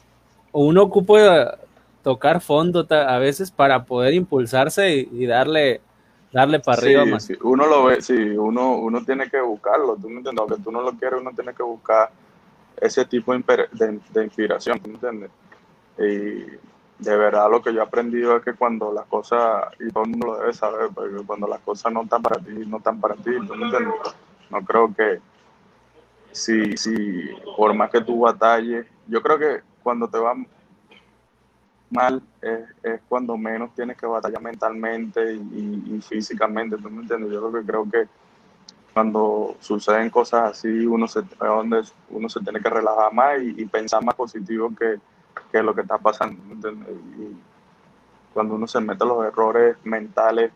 uno 0.50 0.82
ocupa 0.82 1.58
tocar 2.02 2.40
fondo 2.40 2.86
a 2.90 3.18
veces 3.18 3.50
para 3.50 3.84
poder 3.84 4.14
impulsarse 4.14 5.08
y, 5.12 5.26
darle 5.26 5.80
darle 6.32 6.58
para 6.60 6.80
arriba 6.80 7.04
más. 7.04 7.24
Sí, 7.24 7.34
uno 7.42 7.66
lo 7.66 7.84
ve, 7.84 8.00
sí, 8.00 8.14
uno, 8.14 8.76
uno 8.78 9.04
tiene 9.04 9.28
que 9.30 9.40
buscarlo, 9.40 9.96
tú 9.96 10.08
me 10.08 10.16
entiendes, 10.16 10.40
aunque 10.40 10.64
tú 10.64 10.72
no 10.72 10.80
lo 10.80 10.92
quieres, 10.92 11.20
uno 11.20 11.30
tiene 11.34 11.54
que 11.54 11.62
buscar 11.62 12.10
ese 12.80 13.04
tipo 13.04 13.32
de, 13.32 13.68
de, 14.12 14.24
inspiración, 14.24 14.80
¿tú 14.80 14.88
me 14.88 14.94
entiendes? 14.94 15.30
Y 15.98 16.71
de 17.02 17.16
verdad 17.16 17.50
lo 17.50 17.60
que 17.60 17.72
yo 17.72 17.80
he 17.80 17.84
aprendido 17.84 18.36
es 18.36 18.44
que 18.44 18.54
cuando 18.54 18.92
las 18.92 19.06
cosas, 19.06 19.64
y 19.80 19.90
todo 19.90 20.04
el 20.04 20.10
mundo 20.10 20.26
lo 20.28 20.38
debe 20.38 20.52
saber, 20.52 20.90
porque 20.94 21.24
cuando 21.26 21.48
las 21.48 21.60
cosas 21.60 21.92
no 21.92 22.02
están 22.02 22.22
para 22.22 22.40
ti, 22.40 22.52
no 22.66 22.76
están 22.78 23.00
para 23.00 23.14
ti, 23.16 23.30
¿tú 23.46 23.54
me 23.54 23.64
entiendes? 23.64 23.94
No 24.50 24.60
creo 24.64 24.94
que 24.94 25.20
si, 26.30 26.76
si 26.76 27.28
por 27.56 27.74
más 27.74 27.90
que 27.90 28.00
tú 28.00 28.20
batalles, 28.20 28.86
yo 29.06 29.20
creo 29.20 29.38
que 29.38 29.60
cuando 29.82 30.08
te 30.08 30.18
va 30.18 30.34
mal 31.90 32.22
es, 32.40 32.60
es 32.82 33.00
cuando 33.08 33.36
menos 33.36 33.74
tienes 33.74 33.96
que 33.96 34.06
batallar 34.06 34.40
mentalmente 34.40 35.34
y, 35.34 36.00
físicamente, 36.08 36.76
¿tú 36.76 36.88
me 36.88 37.02
entiendes? 37.02 37.32
Yo 37.32 37.40
lo 37.40 37.52
que 37.52 37.66
creo 37.66 37.90
que 37.90 38.06
cuando 38.94 39.56
suceden 39.60 40.08
cosas 40.10 40.52
así, 40.52 40.86
uno 40.86 41.08
se, 41.08 41.20
uno 42.10 42.28
se 42.28 42.40
tiene 42.40 42.60
que 42.60 42.70
relajar 42.70 43.12
más 43.12 43.42
y 43.42 43.64
pensar 43.66 44.04
más 44.04 44.14
positivo 44.14 44.70
que 44.78 45.00
qué 45.50 45.58
es 45.58 45.64
lo 45.64 45.74
que 45.74 45.82
está 45.82 45.98
pasando. 45.98 46.68
Y 46.68 47.36
cuando 48.32 48.54
uno 48.54 48.66
se 48.66 48.80
mete 48.80 49.04
los 49.04 49.24
errores 49.24 49.76
mentales 49.84 50.52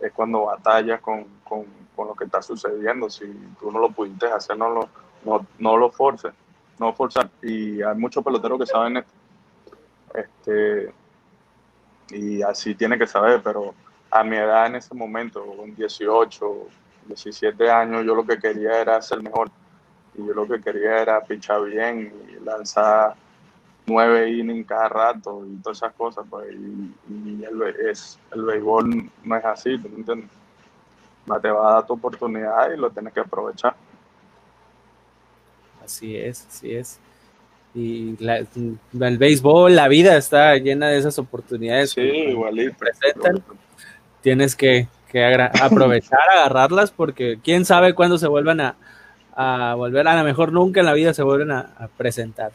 es 0.00 0.12
cuando 0.12 0.46
batallas 0.46 1.00
con, 1.00 1.24
con, 1.44 1.64
con, 1.94 2.08
lo 2.08 2.14
que 2.14 2.24
está 2.24 2.42
sucediendo. 2.42 3.08
Si 3.08 3.24
tú 3.60 3.70
no 3.70 3.78
lo 3.78 3.90
pudiste 3.90 4.26
hacer, 4.26 4.56
no 4.56 4.68
lo, 4.68 4.88
no, 5.24 5.46
no 5.58 5.76
lo 5.76 5.90
forces, 5.90 6.32
no 6.78 6.92
forzar. 6.92 7.30
Y 7.40 7.80
hay 7.82 7.96
muchos 7.96 8.24
peloteros 8.24 8.58
que 8.58 8.66
saben 8.66 8.96
esto. 8.96 9.12
Este, 10.14 10.92
y 12.10 12.42
así 12.42 12.74
tiene 12.74 12.98
que 12.98 13.06
saber, 13.06 13.40
pero 13.42 13.74
a 14.10 14.22
mi 14.24 14.36
edad 14.36 14.66
en 14.66 14.76
ese 14.76 14.94
momento, 14.94 15.44
con 15.56 15.74
18, 15.74 16.66
17 17.06 17.70
años, 17.70 18.04
yo 18.04 18.14
lo 18.14 18.26
que 18.26 18.38
quería 18.38 18.80
era 18.80 19.00
ser 19.00 19.22
mejor. 19.22 19.50
Y 20.14 20.26
yo 20.26 20.34
lo 20.34 20.46
que 20.46 20.60
quería 20.60 20.98
era 20.98 21.22
pichar 21.22 21.62
bien 21.64 22.12
y 22.28 22.44
lanzar 22.44 23.14
nueve 23.86 24.30
innings 24.30 24.66
cada 24.66 24.88
rato 24.88 25.44
y 25.46 25.56
todas 25.62 25.78
esas 25.78 25.94
cosas, 25.94 26.24
pues, 26.28 26.52
y, 26.52 27.44
el, 27.44 27.62
es, 27.88 28.18
el 28.32 28.44
béisbol 28.44 29.10
no 29.24 29.36
es 29.36 29.44
así, 29.44 29.78
¿tú 29.78 29.88
me 29.88 29.96
entiendes? 29.96 30.30
Te 31.40 31.50
va 31.50 31.70
a 31.70 31.74
dar 31.74 31.86
tu 31.86 31.94
oportunidad 31.94 32.72
y 32.72 32.76
lo 32.76 32.90
tienes 32.90 33.12
que 33.12 33.20
aprovechar. 33.20 33.74
Así 35.84 36.16
es, 36.16 36.46
así 36.46 36.74
es. 36.74 37.00
Y 37.74 38.16
el 38.22 39.18
béisbol, 39.18 39.74
la 39.74 39.88
vida 39.88 40.16
está 40.16 40.54
llena 40.56 40.88
de 40.88 40.98
esas 40.98 41.18
oportunidades. 41.18 41.90
Sí, 41.90 42.00
igualito. 42.00 42.76
Presentan. 42.76 43.42
Tienes 44.20 44.54
que, 44.54 44.88
que 45.10 45.24
aprovechar, 45.24 46.20
agarrarlas, 46.36 46.90
porque 46.90 47.38
quién 47.42 47.64
sabe 47.64 47.94
cuándo 47.94 48.18
se 48.18 48.28
vuelvan 48.28 48.60
a, 48.60 48.76
a 49.34 49.74
volver, 49.76 50.06
a 50.06 50.16
lo 50.16 50.24
mejor 50.24 50.52
nunca 50.52 50.80
en 50.80 50.86
la 50.86 50.92
vida 50.92 51.14
se 51.14 51.22
vuelven 51.22 51.50
a, 51.52 51.88
presentar. 51.96 52.52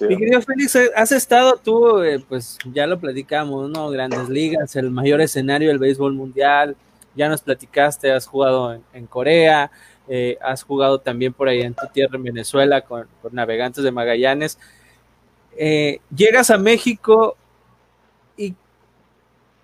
Mi 0.00 0.16
querido 0.16 0.40
Félix, 0.40 0.74
eh, 0.76 0.90
has 0.96 1.12
estado 1.12 1.56
tú, 1.56 2.02
eh, 2.02 2.22
pues 2.26 2.58
ya 2.72 2.86
lo 2.86 2.98
platicamos, 2.98 3.70
¿no? 3.70 3.90
Grandes 3.90 4.28
ligas, 4.28 4.74
el 4.76 4.90
mayor 4.90 5.20
escenario 5.20 5.68
del 5.68 5.78
béisbol 5.78 6.14
mundial, 6.14 6.76
ya 7.14 7.28
nos 7.28 7.42
platicaste, 7.42 8.10
has 8.10 8.26
jugado 8.26 8.80
en, 8.92 9.06
Corea, 9.06 9.70
eh, 10.08 10.38
has 10.40 10.62
jugado 10.62 10.98
también 10.98 11.34
por 11.34 11.48
ahí 11.48 11.60
en 11.60 11.74
tu 11.74 11.86
tierra, 11.88 12.16
en 12.16 12.22
Venezuela, 12.22 12.80
con, 12.80 13.06
Navegantes 13.30 13.84
de 13.84 13.92
Magallanes. 13.92 14.58
llegas 16.14 16.50
a 16.50 16.58
México 16.58 17.36
y 18.36 18.54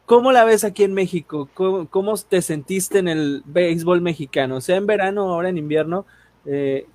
¿Cómo 0.06 0.32
la 0.32 0.44
ves 0.44 0.64
aquí 0.64 0.84
en 0.84 0.92
México? 0.92 1.48
¿Cómo, 1.54 1.88
¿Cómo, 1.88 2.14
te 2.18 2.42
sentiste 2.42 2.98
en 2.98 3.08
el 3.08 3.42
béisbol 3.46 4.02
mexicano? 4.02 4.60
Sea 4.60 4.76
en 4.76 4.86
verano 4.86 5.24
o 5.24 5.32
ahora 5.32 5.48
en 5.48 5.56
invierno, 5.56 6.04
eh, 6.46 6.86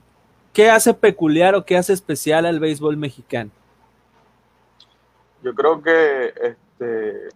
¿qué 0.54 0.70
hace 0.70 0.94
peculiar 0.94 1.56
o 1.56 1.66
qué 1.66 1.78
hace 1.78 1.94
especial 1.94 2.46
al 2.46 2.60
béisbol 2.60 2.98
mexicano? 2.98 3.52
Yo 5.42 5.56
creo 5.56 5.82
que 5.82 6.34
este, 6.42 7.30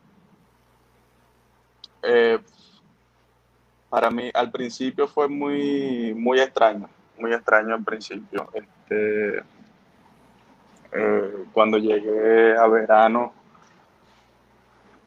eh, 2.04 2.40
para 3.90 4.12
mí 4.12 4.30
al 4.34 4.52
principio 4.52 5.08
fue 5.08 5.28
muy, 5.28 6.14
muy 6.14 6.40
extraño, 6.40 6.90
muy 7.18 7.34
extraño 7.34 7.76
al 7.76 7.84
principio. 7.84 8.50
Este, 8.54 9.44
eh, 10.92 11.46
cuando 11.54 11.78
llegué 11.78 12.58
a 12.58 12.68
verano 12.68 13.34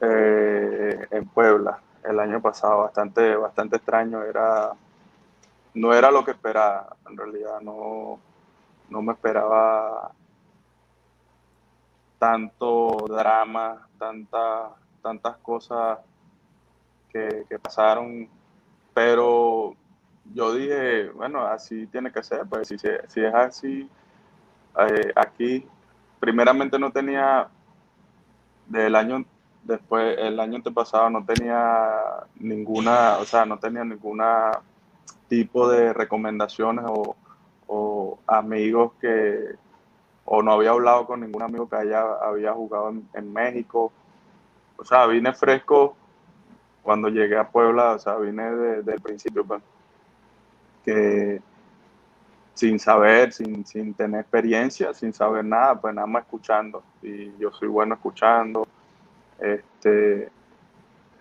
en 0.01 1.27
Puebla 1.33 1.81
el 2.05 2.21
año 2.21 2.41
pasado, 2.41 2.83
bastante, 2.83 3.35
bastante 3.35 3.77
extraño, 3.77 4.23
era 4.23 4.73
no 5.77 5.93
era 5.93 6.11
lo 6.11 6.25
que 6.25 6.31
esperaba, 6.31 6.97
en 7.07 7.17
realidad 7.17 7.61
no, 7.61 8.19
no 8.89 9.03
me 9.03 9.13
esperaba 9.13 10.11
tanto 12.19 13.05
drama, 13.07 13.87
tanta, 13.99 14.71
tantas 15.03 15.37
cosas 15.37 15.99
que, 17.13 17.45
pasaron, 17.63 18.27
pero 18.95 19.75
yo 20.33 20.55
dije, 20.55 21.11
bueno, 21.11 21.47
así 21.47 21.87
tiene 21.89 22.11
que 22.11 22.23
ser, 22.23 22.47
pues 22.47 22.69
si, 22.69 22.79
si 22.79 23.21
es 23.23 23.35
así, 23.35 23.91
eh, 24.79 25.13
aquí 25.15 25.67
primeramente 26.19 26.79
no 26.79 26.91
tenía, 26.91 27.49
del 28.67 28.95
año 28.95 29.27
después, 29.63 30.17
el 30.19 30.41
año 30.41 30.57
antepasado 30.57 31.11
no 31.11 31.23
tenía 31.25 32.25
ninguna, 32.37 33.19
o 33.19 33.25
sea, 33.27 33.45
no 33.45 33.59
tenía 33.59 33.85
ninguna 33.85 34.63
tipo 35.29 35.69
de 35.69 35.93
recomendaciones 35.93 36.85
o, 36.89 37.17
amigos 38.27 38.93
que, 39.01 39.55
o 40.25 40.43
no 40.43 40.53
había 40.53 40.71
hablado 40.71 41.07
con 41.07 41.21
ningún 41.21 41.43
amigo 41.43 41.69
que 41.69 41.77
haya, 41.77 42.03
había 42.23 42.53
jugado 42.53 42.93
en, 43.15 43.33
México. 43.33 43.93
O 44.77 44.85
sea, 44.85 45.07
vine 45.07 45.33
fresco 45.33 45.97
cuando 46.83 47.09
llegué 47.09 47.37
a 47.37 47.49
Puebla, 47.49 47.93
o 47.93 47.99
sea, 47.99 48.17
vine 48.17 48.51
desde 48.51 48.95
el 48.95 49.01
principio, 49.01 49.45
pues, 49.45 49.63
que 50.85 51.41
sin 52.55 52.79
saber, 52.79 53.33
sin, 53.33 53.67
sin 53.67 53.93
tener 53.95 54.23
experiencia, 54.23 54.95
sin 54.95 55.13
saber 55.13 55.45
nada, 55.45 55.79
pues 55.81 55.95
nada 55.95 56.07
más 56.07 56.23
escuchando. 56.23 56.83
Y 57.03 57.37
yo 57.39 57.53
soy 57.53 57.69
bueno 57.69 57.95
escuchando. 57.95 58.67
Este, 59.39 60.31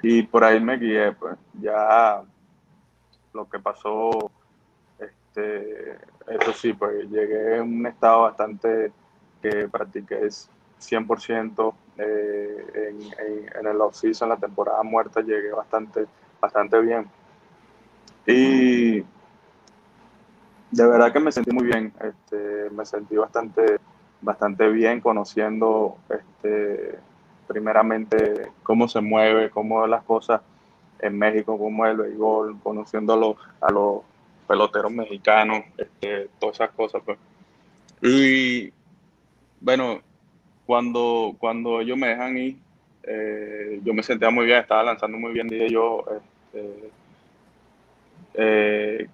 y 0.02 0.24
por 0.24 0.44
ahí 0.44 0.60
me 0.60 0.78
guié, 0.78 1.12
pues 1.14 1.36
ya 1.60 2.24
lo 3.36 3.48
que 3.50 3.60
pasó, 3.60 4.32
este, 4.98 5.98
eso 6.28 6.54
sí, 6.54 6.74
pues 6.74 7.10
llegué 7.10 7.58
en 7.58 7.80
un 7.80 7.86
estado 7.86 8.24
bastante 8.24 8.92
que 9.42 9.68
practiqué 9.68 10.22
100% 10.80 11.74
eh, 11.98 12.90
en, 12.90 13.60
en, 13.60 13.68
el 13.68 13.82
off-season, 13.82 14.30
la 14.30 14.38
temporada 14.38 14.82
muerta, 14.84 15.22
llegué 15.22 15.52
bastante, 15.52 16.06
bastante 16.42 16.80
bien. 16.82 17.08
Y 18.26 19.02
de 20.72 20.88
verdad 20.88 21.14
que 21.14 21.20
me 21.20 21.32
sentí 21.32 21.52
muy 21.52 21.66
bien, 21.66 21.94
este, 22.02 22.70
me 22.72 22.86
sentí 22.86 23.16
bastante, 23.16 23.78
bastante 24.22 24.68
bien 24.70 25.00
conociendo 25.00 25.98
este, 26.10 26.98
primeramente 27.48 28.52
cómo 28.64 28.88
se 28.88 29.02
mueve, 29.02 29.50
cómo 29.52 29.86
las 29.86 30.04
cosas 30.04 30.42
en 31.00 31.18
México, 31.18 31.58
como 31.58 31.86
el 31.86 31.98
béisbol, 31.98 32.60
conociendo 32.62 33.14
a 33.14 33.18
los, 33.18 33.36
a 33.62 33.72
los 33.72 34.02
peloteros 34.48 34.92
mexicanos, 34.92 35.64
este, 35.78 36.30
todas 36.40 36.56
esas 36.56 36.72
cosas. 36.72 37.02
Pues. 37.06 37.18
Y 38.02 38.72
bueno, 39.60 40.02
cuando, 40.66 41.36
cuando 41.38 41.82
ellos 41.82 41.98
me 41.98 42.10
dejan 42.10 42.38
ir, 42.38 42.58
eh, 43.04 43.80
yo 43.84 43.94
me 43.94 44.04
sentía 44.04 44.30
muy 44.30 44.46
bien, 44.46 44.60
estaba 44.60 44.84
lanzando 44.84 45.18
muy 45.18 45.34
bien, 45.34 45.48
dije 45.48 45.70
yo. 45.70 46.04
Este, 46.54 46.90
eh, 48.36 49.08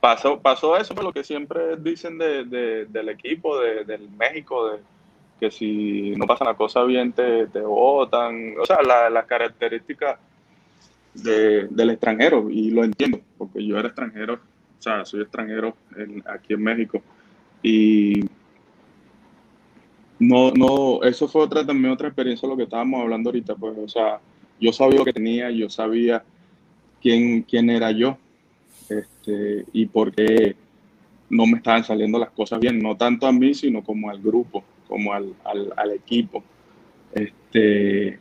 pasó, 0.00 0.40
pasó 0.40 0.76
eso, 0.76 0.94
lo 0.94 1.12
que 1.12 1.24
siempre 1.24 1.76
dicen 1.76 2.18
de, 2.18 2.86
del 2.86 3.08
equipo, 3.08 3.58
de, 3.58 3.84
del 3.84 4.08
México, 4.10 4.70
de 4.70 4.80
que 5.40 5.50
si 5.50 6.12
no 6.16 6.26
pasan 6.26 6.48
la 6.48 6.54
cosa 6.54 6.82
bien 6.84 7.12
te, 7.12 7.46
te 7.48 7.60
votan, 7.60 8.54
o 8.58 8.64
sea, 8.66 8.82
las 8.82 9.12
la 9.12 9.24
características 9.24 10.18
de, 11.14 11.68
del 11.68 11.90
extranjero, 11.90 12.48
y 12.50 12.70
lo 12.70 12.84
entiendo, 12.84 13.20
porque 13.38 13.64
yo 13.64 13.78
era 13.78 13.88
extranjero 13.88 14.40
o 14.78 14.82
sea, 14.84 15.04
soy 15.06 15.22
extranjero 15.22 15.74
aquí 16.26 16.52
en 16.52 16.62
México. 16.62 17.02
Y 17.62 18.20
no, 20.18 20.50
no, 20.50 21.02
eso 21.02 21.26
fue 21.26 21.40
otra 21.40 21.64
también 21.64 21.94
otra 21.94 22.08
experiencia 22.08 22.46
lo 22.46 22.54
que 22.54 22.64
estábamos 22.64 23.00
hablando 23.00 23.30
ahorita, 23.30 23.54
pues, 23.54 23.78
o 23.78 23.88
sea, 23.88 24.20
yo 24.60 24.74
sabía 24.74 24.98
lo 24.98 25.04
que 25.06 25.14
tenía, 25.14 25.50
yo 25.50 25.70
sabía 25.70 26.22
quién, 27.00 27.42
quién 27.44 27.70
era 27.70 27.92
yo, 27.92 28.18
este, 28.90 29.64
y 29.72 29.86
por 29.86 30.12
qué 30.12 30.54
no 31.30 31.46
me 31.46 31.56
estaban 31.56 31.82
saliendo 31.82 32.18
las 32.18 32.30
cosas 32.30 32.60
bien, 32.60 32.78
no 32.78 32.94
tanto 32.94 33.26
a 33.26 33.32
mí, 33.32 33.54
sino 33.54 33.82
como 33.82 34.10
al 34.10 34.20
grupo, 34.20 34.62
como 34.88 35.12
al, 35.12 35.34
al, 35.44 35.72
al 35.76 35.90
equipo. 35.92 36.42
Este, 37.12 38.18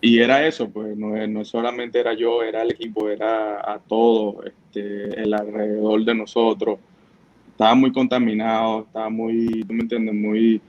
y 0.00 0.20
era 0.20 0.46
eso, 0.46 0.70
pues 0.70 0.96
no, 0.96 1.26
no, 1.26 1.44
solamente 1.44 1.98
era 1.98 2.14
yo, 2.14 2.42
era 2.42 2.62
el 2.62 2.70
equipo, 2.70 3.08
era 3.08 3.60
a 3.60 3.80
todo, 3.80 4.44
este, 4.44 5.20
el 5.20 5.34
alrededor 5.34 6.04
de 6.04 6.14
nosotros. 6.14 6.78
Estaba 7.50 7.74
muy 7.74 7.90
contaminado, 7.90 8.82
estaba 8.82 9.10
muy, 9.10 9.64
¿tú 9.64 9.74
me 9.74 9.82
entiendes? 9.82 10.14
Muy, 10.14 10.60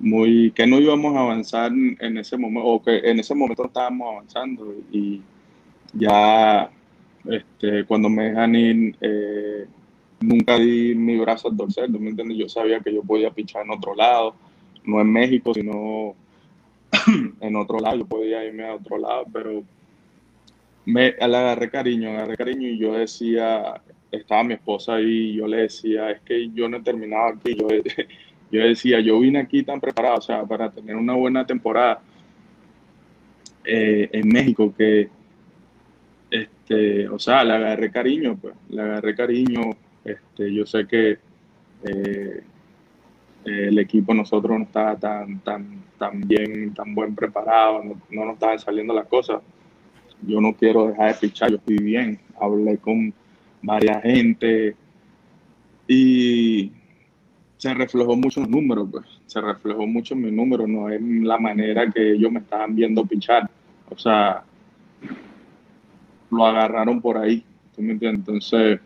muy, 0.00 0.50
que 0.50 0.66
no 0.66 0.80
íbamos 0.80 1.16
a 1.16 1.20
avanzar 1.20 1.70
en 1.72 2.18
ese 2.18 2.36
momento, 2.36 2.68
o 2.68 2.82
que 2.82 2.98
en 2.98 3.20
ese 3.20 3.34
momento 3.34 3.66
estábamos 3.66 4.12
avanzando. 4.12 4.74
Y 4.90 5.22
ya, 5.92 6.68
este, 7.26 7.84
cuando 7.84 8.08
me 8.08 8.24
dejan 8.24 8.54
ir, 8.56 8.96
eh, 9.00 9.66
nunca 10.24 10.58
di 10.58 10.94
mi 10.94 11.16
brazo 11.18 11.48
al 11.48 11.56
torcer, 11.56 11.90
¿tú 11.92 12.00
me 12.00 12.10
entiendes? 12.10 12.38
Yo 12.38 12.48
sabía 12.48 12.80
que 12.80 12.92
yo 12.92 13.02
podía 13.02 13.30
pichar 13.30 13.64
en 13.64 13.72
otro 13.72 13.94
lado, 13.94 14.34
no 14.84 15.00
en 15.00 15.12
México, 15.12 15.52
sino 15.54 16.14
en 17.40 17.56
otro 17.56 17.78
lado, 17.78 17.98
yo 17.98 18.06
podía 18.06 18.44
irme 18.44 18.66
a 18.66 18.74
otro 18.74 18.98
lado, 18.98 19.24
pero 19.32 19.62
me 20.86 21.12
le 21.12 21.36
agarré 21.36 21.70
cariño, 21.70 22.10
agarré 22.10 22.36
cariño 22.36 22.68
y 22.68 22.78
yo 22.78 22.94
decía, 22.94 23.80
estaba 24.10 24.44
mi 24.44 24.54
esposa 24.54 24.94
ahí 24.94 25.30
y 25.30 25.34
yo 25.36 25.46
le 25.46 25.58
decía, 25.58 26.10
es 26.10 26.20
que 26.20 26.50
yo 26.50 26.68
no 26.68 26.78
he 26.78 26.82
terminado 26.82 27.28
aquí, 27.28 27.56
yo, 27.56 27.68
decía, 28.50 29.00
yo 29.00 29.20
vine 29.20 29.40
aquí 29.40 29.62
tan 29.62 29.80
preparado, 29.80 30.16
o 30.18 30.22
sea, 30.22 30.44
para 30.44 30.70
tener 30.70 30.96
una 30.96 31.14
buena 31.14 31.46
temporada 31.46 32.00
eh, 33.64 34.08
en 34.12 34.28
México, 34.28 34.72
que, 34.76 35.08
este, 36.30 37.08
o 37.08 37.18
sea, 37.18 37.44
le 37.44 37.54
agarré 37.54 37.90
cariño, 37.90 38.36
pues, 38.40 38.54
le 38.68 38.82
agarré 38.82 39.14
cariño, 39.14 39.70
este, 40.04 40.52
yo 40.52 40.66
sé 40.66 40.86
que 40.86 41.18
eh, 41.84 42.42
el 43.44 43.78
equipo 43.78 44.14
nosotros 44.14 44.58
no 44.58 44.64
estaba 44.64 44.96
tan, 44.96 45.38
tan, 45.40 45.82
tan 45.98 46.20
bien, 46.20 46.72
tan 46.74 46.94
buen 46.94 47.14
preparado, 47.14 47.82
no, 47.82 48.00
no 48.10 48.24
nos 48.24 48.34
estaban 48.34 48.58
saliendo 48.58 48.94
las 48.94 49.06
cosas. 49.06 49.42
Yo 50.26 50.40
no 50.40 50.54
quiero 50.54 50.88
dejar 50.88 51.08
de 51.08 51.14
fichar, 51.14 51.50
yo 51.50 51.56
estoy 51.56 51.78
bien. 51.78 52.18
Hablé 52.40 52.78
con 52.78 53.12
varias 53.62 54.02
gente 54.02 54.76
y 55.86 56.72
se 57.56 57.74
reflejó 57.74 58.16
mucho 58.16 58.40
en 58.40 58.46
los 58.46 58.50
números, 58.50 58.88
pues. 58.90 59.04
Se 59.26 59.40
reflejó 59.40 59.86
mucho 59.86 60.14
en 60.14 60.22
mi 60.22 60.30
número, 60.30 60.66
no 60.66 60.88
es 60.88 61.00
la 61.00 61.38
manera 61.38 61.90
que 61.90 62.12
ellos 62.12 62.30
me 62.30 62.40
estaban 62.40 62.74
viendo 62.74 63.04
pichar. 63.04 63.50
O 63.90 63.98
sea, 63.98 64.44
lo 66.30 66.46
agarraron 66.46 67.00
por 67.00 67.18
ahí, 67.18 67.44
¿tú 67.74 67.82
me 67.82 67.92
entiendes? 67.92 68.20
Entonces, 68.20 68.80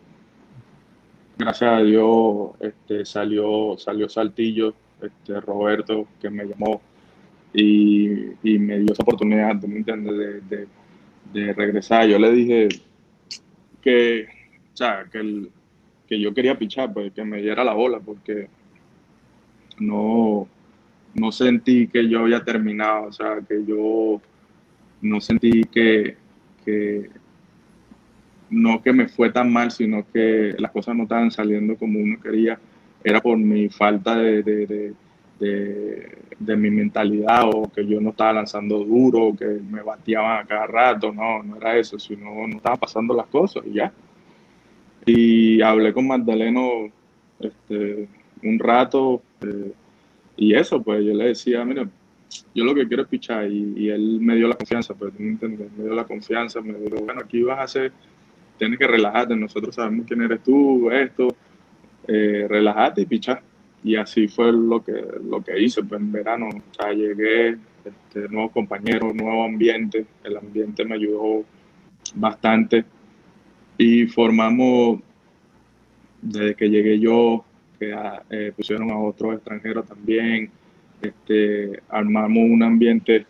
gracias 1.39 1.71
a 1.71 1.81
Dios 1.81 2.51
este, 2.59 3.05
salió, 3.05 3.77
salió 3.77 4.09
Saltillo, 4.09 4.73
este, 5.01 5.39
Roberto, 5.39 6.05
que 6.21 6.29
me 6.29 6.43
llamó 6.45 6.81
y, 7.53 8.35
me 8.43 8.79
dio 8.79 8.91
esa 8.91 9.03
oportunidad, 9.03 9.59
¿tú 9.59 9.67
me 9.67 9.77
entiendes? 9.77 10.43
De, 10.49 10.67
de, 11.33 11.53
regresar. 11.53 12.07
Yo 12.07 12.19
le 12.19 12.31
dije 12.31 12.67
que, 13.81 14.27
o 14.73 14.77
sea, 14.77 15.05
que, 15.09 15.19
el, 15.19 15.49
que 16.07 16.19
yo 16.19 16.33
quería 16.33 16.59
pichar, 16.59 16.91
pues 16.93 17.13
que 17.13 17.23
me 17.23 17.41
diera 17.41 17.63
la 17.63 17.73
bola, 17.73 17.99
porque 17.99 18.49
no, 19.79 20.47
no 21.13 21.31
sentí 21.31 21.87
que 21.87 22.07
yo 22.09 22.19
había 22.19 22.43
terminado, 22.43 23.07
o 23.07 23.13
sea, 23.13 23.39
que 23.47 23.63
yo 23.65 24.21
no 25.01 25.21
sentí 25.21 25.63
que, 25.63 26.17
que 26.65 27.09
no 28.49 28.81
que 28.81 28.93
me 28.93 29.07
fue 29.07 29.31
tan 29.31 29.51
mal, 29.51 29.71
sino 29.71 30.05
que 30.11 30.55
las 30.57 30.71
cosas 30.71 30.95
no 30.95 31.03
estaban 31.03 31.31
saliendo 31.31 31.75
como 31.75 31.99
uno 31.99 32.19
quería, 32.19 32.59
era 33.03 33.21
por 33.21 33.37
mi 33.37 33.69
falta 33.69 34.15
de, 34.15 34.93
de, 35.39 36.55
mi 36.57 36.71
mentalidad 36.71 37.43
o 37.45 37.71
que 37.71 37.85
yo 37.85 38.01
no 38.01 38.09
estaba 38.09 38.33
lanzando 38.33 38.83
duro, 38.83 39.35
que 39.37 39.45
me 39.45 39.81
bateaban 39.81 40.39
a 40.39 40.47
cada 40.47 40.67
rato, 40.67 41.13
no, 41.13 41.43
no 41.43 41.57
era 41.57 41.77
eso, 41.77 41.99
sino 41.99 42.47
no 42.47 42.57
estaba 42.57 42.75
pasando 42.75 43.13
las 43.13 43.27
cosas 43.27 43.63
y 43.65 43.73
ya. 43.73 43.91
Y 45.05 45.61
hablé 45.61 45.93
con 45.93 46.07
Magdaleno 46.07 46.89
este, 47.39 48.07
un 48.43 48.59
rato 48.59 49.21
eh, 49.41 49.71
y 50.37 50.55
eso, 50.55 50.81
pues 50.81 51.05
yo 51.05 51.13
le 51.13 51.27
decía, 51.27 51.63
mira, 51.65 51.87
yo 52.53 52.63
lo 52.63 52.75
que 52.75 52.87
quiero 52.87 53.03
es 53.03 53.09
pichar 53.09 53.49
y, 53.51 53.89
él 53.89 54.19
me 54.21 54.35
dio 54.35 54.47
la 54.47 54.55
confianza, 54.55 54.93
pues 54.93 55.13
me 55.19 55.37
dio 55.37 55.93
la 55.93 56.05
confianza, 56.05 56.61
me 56.61 56.73
dijo, 56.73 56.97
bueno, 57.03 57.21
aquí 57.21 57.41
vas 57.41 57.59
a 57.59 57.63
hacer 57.63 57.91
tienes 58.59 58.77
que 58.77 58.85
relajarte, 58.85 59.35
nosotros 59.35 59.73
sabemos 59.73 60.05
quién 60.05 60.21
eres 60.21 60.43
tú, 60.43 60.91
esto, 60.91 61.35
eh, 62.07 62.45
relajate 62.47 63.01
y 63.01 63.05
pichar. 63.05 63.41
Y 63.83 63.95
así 63.95 64.27
fue 64.27 64.51
lo 64.51 64.83
que, 64.83 64.93
lo 65.27 65.41
que 65.41 65.59
hice, 65.59 65.81
pues 65.83 66.01
en 66.01 66.11
verano, 66.11 66.49
o 66.49 66.73
sea, 66.75 66.91
llegué, 66.91 67.57
este, 67.85 68.27
nuevos 68.29 68.51
compañeros, 68.51 69.15
nuevo 69.15 69.45
ambiente, 69.45 70.05
el 70.23 70.37
ambiente 70.37 70.83
me 70.83 70.95
ayudó 70.95 71.45
bastante 72.15 72.83
y 73.77 74.05
formamos, 74.07 74.99
desde 76.21 76.55
que 76.55 76.69
llegué 76.69 76.99
yo, 76.99 77.45
que 77.79 77.95
eh, 78.29 78.51
pusieron 78.53 78.91
a 78.91 78.99
otros 78.99 79.35
extranjeros 79.35 79.87
también, 79.87 80.51
este, 81.01 81.81
armamos 81.87 82.43
un 82.43 82.61
ambiente 82.61 83.25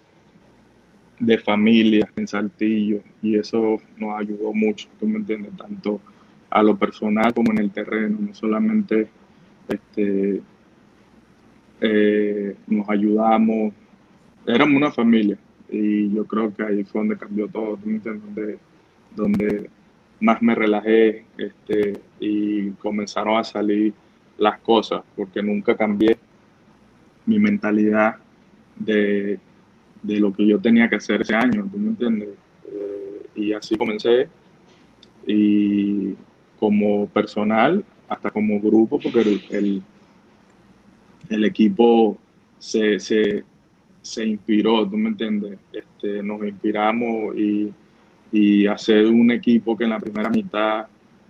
de 1.20 1.38
familia 1.38 2.10
en 2.16 2.28
Saltillo 2.28 3.02
y 3.22 3.38
eso 3.38 3.78
nos 3.98 4.20
ayudó 4.20 4.54
mucho, 4.54 4.88
tú 5.00 5.08
me 5.08 5.18
entiendes, 5.18 5.56
tanto 5.58 6.00
a 6.50 6.64
lo 6.64 6.78
personal 6.78 7.34
como 7.34 7.52
en 7.52 7.60
el 7.60 7.72
terreno, 7.72 8.18
no 8.20 8.34
solamente 8.34 9.08
este, 9.68 10.42
eh, 11.82 12.56
nos 12.68 12.90
ayudamos, 12.90 13.74
éramos 14.48 14.78
una 14.78 14.92
familia 14.92 15.38
y 15.70 16.12
yo 16.14 16.26
creo 16.26 16.54
que 16.54 16.64
ahí 16.64 16.84
fue 16.84 17.02
donde 17.02 17.18
cambió 17.18 17.48
todo, 17.48 17.78
¿tú 17.78 17.88
me 17.88 17.96
entiendes? 17.96 18.24
Donde, 18.24 18.60
donde 19.16 19.70
más 20.22 20.42
me 20.42 20.56
relajé 20.56 21.26
este, 21.38 22.00
y 22.20 22.72
comenzaron 22.72 23.38
a 23.38 23.44
salir 23.44 23.94
las 24.38 24.60
cosas, 24.60 25.04
porque 25.16 25.44
nunca 25.44 25.76
cambié 25.76 26.18
mi 27.26 27.38
mentalidad 27.38 28.16
de 28.78 29.40
de 30.02 30.20
lo 30.20 30.34
que 30.34 30.46
yo 30.46 30.60
tenía 30.60 30.90
que 30.90 30.96
hacer 30.96 31.22
ese 31.22 31.36
año, 31.36 31.68
¿tú 31.72 31.78
me 31.78 31.90
entiendes? 31.90 32.30
Eh, 32.72 33.26
y 33.36 33.54
así 33.54 33.76
comencé. 33.76 34.28
Y 35.28 36.16
como 36.60 37.08
personal, 37.08 37.84
hasta 38.08 38.32
como 38.32 38.60
grupo, 38.60 39.00
porque 39.00 39.42
el, 39.52 39.84
el, 41.30 41.44
equipo 41.46 42.18
se, 42.58 43.00
se, 43.00 43.44
se, 44.02 44.26
inspiró, 44.26 44.90
¿tú 44.90 44.98
me 44.98 45.10
entiendes? 45.10 45.60
Este, 45.72 46.24
nos 46.24 46.44
inspiramos 46.44 47.38
y, 47.38 47.72
y 48.32 48.66
hacer 48.68 49.06
un 49.06 49.32
equipo 49.32 49.78
que 49.78 49.84
en 49.84 49.92
la 49.92 50.00
primera 50.00 50.30
mitad 50.30 50.88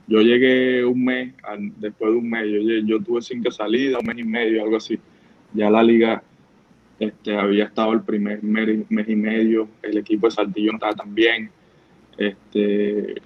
yo 0.09 0.21
llegué 0.21 0.83
un 0.83 1.05
mes, 1.05 1.35
después 1.77 2.11
de 2.11 2.17
un 2.17 2.29
mes, 2.29 2.43
yo, 2.47 2.61
yo 2.83 3.03
tuve 3.03 3.21
cinco 3.21 3.51
salidas, 3.51 4.01
un 4.01 4.07
mes 4.07 4.17
y 4.17 4.23
medio, 4.23 4.63
algo 4.63 4.77
así. 4.77 4.97
Ya 5.53 5.69
la 5.69 5.83
liga 5.83 6.23
este, 6.99 7.37
había 7.37 7.65
estado 7.65 7.93
el 7.93 8.01
primer 8.01 8.43
mes, 8.43 9.07
y 9.07 9.15
medio, 9.15 9.69
el 9.81 9.97
equipo 9.97 10.27
de 10.27 10.31
Saltillo 10.31 10.71
no 10.71 10.77
estaba 10.77 10.93
tan 10.93 11.15
bien, 11.15 11.49
este, 12.17 13.21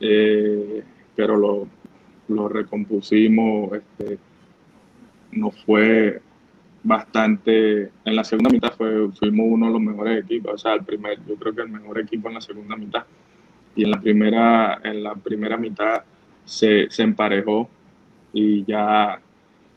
eh, 0.00 0.82
pero 1.16 1.36
lo, 1.36 1.66
lo 2.28 2.48
recompusimos, 2.48 3.72
este, 3.72 4.18
nos 5.32 5.56
fue 5.64 6.20
bastante, 6.82 7.90
en 8.04 8.16
la 8.16 8.24
segunda 8.24 8.50
mitad 8.50 8.72
fue, 8.72 9.10
fuimos 9.12 9.46
uno 9.48 9.66
de 9.66 9.72
los 9.72 9.80
mejores 9.80 10.24
equipos, 10.24 10.54
o 10.54 10.58
sea, 10.58 10.74
el 10.74 10.84
primer, 10.84 11.18
yo 11.26 11.36
creo 11.36 11.54
que 11.54 11.62
el 11.62 11.70
mejor 11.70 11.98
equipo 11.98 12.28
en 12.28 12.34
la 12.34 12.40
segunda 12.40 12.76
mitad, 12.76 13.04
y 13.74 13.84
en 13.84 13.90
la 13.90 14.00
primera, 14.00 14.80
en 14.84 15.02
la 15.02 15.14
primera 15.14 15.56
mitad 15.56 16.02
se, 16.44 16.90
se 16.90 17.02
emparejó 17.02 17.68
y 18.32 18.64
ya 18.64 19.20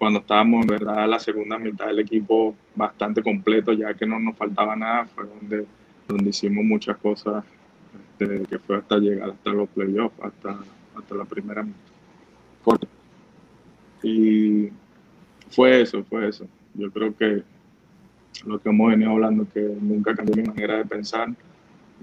cuando 0.02 0.22
estábamos 0.22 0.64
en 0.64 0.68
verdad 0.68 1.08
la 1.08 1.20
segunda 1.20 1.60
mitad 1.60 1.86
del 1.86 2.00
equipo 2.00 2.56
bastante 2.74 3.22
completo, 3.22 3.72
ya 3.72 3.94
que 3.94 4.08
no 4.08 4.20
nos 4.20 4.36
faltaba 4.36 4.76
nada, 4.76 5.06
fue 5.06 5.28
donde, 5.28 5.68
donde 6.08 6.32
hicimos 6.32 6.66
muchas 6.66 6.98
cosas, 6.98 7.44
este, 8.18 8.48
que 8.48 8.58
fue 8.58 8.78
hasta 8.78 8.98
llegar 8.98 9.30
hasta 9.30 9.52
los 9.52 9.70
playoffs, 9.70 10.16
hasta, 10.20 10.58
hasta 10.98 11.16
la 11.16 11.24
primera 11.26 11.62
mitad. 11.62 12.88
Y 14.02 14.70
fue 15.52 15.84
eso, 15.84 16.04
fue 16.06 16.30
eso. 16.30 16.48
Yo 16.74 16.90
creo 16.90 17.16
que 17.16 17.44
lo 18.48 18.60
que 18.60 18.70
hemos 18.70 18.90
venido 18.90 19.12
hablando, 19.12 19.46
que 19.54 19.62
nunca 19.80 20.16
cambió 20.16 20.36
mi 20.36 20.50
manera 20.50 20.78
de 20.78 20.86
pensar, 20.86 21.30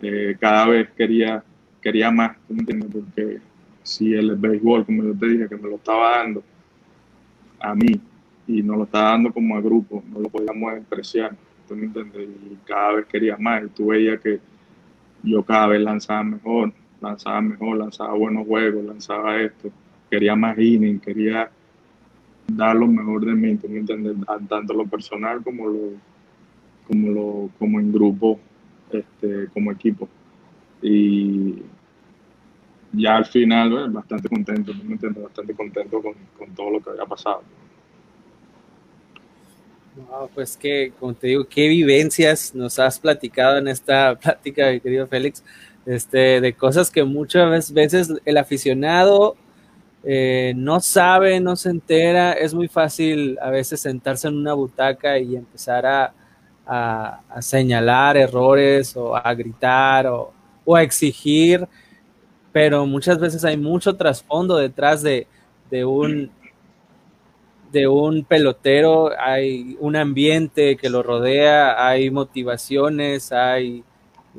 eh, 0.02 0.36
cada 0.38 0.68
vez 0.68 0.88
quería, 0.90 1.42
quería 1.82 2.12
más, 2.12 2.36
¿tú 2.46 2.54
me 2.54 2.60
entiendes? 2.60 2.90
Porque 2.92 3.38
si 3.82 4.14
el 4.14 4.36
béisbol, 4.36 4.86
como 4.86 5.02
yo 5.02 5.14
te 5.18 5.26
dije, 5.26 5.48
que 5.48 5.56
me 5.56 5.68
lo 5.68 5.74
estaba 5.74 6.18
dando 6.18 6.44
a 7.60 7.74
mí 7.74 8.00
y 8.46 8.62
no 8.62 8.76
lo 8.76 8.84
estaba 8.84 9.10
dando 9.10 9.32
como 9.32 9.56
a 9.56 9.60
grupo, 9.60 10.02
no 10.10 10.20
lo 10.20 10.28
podíamos 10.28 10.74
despreciar, 10.74 11.36
¿tú 11.68 11.76
me 11.76 11.84
entiendes? 11.84 12.28
Y 12.50 12.56
cada 12.64 12.94
vez 12.94 13.06
quería 13.06 13.36
más, 13.36 13.64
y 13.64 13.68
tú 13.68 13.86
veías 13.88 14.20
que 14.20 14.40
yo 15.22 15.42
cada 15.42 15.68
vez 15.68 15.82
lanzaba 15.82 16.22
mejor, 16.22 16.72
lanzaba 17.00 17.40
mejor, 17.42 17.76
lanzaba 17.76 18.14
buenos 18.14 18.46
juegos, 18.46 18.84
lanzaba 18.84 19.40
esto, 19.40 19.70
quería 20.10 20.34
más 20.34 20.58
inning, 20.58 20.98
quería 20.98 21.50
dar 22.46 22.74
lo 22.74 22.86
mejor 22.86 23.26
de 23.26 23.34
mí, 23.34 23.56
¿tú 23.56 23.68
me 23.68 23.78
entiendes? 23.78 24.16
Tanto 24.48 24.72
lo 24.72 24.86
personal 24.86 25.42
como 25.42 25.66
lo, 25.66 25.80
como 26.86 27.10
lo, 27.10 27.50
como 27.58 27.80
en 27.80 27.92
grupo, 27.92 28.40
este, 28.90 29.48
como 29.52 29.70
equipo. 29.70 30.08
Y 30.80 31.62
ya 32.92 33.16
al 33.16 33.26
final, 33.26 33.90
bastante 33.90 34.28
contento. 34.28 34.72
Bastante 35.22 35.54
contento 35.54 36.02
con, 36.02 36.14
con 36.38 36.54
todo 36.54 36.70
lo 36.70 36.80
que 36.80 36.90
había 36.90 37.04
pasado. 37.04 37.42
Wow, 39.96 40.30
pues 40.34 40.56
que, 40.56 40.92
como 40.98 41.14
te 41.14 41.28
digo, 41.28 41.44
qué 41.48 41.68
vivencias 41.68 42.54
nos 42.54 42.78
has 42.78 43.00
platicado 43.00 43.58
en 43.58 43.68
esta 43.68 44.14
plática, 44.20 44.70
mi 44.70 44.80
querido 44.80 45.06
Félix, 45.06 45.42
este, 45.86 46.40
de 46.40 46.52
cosas 46.52 46.90
que 46.90 47.04
muchas 47.04 47.72
veces 47.72 48.12
el 48.24 48.36
aficionado 48.36 49.36
eh, 50.04 50.52
no 50.56 50.80
sabe, 50.80 51.40
no 51.40 51.56
se 51.56 51.70
entera, 51.70 52.32
es 52.32 52.54
muy 52.54 52.68
fácil 52.68 53.38
a 53.42 53.50
veces 53.50 53.80
sentarse 53.80 54.28
en 54.28 54.36
una 54.36 54.52
butaca 54.54 55.18
y 55.18 55.34
empezar 55.34 55.86
a, 55.86 56.14
a, 56.66 57.42
señalar 57.42 58.16
errores 58.16 58.96
o 58.96 59.16
a 59.16 59.34
gritar 59.34 60.06
o, 60.06 60.32
o, 60.64 60.76
a 60.76 60.82
exigir, 60.82 61.66
pero 62.58 62.86
muchas 62.86 63.20
veces 63.20 63.44
hay 63.44 63.56
mucho 63.56 63.94
trasfondo 63.94 64.56
detrás 64.56 65.00
de, 65.00 65.28
de 65.70 65.84
un 65.84 66.28
de 67.70 67.86
un 67.86 68.24
pelotero, 68.24 69.12
hay 69.16 69.76
un 69.78 69.94
ambiente 69.94 70.76
que 70.76 70.90
lo 70.90 71.04
rodea, 71.04 71.86
hay 71.86 72.10
motivaciones, 72.10 73.30
hay 73.30 73.84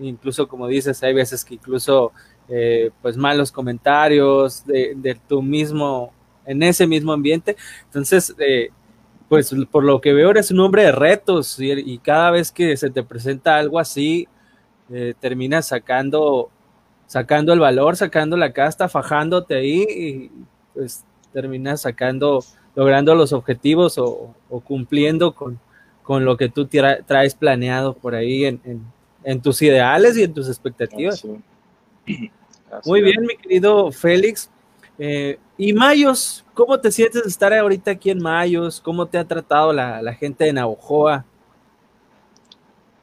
incluso 0.02 0.50
como 0.50 0.68
dices, 0.68 1.02
hay 1.02 1.14
veces 1.14 1.46
que 1.46 1.54
incluso 1.54 2.12
eh, 2.50 2.92
pues 3.02 3.16
malos 3.16 3.54
comentarios 3.54 4.66
de, 4.66 4.96
de, 4.98 5.16
tu 5.16 5.42
mismo, 5.42 6.12
en 6.46 6.62
ese 6.62 6.88
mismo 6.88 7.14
ambiente. 7.14 7.56
Entonces, 7.86 8.36
eh, 8.38 8.68
pues 9.30 9.56
por 9.72 9.86
lo 9.86 10.02
que 10.02 10.12
veo 10.12 10.32
eres 10.32 10.52
un 10.52 10.60
hombre 10.60 10.84
de 10.84 10.92
retos 10.92 11.58
y, 11.58 11.98
cada 12.00 12.32
vez 12.32 12.52
que 12.52 12.76
se 12.76 12.90
te 12.90 13.02
presenta 13.02 13.56
algo 13.56 13.80
así, 13.80 14.28
eh, 14.92 15.14
terminas 15.22 15.68
sacando, 15.68 16.52
sacando 17.10 17.54
el 17.54 17.60
valor, 17.60 17.96
sacando 17.98 18.38
la 18.38 18.54
casta, 18.54 18.88
fajándote 18.88 19.56
ahí 19.56 19.82
y 19.90 20.32
pues 20.76 21.04
terminas 21.34 21.82
sacando 21.82 22.44
logrando 22.76 23.16
los 23.16 23.34
objetivos 23.34 23.98
o, 23.98 24.36
o 24.48 24.60
cumpliendo 24.60 25.34
con, 25.34 25.60
con, 26.04 26.24
lo 26.24 26.38
que 26.38 26.50
tú 26.50 26.68
tra 26.68 27.02
traes 27.02 27.34
planeado 27.34 27.96
por 27.96 28.14
ahí 28.14 28.46
en, 28.46 28.62
en, 28.64 28.86
en, 29.24 29.42
tus 29.42 29.60
ideales 29.64 30.18
y 30.18 30.24
en 30.24 30.36
tus 30.36 30.48
expectativas. 30.50 31.16
Así. 31.16 32.32
Así 32.72 32.88
Muy 32.88 33.02
bien, 33.02 33.24
mi 33.24 33.36
querido 33.38 33.92
Félix. 33.92 34.52
Eh, 35.00 35.40
y 35.58 35.74
Mayos, 35.74 36.46
¿cómo 36.54 36.80
te 36.80 36.92
sientes 36.92 37.24
de 37.24 37.30
estar 37.30 37.52
ahorita 37.52 37.90
aquí 37.90 38.12
en 38.12 38.22
Mayos? 38.22 38.80
¿Cómo 38.80 39.08
te 39.08 39.18
ha 39.18 39.26
tratado 39.26 39.74
la, 39.74 40.00
la 40.04 40.14
gente 40.14 40.46
de 40.46 40.54
Navojoa? 40.54 41.26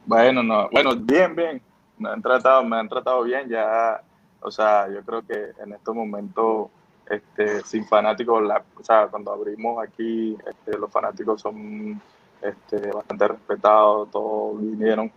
Bueno, 0.05 0.45
no, 0.45 0.69
bueno, 0.71 0.95
bien, 0.95 1.35
bien. 1.35 1.66
Me 1.99 2.11
han 2.11 2.22
tratado, 2.22 2.64
me 2.64 2.76
han 2.76 2.88
tratado 2.88 3.22
bien 3.22 3.49
ya. 3.49 4.03
O 4.40 4.51
sea, 4.51 4.88
yo 4.88 5.03
creo 5.03 5.22
que 5.22 5.53
en 5.62 5.72
estos 5.72 5.94
momentos 5.94 6.68
este, 7.09 7.62
sin 7.62 7.86
fanáticos, 7.86 8.42
o 8.78 8.84
sea, 8.84 9.07
cuando 9.09 9.32
abrimos 9.32 9.82
aquí, 9.82 10.36
este, 10.47 10.76
los 10.76 10.90
fanáticos 10.90 11.40
son 11.40 12.01
este, 12.42 12.90
bastante 12.90 13.28
respetados, 13.28 14.11
todos 14.11 14.61
vinieron 14.61 15.11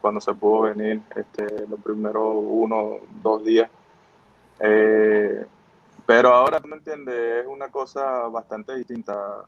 cuando 0.00 0.20
se 0.20 0.32
pudo 0.34 0.62
venir, 0.62 1.02
este, 1.14 1.66
los 1.66 1.80
primeros 1.80 2.34
uno, 2.36 2.98
dos 3.22 3.44
días. 3.44 3.70
Eh, 4.60 5.44
pero 6.06 6.34
ahora, 6.34 6.60
¿tú 6.60 6.68
me 6.68 6.76
entiendes? 6.76 7.42
Es 7.42 7.46
una 7.46 7.68
cosa 7.68 8.28
bastante 8.28 8.74
distinta. 8.76 9.44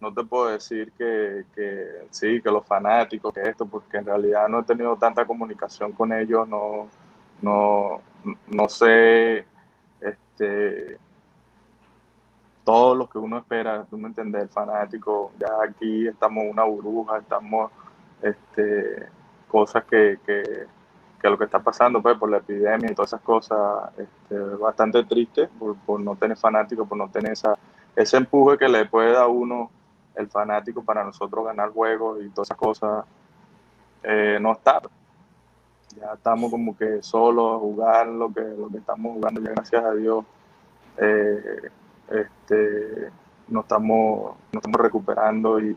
No 0.00 0.14
te 0.14 0.22
puedo 0.24 0.46
decir 0.46 0.92
que, 0.92 1.44
que, 1.54 2.06
sí, 2.10 2.40
que 2.40 2.50
los 2.50 2.64
fanáticos, 2.64 3.34
que 3.34 3.42
esto, 3.42 3.66
porque 3.66 3.96
en 3.96 4.06
realidad 4.06 4.48
no 4.48 4.60
he 4.60 4.64
tenido 4.64 4.96
tanta 4.96 5.26
comunicación 5.26 5.92
con 5.92 6.12
ellos, 6.12 6.46
no, 6.48 6.88
no, 7.42 8.00
no 8.46 8.68
sé 8.68 9.44
este, 10.00 10.98
todo 12.64 12.94
lo 12.94 13.08
que 13.08 13.18
uno 13.18 13.38
espera, 13.38 13.84
tú 13.88 13.96
me 13.96 14.08
entiendes, 14.08 14.42
el 14.42 14.48
fanático, 14.48 15.32
ya 15.38 15.48
aquí 15.68 16.06
estamos 16.06 16.44
una 16.48 16.64
burbuja, 16.64 17.18
estamos, 17.18 17.72
este, 18.22 19.08
cosas 19.48 19.84
que, 19.84 20.18
que, 20.24 20.66
que, 21.20 21.30
lo 21.30 21.38
que 21.38 21.44
está 21.44 21.60
pasando 21.60 22.02
pues, 22.02 22.18
por 22.18 22.30
la 22.30 22.38
epidemia 22.38 22.90
y 22.90 22.94
todas 22.94 23.10
esas 23.10 23.22
cosas, 23.22 23.90
este, 23.96 24.38
bastante 24.38 25.02
triste 25.04 25.48
por, 25.58 25.76
por, 25.78 25.98
no 26.00 26.14
tener 26.16 26.36
fanáticos, 26.36 26.86
por 26.86 26.98
no 26.98 27.08
tener 27.08 27.32
esa, 27.32 27.54
ese 27.96 28.16
empuje 28.18 28.58
que 28.58 28.68
le 28.68 28.84
puede 28.84 29.12
dar 29.12 29.28
uno 29.28 29.70
el 30.18 30.28
fanático 30.28 30.82
para 30.82 31.04
nosotros 31.04 31.44
ganar 31.44 31.70
juegos 31.70 32.20
y 32.22 32.28
todas 32.30 32.48
esas 32.48 32.58
cosas, 32.58 33.04
eh, 34.02 34.38
no 34.40 34.52
está. 34.52 34.80
Ya 35.96 36.12
estamos 36.14 36.50
como 36.50 36.76
que 36.76 37.02
solos 37.02 37.56
a 37.56 37.58
jugar 37.58 38.06
lo 38.08 38.32
que, 38.32 38.42
lo 38.42 38.68
que 38.68 38.78
estamos 38.78 39.14
jugando, 39.14 39.40
ya 39.40 39.50
gracias 39.50 39.84
a 39.84 39.94
Dios 39.94 40.24
eh, 40.98 41.70
este, 42.10 43.10
nos, 43.48 43.64
estamos, 43.64 44.36
nos 44.52 44.60
estamos 44.60 44.80
recuperando 44.80 45.60
y, 45.60 45.76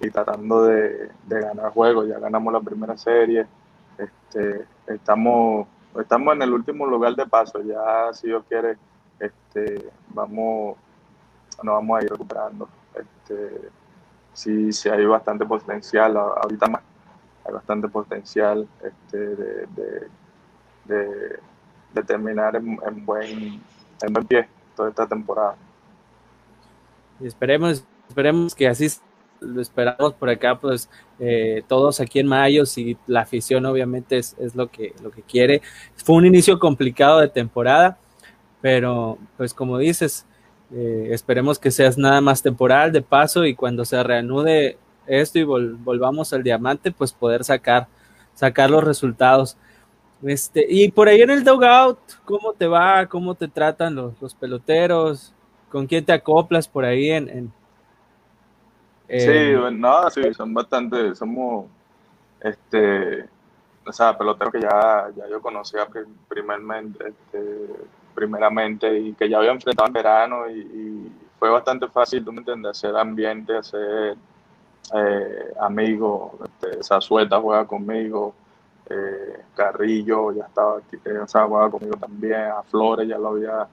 y, 0.00 0.10
tratando 0.10 0.64
de, 0.64 1.10
de, 1.26 1.40
ganar 1.40 1.72
juegos, 1.72 2.08
ya 2.08 2.18
ganamos 2.18 2.52
la 2.52 2.60
primera 2.60 2.96
serie, 2.96 3.46
este, 3.98 4.66
estamos, 4.86 5.66
estamos 5.98 6.34
en 6.34 6.42
el 6.42 6.52
último 6.52 6.86
lugar 6.86 7.14
de 7.14 7.26
paso, 7.26 7.62
ya 7.62 8.12
si 8.12 8.28
Dios 8.28 8.44
quiere, 8.48 8.76
este, 9.18 9.90
vamos, 10.08 10.76
nos 11.62 11.74
vamos 11.74 12.00
a 12.00 12.04
ir 12.04 12.10
recuperando. 12.10 12.68
Este, 12.94 13.68
sí, 14.32 14.72
sí 14.72 14.88
hay 14.88 15.04
bastante 15.04 15.44
potencial, 15.44 16.16
ahorita 16.16 16.66
más 16.66 16.82
hay 17.44 17.54
bastante 17.54 17.88
potencial 17.88 18.68
este, 18.82 19.18
de, 19.18 20.08
de, 20.84 22.02
terminar 22.06 22.56
en, 22.56 22.78
en, 22.86 23.04
buen, 23.04 23.62
en 24.02 24.12
buen 24.12 24.26
pie 24.26 24.48
toda 24.76 24.88
esta 24.88 25.06
temporada. 25.06 25.56
Y 27.20 27.26
esperemos, 27.26 27.84
esperemos 28.08 28.54
que 28.54 28.68
así 28.68 28.88
lo 29.40 29.60
esperamos 29.60 30.14
por 30.14 30.28
acá, 30.28 30.58
pues 30.58 30.88
eh, 31.18 31.62
todos 31.66 32.00
aquí 32.00 32.18
en 32.18 32.26
mayo, 32.26 32.64
y 32.76 32.96
la 33.06 33.22
afición 33.22 33.66
obviamente 33.66 34.18
es, 34.18 34.36
es, 34.38 34.54
lo, 34.54 34.70
que, 34.70 34.94
lo 35.02 35.10
que 35.10 35.22
quiere. 35.22 35.62
Fue 35.96 36.16
un 36.16 36.26
inicio 36.26 36.58
complicado 36.58 37.20
de 37.20 37.28
temporada, 37.28 37.98
pero 38.60 39.18
pues 39.36 39.54
como 39.54 39.78
dices, 39.78 40.26
eh, 40.72 41.08
esperemos 41.10 41.58
que 41.58 41.70
seas 41.70 41.98
nada 41.98 42.20
más 42.20 42.42
temporal, 42.42 42.92
de 42.92 43.02
paso, 43.02 43.44
y 43.44 43.54
cuando 43.54 43.84
se 43.84 44.02
reanude 44.02 44.78
esto 45.06 45.38
y 45.38 45.44
vol 45.44 45.74
volvamos 45.74 46.32
al 46.32 46.42
diamante, 46.42 46.92
pues 46.92 47.12
poder 47.12 47.44
sacar, 47.44 47.88
sacar 48.34 48.70
los 48.70 48.84
resultados. 48.84 49.56
Este, 50.22 50.66
y 50.68 50.90
por 50.90 51.08
ahí 51.08 51.22
en 51.22 51.30
el 51.30 51.44
dugout, 51.44 51.98
¿cómo 52.24 52.52
te 52.52 52.66
va? 52.66 53.06
¿Cómo 53.06 53.34
te 53.34 53.48
tratan 53.48 53.94
los, 53.94 54.20
los 54.20 54.34
peloteros? 54.34 55.32
¿Con 55.70 55.86
quién 55.86 56.04
te 56.04 56.12
acoplas 56.12 56.68
por 56.68 56.84
ahí 56.84 57.10
en, 57.10 57.28
en 57.28 57.52
Sí, 59.08 59.54
no, 59.72 60.08
sí, 60.10 60.32
son 60.34 60.54
bastante, 60.54 61.16
somos, 61.16 61.66
este, 62.40 63.28
o 63.84 63.92
sea, 63.92 64.16
peloteros 64.16 64.52
que 64.52 64.60
ya, 64.60 65.10
ya 65.16 65.28
yo 65.28 65.40
conocía 65.40 65.88
primeramente, 66.28 67.08
este, 67.08 67.66
primeramente 68.14 68.98
y 68.98 69.12
que 69.14 69.28
ya 69.28 69.38
había 69.38 69.52
enfrentado 69.52 69.86
en 69.86 69.92
verano 69.92 70.50
y, 70.50 70.58
y 70.60 71.12
fue 71.38 71.50
bastante 71.50 71.88
fácil, 71.88 72.24
tú 72.24 72.32
me 72.32 72.38
entiendes, 72.38 72.70
hacer 72.72 72.96
ambiente, 72.96 73.56
hacer 73.56 74.16
eh, 74.94 75.54
amigos, 75.60 76.32
este, 76.44 76.82
Zazueta 76.82 77.40
juega 77.40 77.66
conmigo, 77.66 78.34
eh, 78.88 79.44
Carrillo 79.54 80.32
ya 80.32 80.44
estaba 80.44 80.78
aquí, 80.78 80.96
eh, 81.04 81.18
o 81.18 81.26
sea, 81.28 81.46
juega 81.46 81.70
conmigo 81.70 81.96
también, 81.96 82.42
a 82.42 82.62
Flores 82.62 83.08
ya 83.08 83.18
lo 83.18 83.28
había 83.28 83.68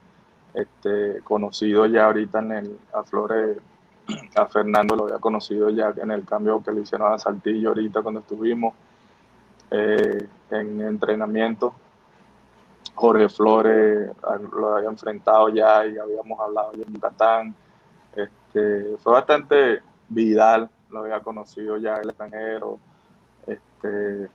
este, 0.54 1.20
conocido 1.22 1.86
ya 1.86 2.06
ahorita 2.06 2.38
en 2.38 2.52
el, 2.52 2.78
a 2.92 3.02
Flores, 3.02 3.58
a 4.34 4.46
Fernando 4.46 4.96
lo 4.96 5.04
había 5.04 5.18
conocido 5.18 5.68
ya 5.70 5.92
en 5.96 6.10
el 6.10 6.24
cambio 6.24 6.62
que 6.62 6.72
le 6.72 6.80
hicieron 6.80 7.12
a 7.12 7.18
Saltillo 7.18 7.70
ahorita 7.70 8.00
cuando 8.00 8.20
estuvimos 8.20 8.74
eh, 9.70 10.26
en 10.50 10.80
entrenamiento. 10.80 11.74
Jorge 12.98 13.28
Flores 13.28 14.10
lo 14.52 14.74
había 14.74 14.88
enfrentado 14.88 15.48
ya 15.50 15.86
y 15.86 15.96
habíamos 15.96 16.40
hablado 16.40 16.72
en 16.74 16.92
Yucatán. 16.92 17.54
Este, 18.14 18.96
fue 18.98 19.12
bastante 19.12 19.82
Vidal, 20.08 20.68
lo 20.90 21.00
había 21.00 21.20
conocido 21.20 21.76
ya 21.76 21.98
el 21.98 22.08
extranjero. 22.08 22.80
Este, 23.46 24.28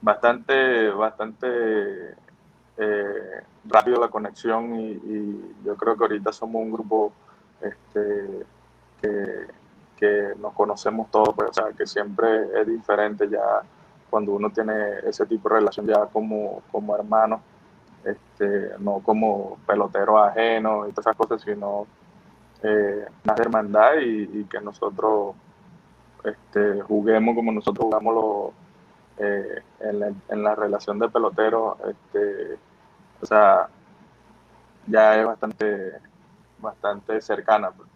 bastante, 0.00 0.90
bastante 0.90 2.14
eh, 2.76 3.42
rápido 3.64 4.00
la 4.00 4.08
conexión 4.08 4.78
y, 4.78 5.54
yo 5.64 5.76
creo 5.76 5.96
que 5.96 6.04
ahorita 6.04 6.32
somos 6.32 6.62
un 6.62 6.70
grupo 6.70 7.12
este, 7.60 8.46
que, 9.02 10.34
nos 10.38 10.54
conocemos 10.54 11.10
todos, 11.10 11.34
pues, 11.34 11.50
o 11.50 11.52
sea, 11.52 11.72
que 11.76 11.86
siempre 11.86 12.46
es 12.58 12.66
diferente 12.66 13.28
ya 13.28 13.60
cuando 14.08 14.32
uno 14.32 14.48
tiene 14.48 14.72
ese 15.04 15.26
tipo 15.26 15.48
de 15.48 15.56
relación 15.56 15.86
ya 15.86 16.06
como, 16.06 16.62
como 16.72 16.94
hermano, 16.96 17.42
este, 18.04 18.70
no 18.78 19.00
como 19.00 19.58
pelotero 19.66 20.18
ajeno 20.18 20.86
y 20.86 20.92
todas 20.92 21.06
esas 21.06 21.16
cosas, 21.16 21.42
sino 21.42 21.86
eh, 22.62 23.04
más 23.24 23.40
hermandad 23.40 23.92
y, 24.00 24.44
que 24.44 24.60
nosotros 24.60 25.34
este, 26.24 26.80
juguemos 26.82 27.34
como 27.34 27.52
nosotros 27.52 27.84
jugamos 27.84 28.52
eh, 29.18 29.62
en, 29.80 30.00
la, 30.00 30.12
en, 30.28 30.42
la, 30.42 30.54
relación 30.54 30.98
de 30.98 31.08
pelotero, 31.08 31.76
este, 31.88 32.58
o 33.20 33.26
sea, 33.26 33.68
ya 34.86 35.20
es 35.20 35.26
bastante, 35.26 35.92
bastante 36.58 37.20
cercana. 37.20 37.70
Pues. 37.70 37.88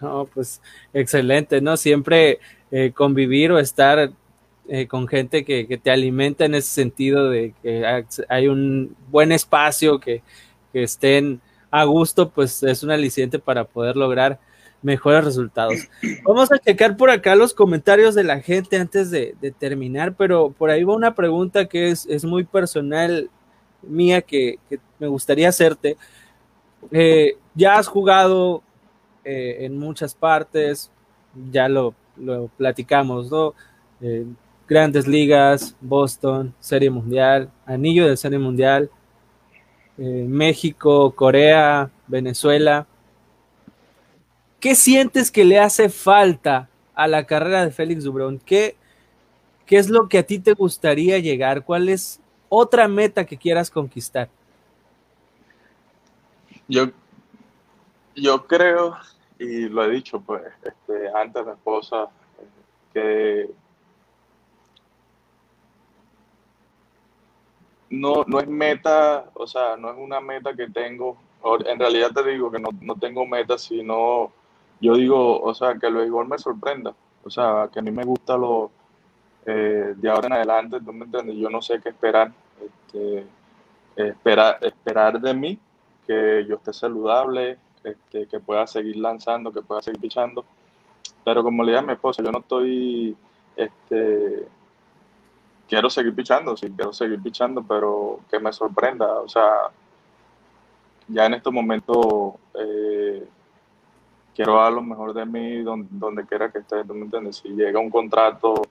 No, 0.00 0.26
pues 0.26 0.60
excelente, 0.92 1.60
¿no? 1.60 1.76
Siempre 1.76 2.40
eh, 2.70 2.92
convivir 2.92 3.52
o 3.52 3.58
estar 3.58 4.10
eh, 4.68 4.86
con 4.86 5.08
gente 5.08 5.44
que, 5.44 5.66
que, 5.66 5.78
te 5.78 5.90
alimenta 5.90 6.44
en 6.44 6.54
ese 6.54 6.68
sentido 6.68 7.30
de 7.30 7.54
que 7.62 7.84
hay 8.28 8.48
un 8.48 8.94
buen 9.10 9.32
espacio, 9.32 9.98
que, 9.98 10.22
que 10.72 10.82
estén 10.82 11.40
a 11.70 11.84
gusto, 11.84 12.30
pues 12.30 12.62
es 12.62 12.82
un 12.82 12.90
aliciente 12.90 13.38
para 13.38 13.64
poder 13.64 13.96
lograr 13.96 14.38
mejores 14.82 15.24
resultados. 15.24 15.88
Vamos 16.24 16.52
a 16.52 16.58
checar 16.58 16.96
por 16.96 17.10
acá 17.10 17.34
los 17.34 17.54
comentarios 17.54 18.14
de 18.14 18.24
la 18.24 18.40
gente 18.40 18.76
antes 18.76 19.10
de, 19.10 19.34
terminar, 19.58 20.14
pero 20.14 20.50
por 20.50 20.70
ahí 20.70 20.84
va 20.84 20.94
una 20.94 21.14
pregunta 21.14 21.66
que 21.66 21.90
es, 21.90 22.06
es 22.06 22.24
muy 22.24 22.44
personal 22.44 23.30
mía 23.82 24.22
que, 24.22 24.58
me 24.98 25.06
gustaría 25.06 25.48
hacerte. 25.48 25.96
Eh, 26.90 27.36
ya 27.54 27.78
has 27.78 27.88
jugado 27.88 28.62
eh, 29.24 29.58
en 29.60 29.78
muchas 29.78 30.14
partes, 30.14 30.90
ya 31.50 31.68
lo, 31.68 31.94
lo 32.16 32.48
platicamos, 32.56 33.30
¿no? 33.30 33.54
Eh, 34.00 34.26
grandes 34.68 35.08
ligas, 35.08 35.74
Boston, 35.80 36.54
Serie 36.60 36.90
Mundial, 36.90 37.50
anillo 37.64 38.06
de 38.06 38.16
Serie 38.16 38.38
Mundial, 38.38 38.90
México, 39.96 41.12
Corea, 41.14 41.90
Venezuela. 42.06 42.86
¿Qué 44.60 44.74
sientes 44.74 45.30
que 45.30 45.44
le 45.44 45.58
hace 45.58 45.88
falta 45.88 46.68
a 46.94 47.08
la 47.08 47.24
carrera 47.24 47.64
de 47.64 47.72
Félix 47.72 48.04
Dubrón? 48.04 48.40
¿Qué, 48.44 48.76
¿Qué 49.66 49.76
es 49.76 49.88
lo 49.88 50.08
que 50.08 50.18
a 50.18 50.22
ti 50.22 50.38
te 50.38 50.52
gustaría 50.52 51.18
llegar? 51.18 51.64
¿Cuál 51.64 51.88
es 51.88 52.20
otra 52.48 52.86
meta 52.88 53.24
que 53.24 53.36
quieras 53.36 53.70
conquistar? 53.70 54.28
Yo, 56.68 56.90
yo 58.14 58.46
creo, 58.46 58.96
y 59.38 59.68
lo 59.68 59.84
he 59.84 59.90
dicho 59.90 60.20
pues 60.20 60.42
este, 60.62 61.08
antes 61.14 61.44
mi 61.44 61.52
esposa, 61.52 62.08
que 62.92 63.48
no, 67.90 68.24
no 68.26 68.40
es 68.40 68.48
meta, 68.48 69.30
o 69.34 69.46
sea, 69.46 69.76
no 69.76 69.90
es 69.90 69.96
una 69.98 70.20
meta 70.20 70.54
que 70.54 70.68
tengo. 70.68 71.16
En 71.66 71.78
realidad 71.78 72.10
te 72.12 72.22
digo 72.30 72.50
que 72.50 72.58
no, 72.58 72.70
no 72.80 72.94
tengo 72.96 73.26
meta, 73.26 73.58
sino 73.58 74.32
yo 74.80 74.94
digo, 74.94 75.40
o 75.40 75.54
sea, 75.54 75.74
que 75.76 75.86
el 75.86 75.94
béisbol 75.94 76.28
me 76.28 76.38
sorprenda. 76.38 76.94
O 77.24 77.30
sea, 77.30 77.68
que 77.72 77.80
a 77.80 77.82
mí 77.82 77.90
me 77.90 78.04
gusta 78.04 78.36
lo, 78.36 78.70
eh, 79.46 79.94
de 79.96 80.10
ahora 80.10 80.26
en 80.26 80.32
adelante, 80.34 80.78
¿tú 80.80 80.92
me 80.92 81.04
entiendes? 81.04 81.36
Yo 81.36 81.50
no 81.50 81.62
sé 81.62 81.80
qué 81.80 81.90
esperar. 81.90 82.32
Este, 82.60 83.26
esperar, 83.96 84.58
esperar 84.62 85.20
de 85.20 85.34
mí 85.34 85.58
que 86.06 86.44
yo 86.48 86.56
esté 86.56 86.72
saludable, 86.72 87.58
este, 87.84 88.26
que 88.26 88.40
pueda 88.40 88.66
seguir 88.66 88.96
lanzando, 88.96 89.52
que 89.52 89.62
pueda 89.62 89.82
seguir 89.82 90.00
pichando. 90.00 90.44
Pero 91.24 91.42
como 91.42 91.62
le 91.62 91.72
dije 91.72 91.82
a 91.82 91.86
mi 91.86 91.92
esposa, 91.92 92.22
yo 92.22 92.30
no 92.30 92.38
estoy, 92.38 93.16
este, 93.56 94.46
quiero 95.68 95.90
seguir 95.90 96.14
pichando, 96.14 96.56
sí, 96.56 96.72
quiero 96.74 96.92
seguir 96.92 97.22
pichando, 97.22 97.62
pero 97.62 98.20
que 98.30 98.40
me 98.40 98.52
sorprenda. 98.52 99.20
O 99.20 99.28
sea, 99.28 99.70
ya 101.08 101.26
en 101.26 101.34
estos 101.34 101.52
momentos 101.52 102.34
eh, 102.54 103.28
quiero 104.34 104.54
dar 104.56 104.72
lo 104.72 104.82
mejor 104.82 105.12
de 105.12 105.26
mí 105.26 105.62
donde, 105.62 106.24
quiera 106.26 106.50
que 106.50 106.60
esté, 106.60 106.84
¿tú 106.84 106.94
me 106.94 107.02
entiendes? 107.02 107.36
Si 107.36 107.48
llega 107.50 107.78
un 107.78 107.90
contrato 107.90 108.62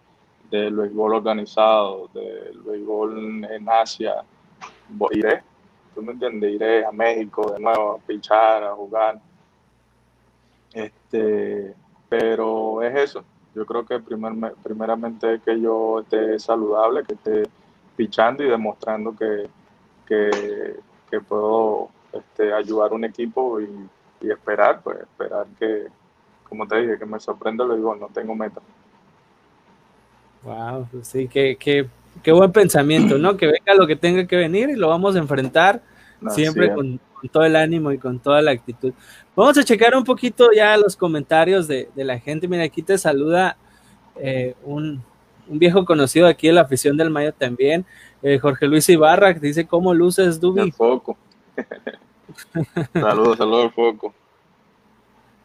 del 0.49 0.75
béisbol 0.75 1.15
organizado, 1.15 2.09
del 2.13 2.59
béisbol 2.61 3.45
en 3.45 3.69
Asia, 3.69 4.23
iré, 5.11 5.43
tú 5.93 6.01
me 6.01 6.13
entiendes, 6.13 6.53
iré 6.53 6.85
a 6.85 6.91
México 6.91 7.51
de 7.51 7.59
nuevo 7.59 7.91
a 7.91 7.97
pichar, 7.99 8.63
a 8.63 8.73
jugar. 8.73 9.19
Este, 10.73 11.75
pero 12.09 12.81
es 12.81 12.95
eso. 12.95 13.23
Yo 13.57 13.65
creo 13.65 13.83
que 13.83 13.99
primer, 13.99 14.53
primeramente 14.61 15.41
que 15.43 15.59
yo 15.59 16.01
esté 16.01 16.37
saludable, 16.37 17.03
que 17.03 17.15
esté 17.15 17.43
pichando 17.95 18.43
y 18.43 18.49
demostrando 18.49 19.15
que, 19.15 19.49
que, 20.05 21.19
puedo 21.27 21.89
este, 22.13 22.53
ayudar 22.53 22.91
a 22.91 22.93
un 22.93 23.03
equipo 23.05 23.59
y, 23.59 23.67
y, 24.21 24.29
esperar, 24.29 24.81
pues 24.83 24.99
esperar 24.99 25.47
que, 25.57 25.87
como 26.47 26.67
te 26.67 26.81
dije, 26.81 26.99
que 26.99 27.05
me 27.07 27.19
sorprenda 27.19 27.65
lo 27.65 27.75
digo, 27.75 27.95
no 27.95 28.09
tengo 28.09 28.35
meta. 28.35 28.61
Wow, 30.43 30.87
pues 30.91 31.07
sí, 31.07 31.27
qué, 31.27 31.57
qué, 31.59 31.87
qué, 32.21 32.31
buen 32.31 32.51
pensamiento, 32.51 33.17
¿no? 33.17 33.37
Que 33.37 33.47
venga 33.47 33.73
lo 33.73 33.87
que 33.87 33.95
tenga 33.95 34.27
que 34.27 34.35
venir 34.35 34.69
y 34.69 34.75
lo 34.75 34.89
vamos 34.89 35.15
a 35.15 35.19
enfrentar 35.19 35.81
siempre 36.29 36.75
con, 36.75 36.99
todo 37.31 37.43
el 37.43 37.55
ánimo 37.55 37.91
y 37.91 37.97
con 37.97 38.19
toda 38.19 38.41
la 38.41 38.51
actitud. 38.51 38.93
Vamos 39.35 39.57
a 39.57 39.63
checar 39.63 39.95
un 39.95 40.03
poquito 40.03 40.49
ya 40.55 40.77
los 40.77 40.95
comentarios 40.95 41.67
de, 41.67 41.89
la 41.95 42.19
gente. 42.19 42.47
Mira, 42.47 42.63
aquí 42.63 42.81
te 42.81 42.97
saluda 42.97 43.57
eh, 44.15 44.55
un, 44.63 45.03
viejo 45.47 45.85
conocido 45.85 46.27
aquí 46.27 46.47
de 46.47 46.53
la 46.53 46.61
afición 46.61 46.97
del 46.97 47.09
Mayo 47.09 47.33
también, 47.33 47.85
eh, 48.21 48.37
Jorge 48.37 48.67
Luis 48.67 48.87
Ibarra, 48.89 49.33
que 49.33 49.39
dice, 49.39 49.65
¿cómo 49.65 49.93
luces, 49.93 50.39
Dubi? 50.39 50.61
El 50.61 50.73
foco. 50.73 51.17
saludos, 52.93 53.37
saludos, 53.37 53.73
foco. 53.73 54.13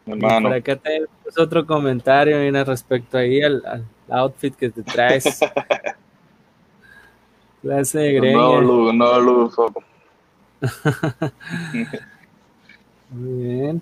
Hermano. 0.05 0.49
Por 0.49 0.57
acá 0.57 0.75
tenemos 0.75 1.09
otro 1.37 1.65
comentario 1.65 2.41
viene 2.41 2.63
respecto 2.65 3.17
ahí 3.17 3.41
al 3.41 3.85
outfit 4.09 4.53
que 4.55 4.69
te 4.69 4.83
traes. 4.83 5.39
Clase 7.61 7.99
de 7.99 8.13
greña. 8.13 8.37
No, 8.37 8.61
no, 8.61 8.91
no, 8.91 9.49
Muy 13.09 13.43
bien. 13.43 13.81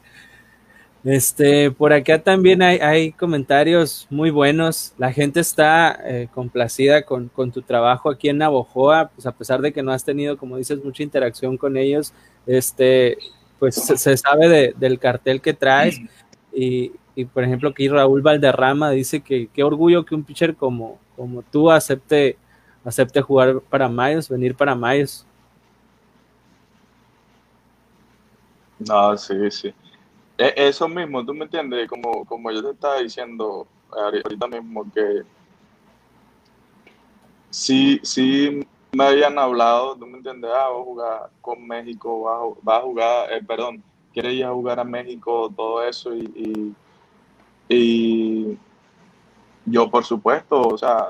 Este, 1.03 1.71
por 1.71 1.93
acá 1.93 2.21
también 2.21 2.61
hay, 2.61 2.77
hay 2.77 3.11
comentarios 3.11 4.05
muy 4.09 4.29
buenos. 4.29 4.93
La 4.97 5.11
gente 5.11 5.39
está 5.39 5.99
eh, 6.05 6.27
complacida 6.33 7.03
con, 7.03 7.29
con, 7.29 7.51
tu 7.51 7.63
trabajo 7.63 8.09
aquí 8.11 8.29
en 8.29 8.37
Navojoa, 8.37 9.09
pues 9.09 9.25
a 9.25 9.31
pesar 9.31 9.61
de 9.61 9.73
que 9.73 9.81
no 9.81 9.91
has 9.91 10.05
tenido, 10.05 10.37
como 10.37 10.57
dices, 10.57 10.83
mucha 10.83 11.01
interacción 11.01 11.57
con 11.57 11.75
ellos, 11.75 12.13
este, 12.45 13.17
pues 13.57 13.75
se, 13.75 14.17
sabe 14.17 14.47
de, 14.47 14.75
del 14.77 14.99
cartel 14.99 15.41
que 15.41 15.53
traes 15.53 15.99
y, 16.53 16.91
y 17.15 17.25
por 17.25 17.43
ejemplo 17.43 17.69
aquí 17.69 17.87
Raúl 17.87 18.21
Valderrama 18.21 18.91
dice 18.91 19.21
que 19.21 19.47
qué 19.53 19.63
orgullo 19.63 20.05
que 20.05 20.15
un 20.15 20.23
pitcher 20.23 20.55
como, 20.55 20.99
como 21.15 21.41
tú 21.41 21.71
acepte, 21.71 22.37
acepte 22.83 23.21
jugar 23.21 23.61
para 23.69 23.89
Mayos, 23.89 24.29
venir 24.29 24.55
para 24.55 24.75
Mayos. 24.75 25.25
No, 28.87 29.17
sí, 29.17 29.51
sí. 29.51 29.73
E, 30.37 30.53
eso 30.55 30.87
mismo, 30.87 31.25
tú 31.25 31.33
me 31.33 31.45
entiendes, 31.45 31.87
como, 31.89 32.25
como 32.25 32.51
yo 32.51 32.63
te 32.63 32.71
estaba 32.71 32.99
diciendo 32.99 33.67
ahorita 33.91 34.47
mismo 34.47 34.89
que 34.93 35.23
sí, 37.49 37.99
sí 38.03 38.65
me 38.93 39.05
habían 39.05 39.37
hablado, 39.37 39.95
tú 39.95 40.05
me 40.07 40.17
entiendes, 40.17 40.51
ah, 40.53 40.67
a 40.67 40.83
jugar 40.83 41.29
con 41.41 41.67
México, 41.67 42.21
va 42.67 42.77
a, 42.77 42.81
jugar, 42.81 43.33
eh, 43.33 43.43
perdón, 43.45 43.83
quiere 44.13 44.33
ir 44.33 44.45
a 44.45 44.53
jugar 44.53 44.79
a 44.79 44.83
México, 44.83 45.51
todo 45.55 45.83
eso 45.83 46.15
y 46.15 46.75
y 47.71 48.57
yo, 49.65 49.89
por 49.89 50.03
supuesto, 50.03 50.61
o 50.61 50.77
sea, 50.77 51.05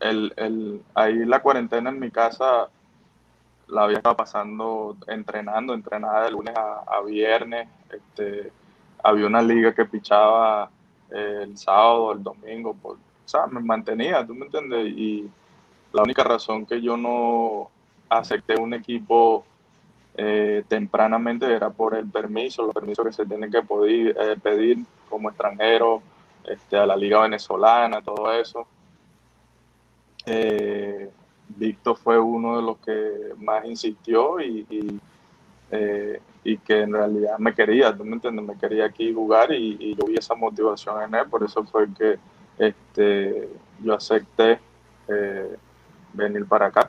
el, 0.00 0.32
el, 0.36 0.82
ahí 0.94 1.24
la 1.24 1.40
cuarentena 1.40 1.90
en 1.90 2.00
mi 2.00 2.10
casa 2.10 2.68
la 3.68 3.84
había 3.84 3.98
estado 3.98 4.16
pasando 4.16 4.96
entrenando, 5.06 5.74
entrenada 5.74 6.24
de 6.24 6.30
lunes 6.30 6.54
a, 6.56 7.00
viernes. 7.02 7.68
Este, 7.90 8.52
había 9.02 9.26
una 9.26 9.42
liga 9.42 9.74
que 9.74 9.84
pichaba 9.84 10.70
eh, 11.10 11.40
el 11.42 11.56
sábado, 11.56 12.12
el 12.12 12.22
domingo, 12.22 12.74
por, 12.74 12.96
o 12.96 12.98
sea, 13.24 13.46
me 13.46 13.60
mantenía, 13.60 14.26
¿tú 14.26 14.34
me 14.34 14.46
entiendes? 14.46 14.86
Y 14.88 15.30
la 15.92 16.02
única 16.02 16.24
razón 16.24 16.66
que 16.66 16.80
yo 16.80 16.96
no 16.96 17.70
acepté 18.08 18.58
un 18.58 18.74
equipo 18.74 19.44
eh, 20.16 20.64
tempranamente 20.66 21.46
era 21.46 21.70
por 21.70 21.94
el 21.94 22.10
permiso, 22.10 22.64
los 22.64 22.74
permisos 22.74 23.06
que 23.06 23.12
se 23.12 23.26
tienen 23.26 23.50
que 23.50 23.58
eh, 23.58 24.36
pedir 24.42 24.78
como 25.08 25.28
extranjero 25.28 26.02
este, 26.44 26.76
a 26.76 26.86
la 26.86 26.96
liga 26.96 27.20
venezolana, 27.20 28.02
todo 28.02 28.32
eso. 28.32 28.66
Eh, 30.26 31.10
Víctor 31.58 31.96
fue 31.96 32.18
uno 32.18 32.56
de 32.56 32.62
los 32.62 32.78
que 32.78 33.34
más 33.38 33.64
insistió 33.64 34.40
y, 34.40 34.66
y, 34.70 35.00
eh, 35.70 36.20
que 36.64 36.80
en 36.80 36.92
realidad 36.92 37.38
me 37.38 37.54
quería, 37.54 37.94
¿tú 37.94 38.04
me 38.04 38.14
entiendes? 38.14 38.44
Me 38.44 38.56
quería 38.56 38.86
aquí 38.86 39.12
jugar 39.12 39.52
y, 39.52 39.94
yo 39.94 40.06
vi 40.06 40.16
esa 40.16 40.34
motivación 40.34 41.02
en 41.02 41.14
él, 41.14 41.26
por 41.28 41.42
eso 41.42 41.62
fue 41.64 41.86
que 41.92 42.18
este, 42.58 43.48
yo 43.82 43.94
acepté 43.94 44.58
eh, 45.08 45.56
venir 46.14 46.46
para 46.46 46.66
acá. 46.66 46.88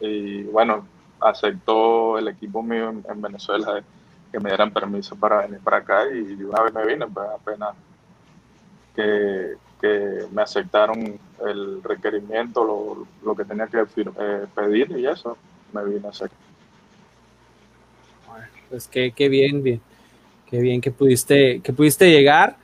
Y 0.00 0.44
bueno, 0.44 0.86
aceptó 1.20 2.18
el 2.18 2.28
equipo 2.28 2.62
mío 2.62 2.90
en, 2.90 3.22
Venezuela 3.22 3.82
que 4.30 4.40
me 4.40 4.48
dieran 4.48 4.72
permiso 4.72 5.14
para 5.16 5.42
venir 5.42 5.60
para 5.60 5.78
acá 5.78 6.04
y 6.10 6.42
una 6.42 6.62
vez 6.62 6.72
me 6.72 6.86
vine, 6.86 7.06
pues 7.06 7.28
apenas 7.28 7.74
que, 8.96 9.54
que 9.82 10.26
me 10.32 10.42
aceptaron 10.42 11.18
el 11.44 11.82
requerimiento, 11.82 12.64
lo, 12.64 13.06
lo 13.26 13.36
que 13.36 13.44
tenía 13.44 13.66
que 13.66 13.80
eh, 13.80 14.46
pedir 14.54 14.96
y 14.96 15.06
eso, 15.06 15.36
me 15.72 15.84
vine 15.84 16.06
a 16.06 16.10
hacer. 16.10 16.30
Pues 18.70 18.88
qué, 18.88 19.12
qué 19.14 19.28
bien, 19.28 19.62
bien, 19.62 19.80
qué 20.48 20.60
bien 20.60 20.80
que 20.80 20.92
pudiste, 20.92 21.60
que 21.60 21.72
pudiste 21.72 22.10
llegar. 22.10 22.56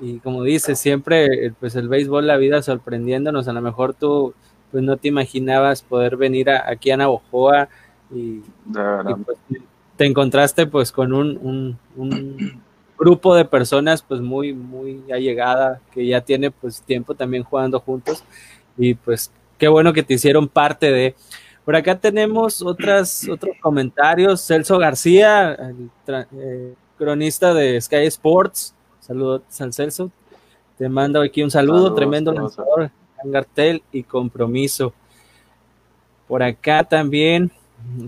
Y 0.00 0.18
como 0.18 0.42
dices, 0.42 0.78
siempre 0.78 1.54
pues 1.58 1.76
el 1.76 1.88
béisbol, 1.88 2.26
la 2.26 2.36
vida 2.36 2.60
sorprendiéndonos, 2.60 3.48
a 3.48 3.54
lo 3.54 3.62
mejor 3.62 3.94
tú 3.94 4.34
pues 4.70 4.82
no 4.82 4.96
te 4.96 5.08
imaginabas 5.08 5.82
poder 5.82 6.16
venir 6.16 6.50
aquí 6.50 6.90
a 6.90 6.96
Navojoa 6.96 7.68
y, 8.10 8.42
pues, 8.72 9.38
te 9.96 10.04
encontraste 10.04 10.66
pues 10.66 10.92
con 10.92 11.12
un, 11.12 11.78
un, 11.96 12.62
grupo 12.98 13.34
de 13.34 13.44
personas 13.44 14.02
pues 14.02 14.20
muy, 14.20 14.52
muy 14.52 15.02
allegada, 15.12 15.80
que 15.92 16.06
ya 16.06 16.20
tiene 16.20 16.50
pues 16.50 16.82
tiempo 16.82 17.14
también 17.14 17.42
jugando 17.42 17.80
juntos 17.80 18.24
y 18.76 18.94
pues 18.94 19.30
qué 19.58 19.68
bueno 19.68 19.92
que 19.92 20.02
te 20.02 20.14
hicieron 20.14 20.48
parte 20.48 20.90
de... 20.90 21.14
Por 21.64 21.74
acá 21.74 21.98
tenemos 21.98 22.62
otras, 22.62 23.28
otros 23.28 23.56
comentarios. 23.60 24.40
Celso 24.40 24.78
García, 24.78 25.54
el 25.54 25.90
eh, 26.06 26.74
cronista 26.96 27.52
de 27.54 27.80
Sky 27.80 28.06
Sports. 28.06 28.72
Saludos 29.00 29.42
al 29.60 29.72
Celso. 29.72 30.12
Te 30.78 30.88
mando 30.88 31.20
aquí 31.20 31.42
un 31.42 31.50
saludo, 31.50 31.92
tremendo 31.94 32.32
lanzador, 32.32 32.90
Angartel 33.24 33.82
y 33.90 34.04
compromiso. 34.04 34.92
Por 36.28 36.42
acá 36.42 36.84
también 36.84 37.50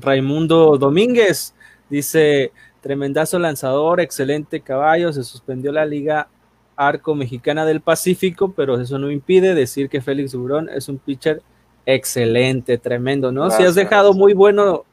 Raimundo 0.01 0.76
Domínguez 0.76 1.55
dice, 1.89 2.53
tremendazo 2.81 3.39
lanzador, 3.39 4.01
excelente 4.01 4.61
caballo, 4.61 5.12
se 5.12 5.24
suspendió 5.24 5.72
la 5.72 5.85
liga 5.85 6.29
Arco 6.76 7.14
Mexicana 7.14 7.64
del 7.64 7.81
Pacífico, 7.81 8.53
pero 8.53 8.81
eso 8.81 8.99
no 8.99 9.11
impide 9.11 9.55
decir 9.55 9.89
que 9.89 10.01
Félix 10.01 10.33
Durón 10.33 10.68
es 10.68 10.89
un 10.89 10.99
pitcher 10.99 11.43
excelente, 11.85 12.79
tremendo, 12.79 13.33
¿no? 13.33 13.51
si 13.51 13.64
has 13.64 13.74
dejado 13.74 14.12
muy 14.12 14.33
bueno, 14.35 14.85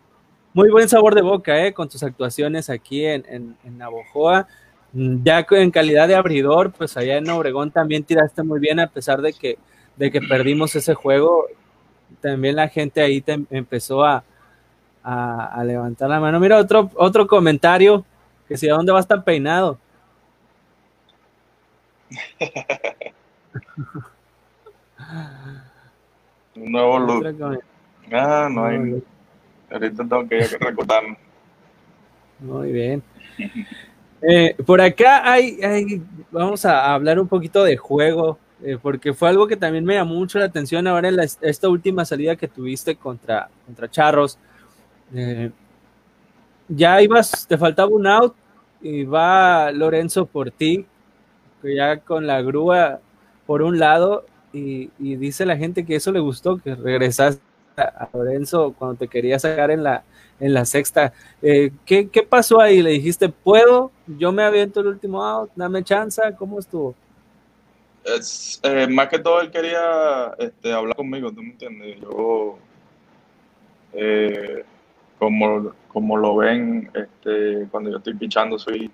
muy 0.53 0.69
buen 0.69 0.88
sabor 0.88 1.13
de 1.13 1.21
boca, 1.21 1.65
¿eh? 1.65 1.73
Con 1.73 1.89
tus 1.89 2.01
actuaciones 2.01 2.69
aquí 2.69 3.05
en, 3.05 3.25
en, 3.27 3.57
en 3.65 3.77
Navojoa. 3.77 4.47
Ya 4.93 5.45
en 5.49 5.71
calidad 5.71 6.07
de 6.07 6.15
abridor, 6.15 6.71
pues 6.71 6.95
allá 6.95 7.17
en 7.17 7.29
Obregón 7.29 7.71
también 7.71 8.05
tiraste 8.05 8.41
muy 8.41 8.61
bien, 8.61 8.79
a 8.79 8.88
pesar 8.88 9.21
de 9.21 9.33
que, 9.33 9.57
de 9.97 10.09
que 10.09 10.21
perdimos 10.21 10.73
ese 10.77 10.93
juego. 10.93 11.47
También 12.21 12.55
la 12.55 12.69
gente 12.69 13.01
ahí 13.01 13.19
te 13.19 13.38
empezó 13.51 14.05
a, 14.05 14.23
a, 15.06 15.64
levantar 15.64 16.10
la 16.10 16.20
mano. 16.20 16.39
Mira, 16.39 16.58
otro, 16.58 16.89
otro 16.95 17.28
comentario, 17.28 18.03
que 18.47 18.58
si 18.58 18.68
a 18.68 18.74
dónde 18.74 18.91
va 18.91 18.97
a 18.97 19.01
estar 19.01 19.24
peinado. 19.24 19.78
Un 26.56 26.72
nuevo 26.72 26.99
look. 26.99 27.62
Ah, 28.12 28.49
no 28.51 28.66
hay. 28.66 29.03
Ahorita 29.70 30.03
tengo 30.03 30.28
que 30.28 30.47
recordarme. 30.60 31.18
Muy 32.39 32.72
bien. 32.72 33.03
Eh, 34.22 34.56
por 34.66 34.82
acá 34.82 35.30
hay, 35.30 35.60
hay, 35.62 36.01
vamos 36.32 36.66
a 36.66 36.93
hablar 36.93 37.20
un 37.20 37.28
poquito 37.28 37.64
de 37.64 37.78
juego, 37.78 38.39
eh, 38.64 38.78
porque 38.82 39.14
fue 39.14 39.30
algo 39.30 39.47
que 39.47 39.58
también 39.58 39.86
me 39.86 39.93
llamó 39.93 40.16
mucho 40.16 40.39
la 40.39 40.45
atención 40.45 40.88
ahora 40.88 41.10
en 41.10 41.20
esta 41.20 41.70
última 41.70 42.06
salida 42.06 42.36
que 42.36 42.47
tuviste 42.47 42.95
contra, 42.95 43.49
contra 43.66 43.89
Charros. 43.89 44.39
Eh, 45.16 45.51
ya 46.68 47.01
ibas, 47.01 47.47
te 47.47 47.57
faltaba 47.57 47.89
un 47.89 48.05
out 48.05 48.36
y 48.82 49.05
va 49.05 49.72
Lorenzo 49.72 50.26
por 50.26 50.51
ti, 50.51 50.86
ya 51.63 51.99
con 51.99 52.28
la 52.28 52.41
grúa 52.41 52.99
por 53.45 53.61
un 53.61 53.80
lado 53.80 54.26
y, 54.51 54.89
dice 54.99 55.45
la 55.45 55.57
gente 55.57 55.86
que 55.86 55.95
eso 55.95 56.11
le 56.11 56.20
gustó, 56.20 56.57
que 56.57 56.76
regresaste 56.76 57.41
a, 57.78 58.09
Lorenzo 58.13 58.74
cuando 58.78 58.97
te 58.97 59.07
quería 59.07 59.39
sacar 59.39 59.72
en 59.72 59.84
la, 59.84 60.03
en 60.39 60.53
la 60.53 60.66
sexta. 60.66 61.13
Eh, 61.41 61.72
¿qué, 61.86 62.07
pasó 62.28 62.59
ahí? 62.59 62.82
¿Le 62.82 62.91
dijiste, 62.91 63.30
puedo? 63.30 63.91
Yo 64.07 64.32
me 64.32 64.43
aviento 64.43 64.82
el 64.82 64.88
último 64.88 65.24
out, 65.24 65.51
dame 65.55 65.84
chance, 65.84 66.22
¿cómo 66.38 66.59
estuvo? 66.59 66.95
Es, 68.03 68.59
eh, 68.63 68.88
más 68.88 69.07
que 69.07 69.20
todo 69.20 69.41
él 69.41 69.49
quería 69.49 70.34
este, 70.38 70.72
hablar 70.72 70.95
conmigo, 70.95 71.32
¿tú 71.32 71.41
me 71.41 71.51
entiendes? 71.51 71.99
Yo, 72.01 72.57
como, 75.20 75.74
como 75.88 76.18
lo 76.18 76.36
ven, 76.38 76.89
este, 76.93 77.68
cuando 77.72 77.91
yo 77.91 77.97
estoy 77.97 78.13
pichando 78.16 78.59
soy 78.59 78.91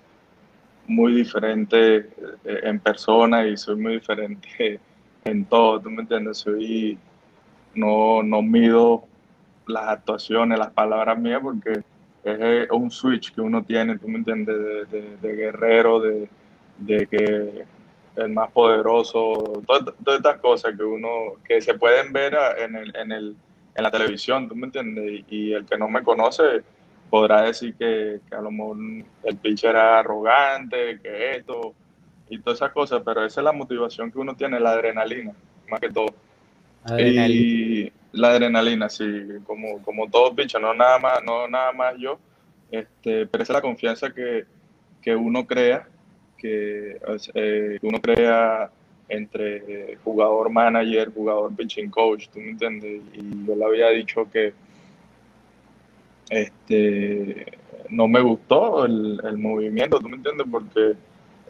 muy 0.86 1.14
diferente 1.14 1.96
eh, 2.44 2.60
en 2.64 2.80
persona 2.80 3.46
y 3.46 3.56
soy 3.56 3.76
muy 3.76 3.94
diferente 3.94 4.80
en 5.24 5.44
todo, 5.44 5.80
¿tú 5.80 5.90
me 5.90 6.02
entiendes? 6.02 6.38
Soy, 6.38 6.98
no, 7.74 8.22
no 8.22 8.42
mido 8.42 9.04
las 9.66 9.88
actuaciones, 9.88 10.58
las 10.58 10.70
palabras 10.72 11.18
mías, 11.18 11.40
porque 11.42 11.82
es 12.24 12.70
un 12.70 12.90
switch 12.90 13.32
que 13.32 13.40
uno 13.40 13.62
tiene, 13.64 13.98
¿tú 13.98 14.08
me 14.08 14.18
entiendes? 14.18 14.90
De, 14.90 15.36
guerrero, 15.36 16.00
de, 16.00 16.28
de, 16.78 17.06
que 17.06 17.64
el 18.16 18.28
más 18.30 18.50
poderoso, 18.50 19.62
todas, 19.66 19.84
todas, 20.04 20.18
estas 20.18 20.40
cosas 20.40 20.76
que 20.76 20.84
uno, 20.84 21.34
que 21.44 21.60
se 21.60 21.74
pueden 21.74 22.12
ver 22.12 22.36
en 22.58 22.76
el, 22.76 22.96
en 22.96 23.12
el 23.12 23.36
en 23.74 23.82
la 23.82 23.90
televisión, 23.90 24.48
¿tú 24.48 24.54
me 24.54 24.66
entiendes? 24.66 25.24
Y, 25.28 25.52
el 25.52 25.64
que 25.64 25.78
no 25.78 25.88
me 25.88 26.02
conoce 26.02 26.62
podrá 27.10 27.42
decir 27.42 27.74
que, 27.74 28.20
a 28.30 28.40
lo 28.40 28.50
mejor 28.50 28.76
el 29.24 29.36
pitcher 29.36 29.70
era 29.70 29.98
arrogante, 29.98 30.98
que 31.02 31.36
esto 31.36 31.74
y 32.28 32.38
todas 32.38 32.58
esas 32.58 32.72
cosas, 32.72 33.02
pero 33.04 33.24
esa 33.24 33.40
es 33.40 33.44
la 33.44 33.52
motivación 33.52 34.10
que 34.10 34.18
uno 34.18 34.34
tiene, 34.34 34.58
la 34.58 34.72
adrenalina, 34.72 35.32
más 35.68 35.80
que 35.80 35.90
todo. 35.90 36.14
Y 36.98 37.92
la 38.12 38.30
adrenalina, 38.30 38.88
sí, 38.88 39.04
como, 39.44 39.82
como 39.82 40.08
todo 40.08 40.34
pitcher, 40.34 40.60
no 40.60 40.72
nada 40.74 40.98
más, 40.98 41.22
no 41.22 41.46
nada 41.48 41.72
más 41.72 41.94
yo, 41.98 42.18
este, 42.70 43.26
pero 43.26 43.42
esa 43.42 43.52
es 43.52 43.56
la 43.56 43.62
confianza 43.62 44.08
que, 44.12 44.46
uno 45.14 45.46
crea, 45.46 45.86
que 46.38 46.98
eh, 47.34 47.78
uno 47.82 48.00
crea 48.00 48.70
entre 49.12 49.96
jugador 50.02 50.48
manager, 50.50 51.12
jugador 51.12 51.54
pitching 51.54 51.90
coach, 51.90 52.28
¿tú 52.28 52.40
me 52.40 52.50
entiendes? 52.50 53.02
Y 53.12 53.46
yo 53.46 53.54
le 53.54 53.64
había 53.64 53.90
dicho 53.90 54.26
que 54.32 54.54
este 56.30 57.46
no 57.90 58.08
me 58.08 58.20
gustó 58.22 58.86
el, 58.86 59.36
movimiento, 59.36 59.98
¿tú 59.98 60.08
me 60.08 60.16
entiendes? 60.16 60.46
Porque 60.50 60.94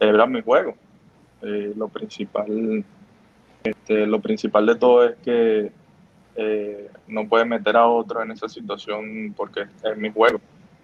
era 0.01 0.27
mi 0.27 0.43
juego. 0.43 0.75
Eh, 1.41 1.73
lo 1.77 1.89
principal 1.89 2.85
este, 3.63 4.07
lo 4.07 4.21
principal 4.21 4.67
de 4.67 4.75
todo 4.75 5.05
es 5.05 5.17
que 5.19 5.71
eh, 6.35 6.91
no 7.07 7.29
puede 7.29 7.45
meter 7.45 7.77
a 7.77 7.87
otro 7.87 8.23
en 8.23 8.33
esa 8.33 8.49
situación 8.49 9.33
porque 9.37 9.67
es 9.85 9.97
mi 9.97 10.11
juego. 10.11 10.41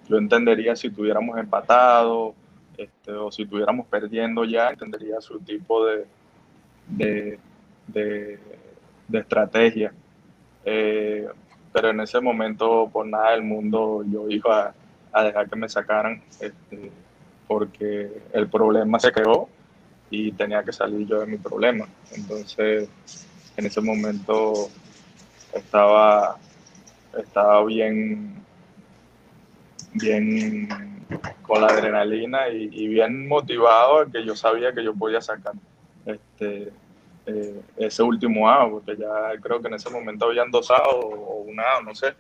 Yo 0.09 0.17
entendería 0.17 0.77
si 0.77 0.91
tuviéramos 0.91 1.39
empatado 1.39 2.35
este, 2.77 3.11
o 3.11 3.33
si 3.33 3.45
tuviéramos 3.47 3.89
perdiendo 3.89 4.45
ya, 4.45 4.71
entendería 4.71 5.21
su 5.21 5.41
tipo 5.41 5.85
de, 5.85 6.07
de, 6.89 7.39
de, 7.87 8.39
estrategia. 9.13 9.93
Eh, 10.65 11.27
pero 11.73 11.91
en 11.91 12.01
ese 12.01 12.21
momento, 12.21 12.89
por 12.93 13.07
nada 13.07 13.33
del 13.33 13.43
mundo, 13.43 14.05
yo 14.11 14.29
iba 14.29 14.75
a, 15.13 15.23
dejar 15.23 15.49
que 15.49 15.57
me 15.57 15.69
sacaran, 15.69 16.23
este, 16.41 16.91
porque 17.47 18.23
el 18.33 18.49
problema 18.49 18.99
se 18.99 19.13
creó 19.13 19.49
y 20.11 20.33
tenía 20.33 20.63
que 20.63 20.73
salir 20.73 21.07
yo 21.07 21.21
de 21.21 21.27
mi 21.27 21.37
problema. 21.37 21.87
Entonces, 22.15 22.89
en 23.57 23.67
ese 23.67 23.81
momento 23.81 24.69
estaba, 25.53 26.37
estaba 27.19 27.65
bien, 27.65 28.35
bien 29.95 30.69
con 31.43 31.63
la 31.63 31.69
adrenalina 31.69 32.49
y, 32.49 32.69
y 32.73 32.89
bien 32.89 33.27
motivado 33.27 34.11
que 34.11 34.25
yo 34.25 34.37
sabía 34.37 34.73
que 34.73 34.85
yo 34.85 34.95
podía 34.95 35.21
sacar 35.21 35.55
este, 36.09 36.73
eh, 37.27 37.63
ese 37.77 38.03
último 38.03 38.49
A, 38.49 38.69
porque 38.69 38.97
ya 38.97 39.39
creo 39.41 39.61
que 39.61 39.69
en 39.69 39.75
ese 39.75 39.91
momento 39.91 40.27
habían 40.27 40.51
dos 40.51 40.71
A 40.71 40.83
o, 40.89 41.43
un 41.43 41.61
A, 41.61 41.81
no 41.85 41.95
sé. 41.95 42.15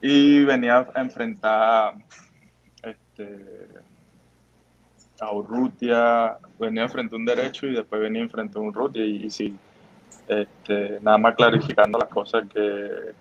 Y 0.00 0.44
venía 0.44 0.86
a 0.94 1.00
enfrentar 1.00 1.94
este, 2.82 3.68
a 5.20 5.32
Urrutia, 5.32 6.36
venía 6.58 6.82
a 6.82 6.86
enfrentar 6.86 7.18
un 7.18 7.24
derecho 7.24 7.66
y 7.66 7.74
después 7.74 8.00
venía 8.00 8.20
a 8.20 8.24
enfrentar 8.24 8.60
un 8.60 8.68
Urrutia. 8.68 9.04
Y, 9.04 9.24
y 9.24 9.30
sí, 9.30 9.56
este, 10.28 10.98
nada 11.00 11.18
más 11.18 11.34
clarificando 11.34 11.98
las 11.98 12.08
cosas 12.08 12.44
que 12.52 13.14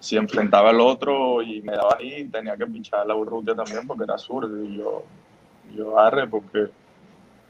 si 0.00 0.16
enfrentaba 0.16 0.70
al 0.70 0.80
otro 0.80 1.42
y 1.42 1.60
me 1.62 1.72
daba 1.72 1.96
ahí, 1.98 2.24
tenía 2.28 2.56
que 2.56 2.66
pinchar 2.66 3.06
la 3.06 3.16
Urrutia 3.16 3.54
también 3.54 3.86
porque 3.86 4.04
era 4.04 4.16
zurdo 4.18 4.62
y 4.62 4.76
yo, 4.76 5.04
yo 5.74 5.98
arre 5.98 6.26
porque, 6.26 6.68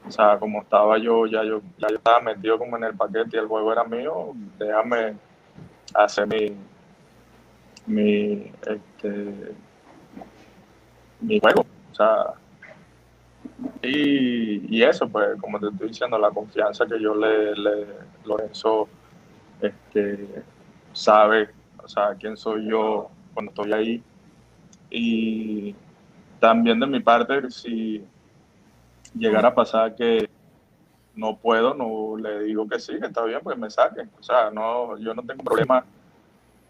o 0.07 0.11
sea, 0.11 0.37
como 0.39 0.61
estaba 0.61 0.97
yo, 0.97 1.25
ya 1.27 1.43
yo, 1.43 1.61
ya 1.77 1.87
yo 1.89 1.95
estaba 1.95 2.19
metido 2.19 2.57
como 2.57 2.77
en 2.77 2.85
el 2.85 2.95
paquete 2.95 3.37
y 3.37 3.39
el 3.39 3.47
juego 3.47 3.71
era 3.71 3.83
mío, 3.83 4.33
déjame 4.57 5.15
hacer 5.93 6.27
mi, 6.27 6.55
mi, 7.85 8.51
este, 8.65 9.53
mi 11.21 11.39
juego, 11.39 11.65
o 11.91 11.95
sea, 11.95 12.33
y, 13.81 14.77
y, 14.77 14.83
eso, 14.83 15.07
pues, 15.07 15.39
como 15.39 15.59
te 15.59 15.67
estoy 15.67 15.89
diciendo, 15.89 16.17
la 16.17 16.29
confianza 16.31 16.85
que 16.85 16.99
yo 17.01 17.15
le, 17.15 17.55
le 17.55 17.85
Lorenzo, 18.25 18.87
este, 19.61 20.43
sabe 20.93 21.49
o 21.89 21.91
sea, 21.91 22.15
quién 22.19 22.37
soy 22.37 22.69
yo 22.69 23.09
cuando 23.33 23.51
estoy 23.51 23.73
ahí. 23.73 24.03
Y 24.91 25.75
también 26.39 26.79
de 26.79 26.85
mi 26.85 26.99
parte, 26.99 27.49
si 27.49 28.03
llegara 29.15 29.49
a 29.49 29.55
pasar 29.55 29.95
que 29.95 30.29
no 31.15 31.35
puedo, 31.37 31.73
no 31.73 32.17
le 32.17 32.43
digo 32.43 32.67
que 32.67 32.79
sí, 32.79 32.99
que 32.99 33.07
está 33.07 33.23
bien, 33.25 33.41
pues 33.43 33.57
me 33.57 33.69
saquen. 33.69 34.09
O 34.19 34.23
sea, 34.23 34.49
no, 34.51 34.97
yo 34.97 35.13
no 35.13 35.23
tengo 35.23 35.43
problema 35.43 35.83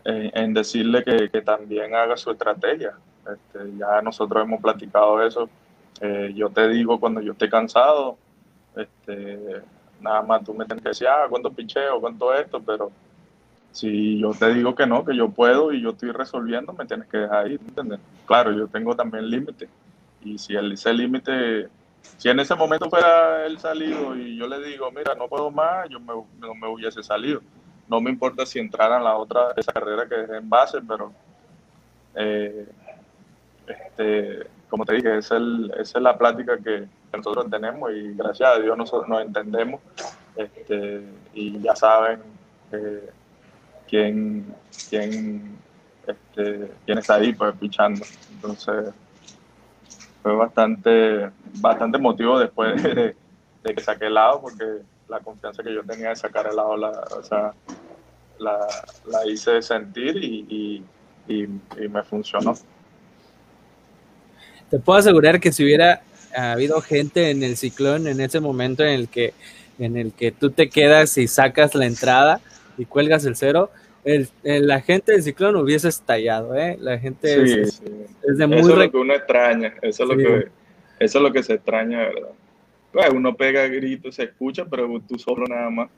en, 0.03 0.53
decirle 0.53 1.03
que, 1.03 1.41
también 1.41 1.93
haga 1.95 2.17
su 2.17 2.31
estrategia. 2.31 2.93
Este, 3.21 3.77
ya 3.77 4.01
nosotros 4.01 4.43
hemos 4.43 4.61
platicado 4.61 5.21
eso. 5.21 5.49
Eh, 6.01 6.31
yo 6.35 6.49
te 6.49 6.67
digo 6.69 6.99
cuando 6.99 7.21
yo 7.21 7.33
esté 7.33 7.49
cansado, 7.49 8.17
este, 8.75 9.61
nada 10.01 10.21
más 10.21 10.43
tú 10.43 10.53
me 10.53 10.65
tienes 10.65 10.83
que 10.83 10.89
decir, 10.89 11.07
ah, 11.07 11.27
cuánto 11.29 11.51
picheo, 11.51 11.99
cuánto 11.99 12.33
esto, 12.33 12.61
pero 12.61 12.91
si 13.71 14.17
yo 14.19 14.31
te 14.31 14.53
digo 14.53 14.73
que 14.73 14.87
no, 14.87 15.05
que 15.05 15.15
yo 15.15 15.29
puedo 15.29 15.71
y 15.71 15.81
yo 15.81 15.91
estoy 15.91 16.11
resolviendo, 16.11 16.73
me 16.73 16.85
tienes 16.85 17.07
que 17.07 17.17
dejar 17.17 17.51
ir, 17.51 17.59
¿entiendes? 17.67 17.99
Claro, 18.25 18.51
yo 18.51 18.67
tengo 18.67 18.95
también 18.95 19.29
límite. 19.29 19.69
Y 20.23 20.37
si 20.37 20.55
ese 20.55 20.93
límite, 20.93 21.67
si 22.17 22.29
en 22.29 22.39
ese 22.39 22.55
momento 22.55 22.89
fuera 22.89 23.45
él 23.45 23.59
salido 23.59 24.15
y 24.15 24.37
yo 24.37 24.47
le 24.47 24.59
digo, 24.61 24.91
mira, 24.91 25.15
no 25.15 25.27
puedo 25.27 25.51
más, 25.51 25.89
yo 25.89 25.99
me, 25.99 26.13
no 26.39 26.55
me 26.55 26.67
hubiese 26.67 27.01
salido. 27.03 27.41
No 27.87 27.99
me 28.01 28.11
importa 28.11 28.45
si 28.45 28.59
entrara 28.59 28.97
en 28.97 29.03
la 29.03 29.15
otra, 29.15 29.53
esa 29.57 29.71
carrera 29.71 30.07
que 30.07 30.23
es 30.23 30.29
en 30.29 30.49
base, 30.49 30.79
pero 30.87 31.11
eh, 32.15 32.67
este, 33.67 34.47
como 34.69 34.85
te 34.85 34.95
dije, 34.95 35.17
es 35.17 35.31
el, 35.31 35.71
esa 35.77 35.97
es 35.97 36.03
la 36.03 36.17
plática 36.17 36.57
que 36.57 36.87
nosotros 37.11 37.49
tenemos 37.49 37.91
y 37.91 38.13
gracias 38.13 38.49
a 38.49 38.59
Dios 38.59 38.77
nosotros 38.77 39.09
nos 39.09 39.21
entendemos 39.21 39.81
este, 40.35 41.01
y 41.33 41.59
ya 41.59 41.75
saben. 41.75 42.21
Eh, 42.71 43.09
quién, 43.89 44.45
quién, 44.89 45.57
este, 46.05 46.71
quién 46.85 46.97
está 46.97 47.15
ahí 47.15 47.33
pues 47.33 47.55
pichando. 47.57 48.05
Entonces 48.31 48.93
fue 50.29 50.37
bastante, 50.37 51.31
bastante 51.55 51.97
motivo 51.97 52.37
después 52.37 52.81
de, 52.83 53.15
que 53.63 53.81
saqué 53.81 54.05
el 54.05 54.13
lado 54.13 54.41
porque 54.41 54.63
la 55.07 55.19
confianza 55.21 55.63
que 55.63 55.73
yo 55.73 55.81
tenía 55.83 56.09
de 56.09 56.15
sacar 56.15 56.45
el 56.47 56.55
lado 56.55 56.77
la, 56.77 56.91
o 57.17 57.23
sea, 57.23 57.53
la, 58.37 58.67
la 59.07 59.25
hice 59.25 59.59
sentir 59.63 60.17
y, 60.17 60.85
y, 61.27 61.43
y, 61.83 61.87
me 61.87 62.03
funcionó. 62.03 62.53
Te 64.69 64.77
puedo 64.77 64.99
asegurar 64.99 65.39
que 65.39 65.51
si 65.51 65.63
hubiera 65.63 66.03
habido 66.35 66.79
gente 66.81 67.31
en 67.31 67.41
el 67.41 67.57
ciclón 67.57 68.07
en 68.07 68.21
ese 68.21 68.39
momento 68.39 68.83
en 68.83 68.89
el 68.89 69.09
que 69.09 69.33
en 69.79 69.97
el 69.97 70.13
que 70.13 70.31
tú 70.31 70.51
te 70.51 70.69
quedas 70.69 71.17
y 71.17 71.27
sacas 71.27 71.73
la 71.73 71.87
entrada, 71.87 72.39
y 72.77 72.85
cuelgas 72.85 73.25
el 73.25 73.35
cero, 73.35 73.71
el, 74.03 74.29
la 74.43 74.81
gente 74.81 75.11
del 75.11 75.23
ciclón 75.23 75.55
hubiese 75.57 75.89
estallado, 75.89 76.55
¿eh? 76.55 76.77
La 76.79 76.97
gente 76.97 77.61
es, 77.61 77.81
de 77.81 78.47
muy... 78.47 78.57
Eso 78.57 78.71
es 78.71 78.77
lo 78.77 78.91
que 78.91 78.97
uno 78.97 79.13
extraña, 79.13 79.73
eso 79.81 80.03
es, 80.03 80.09
lo 80.09 80.17
que, 80.17 80.47
eso 80.99 81.17
es 81.17 81.23
lo 81.23 81.31
que 81.31 81.43
se 81.43 81.55
extraña, 81.55 81.99
¿verdad? 81.99 82.29
Pues 82.91 83.09
uno 83.11 83.35
pega 83.35 83.67
gritos, 83.67 84.15
se 84.15 84.23
escucha, 84.23 84.65
pero 84.65 84.99
tú 85.07 85.19
solo 85.19 85.45
nada 85.45 85.69
más. 85.69 85.89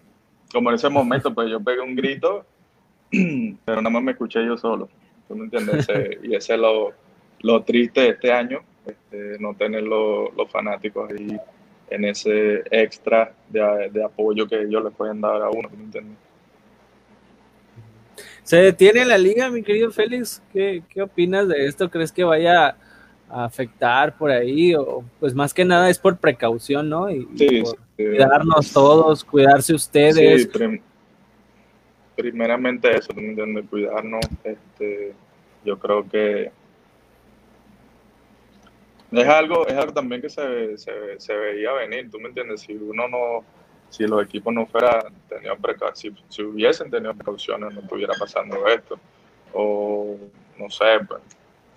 Como 0.52 0.70
en 0.70 0.76
ese 0.76 0.90
momento, 0.90 1.34
pues 1.34 1.50
yo 1.50 1.62
pegué 1.62 1.80
un 1.80 1.96
grito, 1.96 2.46
pero 3.12 3.82
nada 3.82 3.90
más 3.90 4.04
me 4.04 4.12
escuché 4.12 4.46
yo 4.46 4.58
solo. 4.58 4.90
¿Tú 5.28 5.36
me 5.36 5.46
entiendes? 5.46 5.88
y 6.24 6.36
ese 6.36 6.56
es 6.56 6.60
lo, 6.60 6.92
lo, 7.42 7.64
triste 7.64 8.02
de 8.02 8.10
este 8.10 8.34
año, 8.34 8.60
este, 8.86 9.38
no 9.40 9.54
tener 9.54 9.84
los, 9.84 10.36
los 10.36 10.50
fanáticos 10.52 11.10
ahí 11.10 11.38
en 11.90 12.06
ese 12.06 12.64
extra 12.70 13.34
de, 13.48 13.90
de, 13.92 14.04
apoyo 14.04 14.48
que 14.48 14.62
ellos 14.62 14.84
le 14.84 14.92
pueden 14.92 15.22
dar 15.22 15.42
a 15.42 15.50
uno, 15.50 15.70
¿tú 15.70 15.78
me 15.78 15.84
entiendes? 15.84 16.18
¿Se 18.52 18.58
detiene 18.58 19.06
la 19.06 19.18
liga, 19.18 19.50
mi 19.50 19.64
querido 19.64 19.92
Félix? 19.92 20.44
¿Qué, 20.52 20.84
¿Qué, 20.90 21.02
opinas 21.02 21.48
de 21.48 21.68
esto? 21.68 21.90
¿Crees 21.90 22.12
que 22.12 22.26
vaya 22.26 22.76
a 23.30 23.46
afectar 23.46 24.18
por 24.18 24.30
ahí? 24.30 24.76
O 24.76 25.06
pues 25.22 25.34
más 25.34 25.54
que 25.54 25.64
nada 25.64 25.90
es 25.90 25.98
por 25.98 26.18
precaución, 26.18 26.90
¿no? 26.90 27.10
Y, 27.10 27.26
sí, 27.38 27.64
cuidarnos 27.96 28.74
todos, 28.74 29.24
cuidarse 29.24 29.74
ustedes. 29.74 30.50
Sí, 30.52 30.82
primeramente 32.18 32.94
eso, 32.94 33.14
de 33.14 33.64
cuidarnos. 33.70 34.26
Este, 34.44 35.14
yo 35.64 35.80
creo 35.80 36.10
que 36.10 36.52
es 39.14 39.28
algo, 39.30 39.66
es 39.66 39.76
algo 39.76 39.94
también 39.94 40.22
que 40.22 40.30
se, 40.30 40.78
se, 40.78 40.92
se 41.20 41.34
veía 41.38 41.72
venir, 41.72 42.12
¿tú 42.12 42.20
me 42.20 42.28
entiendes? 42.28 42.60
Si 42.60 42.74
uno 42.74 43.08
no 43.08 43.46
si 43.92 44.08
los 44.08 44.24
equipos 44.24 44.54
no 44.54 44.66
fueran 44.66 45.14
tenido 45.28 45.56
si, 45.94 46.16
si, 46.30 46.42
hubiesen 46.42 46.90
tenido 46.90 47.14
precauciones 47.14 47.74
no 47.74 47.82
estuviera 47.82 48.14
pasando 48.18 48.66
esto. 48.68 48.98
O 49.54 50.18
no 50.58 50.70
sé, 50.70 51.00
pues, 51.06 51.22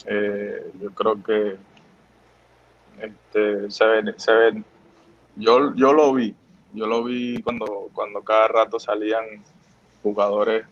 eh, 0.06 0.70
yo 0.80 0.90
creo 0.92 1.22
que 1.22 1.56
este, 3.00 3.70
se 3.70 3.84
ven, 3.84 4.14
se 4.16 4.32
ven, 4.32 4.64
yo, 5.34 5.74
yo 5.74 5.92
lo 5.92 6.14
vi, 6.14 6.34
yo 6.72 6.86
lo 6.86 7.02
vi 7.02 7.42
cuando, 7.42 7.90
cuando 7.92 8.22
cada 8.22 8.46
rato 8.46 8.78
salían 8.78 9.24
jugadores 10.00 10.64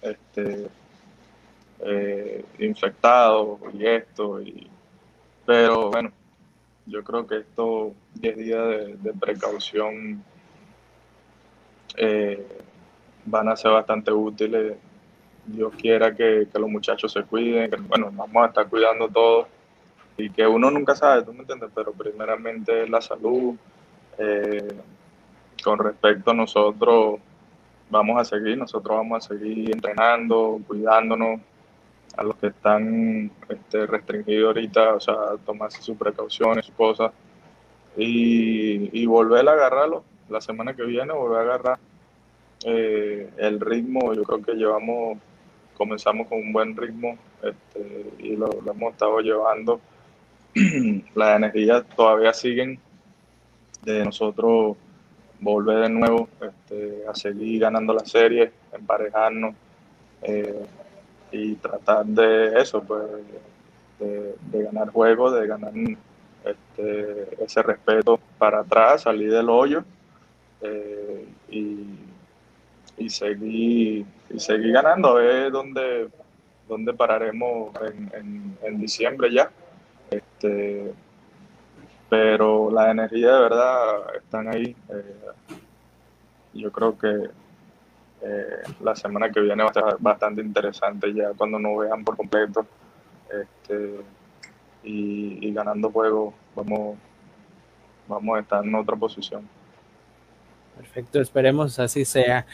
este, 0.00 0.66
eh, 1.78 2.44
infectados 2.58 3.60
y 3.72 3.86
esto, 3.86 4.42
y, 4.42 4.68
pero 5.46 5.90
bueno, 5.90 6.10
yo 6.86 7.04
creo 7.04 7.24
que 7.24 7.38
estos 7.38 7.92
10 8.14 8.36
días 8.36 8.68
de, 8.68 8.96
de 8.96 9.12
precaución 9.12 10.24
eh, 11.96 12.46
van 13.24 13.48
a 13.48 13.56
ser 13.56 13.72
bastante 13.72 14.12
útiles. 14.12 14.76
Dios 15.46 15.72
quiera 15.76 16.14
que, 16.14 16.46
los 16.54 16.70
muchachos 16.70 17.12
se 17.12 17.22
cuiden, 17.24 17.70
bueno, 17.88 18.10
vamos 18.12 18.44
a 18.44 18.46
estar 18.46 18.68
cuidando 18.68 19.08
todos 19.08 19.46
y 20.16 20.30
que 20.30 20.46
uno 20.46 20.70
nunca 20.70 20.94
sabe, 20.94 21.22
¿tú 21.22 21.32
me 21.32 21.40
entiendes? 21.40 21.70
Pero 21.74 21.92
primeramente 21.92 22.86
la 22.88 23.00
salud. 23.00 23.54
Eh, 24.18 24.68
con 25.64 25.78
respecto 25.78 26.32
a 26.32 26.34
nosotros, 26.34 27.20
vamos 27.88 28.20
a 28.20 28.24
seguir, 28.24 28.58
nosotros 28.58 28.96
vamos 28.96 29.24
a 29.24 29.28
seguir 29.28 29.72
entrenando, 29.72 30.60
cuidándonos, 30.66 31.40
a 32.16 32.22
los 32.22 32.36
que 32.36 32.48
están 32.48 33.30
este, 33.48 33.86
restringidos 33.86 34.48
ahorita, 34.48 34.94
o 34.94 35.00
sea, 35.00 35.16
tomarse 35.46 35.80
sus 35.80 35.96
precauciones, 35.96 36.66
sus 36.66 36.74
cosas, 36.74 37.12
y, 37.96 38.90
y 38.92 39.06
volver 39.06 39.48
a 39.48 39.52
agarrarlo 39.52 40.04
la 40.32 40.40
semana 40.40 40.74
que 40.74 40.84
viene 40.84 41.12
volver 41.12 41.38
a 41.38 41.42
agarrar 41.42 41.78
eh, 42.64 43.30
el 43.38 43.60
ritmo. 43.60 44.14
Yo 44.14 44.22
creo 44.22 44.42
que 44.42 44.54
llevamos, 44.54 45.18
comenzamos 45.76 46.28
con 46.28 46.38
un 46.38 46.52
buen 46.52 46.76
ritmo 46.76 47.16
este, 47.42 48.12
y 48.18 48.36
lo, 48.36 48.50
hemos 48.52 48.92
estado 48.92 49.20
llevando. 49.20 49.80
Las 51.14 51.36
energías 51.36 51.84
todavía 51.96 52.32
siguen 52.32 52.78
de 53.82 54.04
nosotros 54.04 54.76
volver 55.40 55.80
de 55.80 55.88
nuevo 55.88 56.28
este, 56.40 57.02
a 57.08 57.14
seguir 57.14 57.60
ganando 57.60 57.92
la 57.92 58.04
serie, 58.04 58.52
emparejarnos 58.72 59.56
eh, 60.22 60.64
y 61.32 61.54
tratar 61.56 62.06
de 62.06 62.60
eso, 62.60 62.82
pues, 62.82 63.02
de, 63.98 64.62
ganar 64.62 64.90
juegos, 64.90 65.34
de 65.34 65.46
ganar 65.46 65.72
este, 66.44 67.44
ese 67.44 67.62
respeto 67.62 68.20
para 68.38 68.60
atrás, 68.60 69.02
salir 69.02 69.32
del 69.32 69.48
hoyo 69.48 69.84
eh, 70.62 71.26
y, 71.50 71.98
y, 72.96 73.10
seguir, 73.10 74.06
y 74.30 74.38
seguir 74.38 74.72
ganando, 74.72 75.08
a 75.08 75.14
ver 75.14 75.50
dónde, 75.50 76.08
dónde 76.68 76.92
pararemos 76.94 77.72
en, 78.14 78.56
en, 78.62 78.80
diciembre 78.80 79.32
ya. 79.32 79.50
Este, 80.10 80.92
pero 82.08 82.70
la 82.70 82.90
energía 82.90 83.34
de 83.34 83.40
verdad 83.40 84.16
están 84.16 84.48
ahí. 84.48 84.76
Eh, 84.88 85.56
yo 86.54 86.70
creo 86.70 86.96
que 86.98 87.30
eh, 88.22 88.62
la 88.80 88.94
semana 88.94 89.30
que 89.30 89.40
viene 89.40 89.64
va 89.64 89.70
a 89.70 89.74
ser 89.74 89.84
bastante 89.98 90.42
interesante 90.42 91.12
ya 91.12 91.32
cuando 91.32 91.58
nos 91.58 91.78
vean 91.78 92.04
por 92.04 92.16
completo 92.16 92.64
este, 93.28 94.00
y, 94.84 95.48
y 95.48 95.52
ganando 95.52 95.90
juegos 95.90 96.34
vamos, 96.54 96.98
vamos 98.06 98.36
a 98.36 98.40
estar 98.40 98.64
en 98.64 98.74
otra 98.74 98.94
posición. 98.96 99.48
Perfecto, 100.76 101.20
esperemos 101.20 101.78
así 101.78 102.04
sea. 102.04 102.46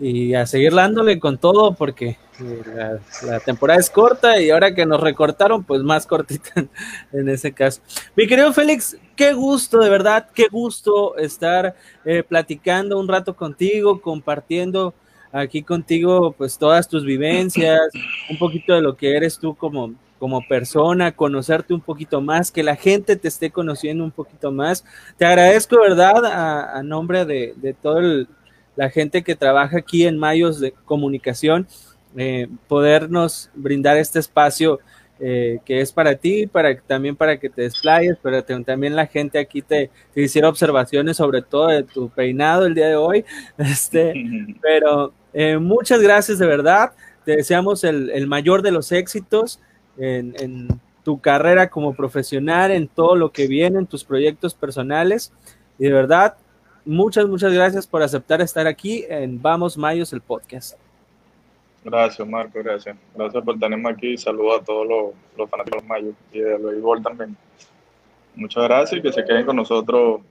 Y 0.00 0.34
a 0.34 0.44
seguir 0.44 0.74
dándole 0.74 1.20
con 1.20 1.38
todo 1.38 1.74
porque 1.74 2.18
eh, 2.40 2.98
la, 3.22 3.38
temporada 3.40 3.78
es 3.78 3.88
corta 3.88 4.40
y 4.40 4.50
ahora 4.50 4.74
que 4.74 4.86
nos 4.86 5.00
recortaron, 5.00 5.62
pues 5.62 5.82
más 5.82 6.06
cortita 6.06 6.66
en, 7.12 7.28
ese 7.28 7.52
caso. 7.52 7.80
Mi 8.16 8.26
querido 8.26 8.52
Félix, 8.52 8.96
qué 9.14 9.32
gusto, 9.34 9.78
de 9.78 9.90
verdad, 9.90 10.28
qué 10.34 10.48
gusto 10.50 11.16
estar 11.16 11.76
eh, 12.04 12.24
platicando 12.24 12.98
un 12.98 13.06
rato 13.06 13.36
contigo, 13.36 14.00
compartiendo 14.00 14.94
aquí 15.34 15.62
contigo 15.62 16.32
pues 16.32 16.56
todas 16.56 16.88
tus 16.88 17.04
vivencias, 17.04 17.80
un 18.30 18.38
poquito 18.38 18.74
de 18.74 18.80
lo 18.80 18.96
que 18.96 19.16
eres 19.16 19.38
tú 19.38 19.54
como, 19.54 19.94
como 20.18 20.46
persona, 20.46 21.12
conocerte 21.12 21.74
un 21.74 21.80
poquito 21.80 22.20
más, 22.20 22.50
que 22.50 22.62
la 22.62 22.76
gente 22.76 23.16
te 23.16 23.28
esté 23.28 23.50
conociendo 23.50 24.04
un 24.04 24.12
poquito 24.12 24.52
más. 24.52 24.84
Te 25.18 25.26
agradezco, 25.26 25.80
¿verdad? 25.80 26.24
A, 26.76 26.82
nombre 26.82 27.24
de, 27.24 27.54
de 27.56 27.74
toda 27.74 28.26
la 28.76 28.90
gente 28.90 29.22
que 29.22 29.34
trabaja 29.34 29.78
aquí 29.78 30.06
en 30.06 30.18
Mayos 30.18 30.60
de 30.60 30.72
Comunicación 30.72 31.66
eh, 32.16 32.46
podernos 32.68 33.50
brindar 33.54 33.96
este 33.96 34.20
espacio 34.20 34.78
eh, 35.18 35.58
que 35.64 35.80
es 35.80 35.92
para 35.92 36.14
ti, 36.14 36.46
para 36.46 36.78
también 36.80 37.16
para 37.16 37.38
que 37.38 37.48
te 37.50 37.62
desplayes, 37.62 38.16
pero 38.22 38.42
también 38.42 38.94
la 38.94 39.06
gente 39.06 39.38
aquí 39.38 39.62
te, 39.62 39.90
hiciera 40.14 40.48
observaciones 40.48 41.16
sobre 41.16 41.42
todo 41.42 41.68
de 41.68 41.82
tu 41.82 42.08
peinado 42.10 42.66
el 42.66 42.74
día 42.74 42.88
de 42.88 42.96
hoy. 42.96 43.24
Este, 43.58 44.12
pero 44.62 45.12
eh, 45.34 45.58
muchas 45.58 46.00
gracias 46.00 46.38
de 46.38 46.46
verdad. 46.46 46.92
Te 47.24 47.36
deseamos 47.36 47.84
el, 47.84 48.26
mayor 48.26 48.62
de 48.62 48.70
los 48.70 48.92
éxitos 48.92 49.60
en, 49.98 50.34
en, 50.38 50.68
tu 51.02 51.20
carrera 51.20 51.68
como 51.68 51.94
profesional, 51.94 52.70
en 52.70 52.88
todo 52.88 53.14
lo 53.14 53.30
que 53.30 53.46
viene, 53.46 53.78
en 53.78 53.86
tus 53.86 54.04
proyectos 54.04 54.54
personales. 54.54 55.32
Y 55.78 55.84
de 55.84 55.92
verdad, 55.92 56.36
muchas, 56.86 57.26
muchas 57.26 57.52
gracias 57.52 57.86
por 57.86 58.02
aceptar 58.02 58.40
estar 58.40 58.66
aquí 58.66 59.04
en 59.08 59.40
Vamos 59.42 59.76
Mayos, 59.76 60.14
el 60.14 60.22
podcast. 60.22 60.78
Gracias, 61.84 62.26
Marco, 62.26 62.58
gracias. 62.62 62.96
Gracias 63.14 63.44
por 63.44 63.58
tenerme 63.58 63.90
aquí. 63.90 64.16
Saludos 64.16 64.62
a 64.62 64.64
todos 64.64 64.88
los, 64.88 65.14
los 65.36 65.50
fanáticos 65.50 65.82
de 65.82 65.88
Mayo 65.88 66.12
y 66.32 66.40
de 66.40 66.56
béisbol 66.56 67.02
también. 67.02 67.36
Muchas 68.34 68.64
gracias 68.64 68.98
y 68.98 69.02
que 69.02 69.12
se 69.12 69.24
queden 69.24 69.44
con 69.44 69.56
nosotros 69.56 70.22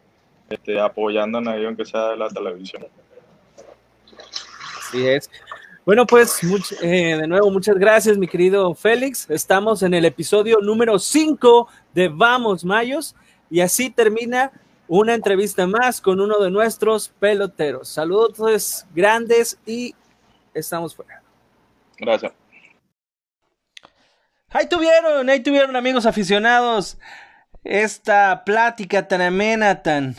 este, 0.49 0.79
apoyándonos 0.79 1.53
ahí, 1.53 1.65
aunque 1.65 1.85
sea 1.85 2.09
de 2.09 2.17
la 2.17 2.29
televisión. 2.29 2.83
Así 4.93 5.07
es. 5.07 5.27
Bueno, 5.87 6.05
pues 6.05 6.39
eh, 6.83 7.17
de 7.19 7.27
nuevo, 7.27 7.49
muchas 7.49 7.79
gracias, 7.79 8.15
mi 8.15 8.27
querido 8.27 8.75
Félix. 8.75 9.27
Estamos 9.27 9.81
en 9.81 9.95
el 9.95 10.05
episodio 10.05 10.59
número 10.61 10.99
5 10.99 11.67
de 11.95 12.09
Vamos 12.09 12.63
Mayos 12.63 13.15
y 13.49 13.61
así 13.61 13.89
termina 13.89 14.51
una 14.87 15.15
entrevista 15.15 15.65
más 15.65 15.99
con 15.99 16.21
uno 16.21 16.37
de 16.37 16.51
nuestros 16.51 17.09
peloteros. 17.09 17.89
Saludos 17.89 18.85
grandes 18.93 19.57
y 19.65 19.95
estamos 20.53 20.95
fuera. 20.95 21.23
Gracias. 21.97 22.33
Ahí 24.51 24.69
tuvieron, 24.69 25.27
ahí 25.27 25.39
tuvieron 25.39 25.75
amigos 25.75 26.05
aficionados 26.05 26.99
esta 27.63 28.43
plática 28.45 29.07
tan 29.07 29.21
amena, 29.21 29.81
tan, 29.81 30.15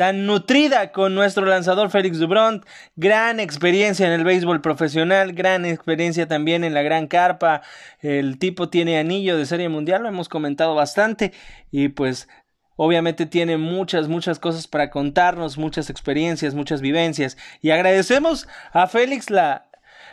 tan 0.00 0.24
nutrida 0.24 0.92
con 0.92 1.14
nuestro 1.14 1.44
lanzador 1.44 1.90
Félix 1.90 2.18
Dubront. 2.18 2.64
Gran 2.96 3.38
experiencia 3.38 4.06
en 4.06 4.14
el 4.14 4.24
béisbol 4.24 4.62
profesional, 4.62 5.34
gran 5.34 5.66
experiencia 5.66 6.26
también 6.26 6.64
en 6.64 6.72
la 6.72 6.80
gran 6.80 7.06
carpa. 7.06 7.60
El 8.00 8.38
tipo 8.38 8.70
tiene 8.70 8.98
anillo 8.98 9.36
de 9.36 9.44
serie 9.44 9.68
mundial, 9.68 10.00
lo 10.00 10.08
hemos 10.08 10.30
comentado 10.30 10.74
bastante. 10.74 11.34
Y 11.70 11.88
pues 11.88 12.28
obviamente 12.76 13.26
tiene 13.26 13.58
muchas, 13.58 14.08
muchas 14.08 14.38
cosas 14.38 14.66
para 14.66 14.88
contarnos, 14.88 15.58
muchas 15.58 15.90
experiencias, 15.90 16.54
muchas 16.54 16.80
vivencias. 16.80 17.36
Y 17.60 17.68
agradecemos 17.68 18.48
a 18.72 18.86
Félix 18.86 19.28
la, 19.28 19.66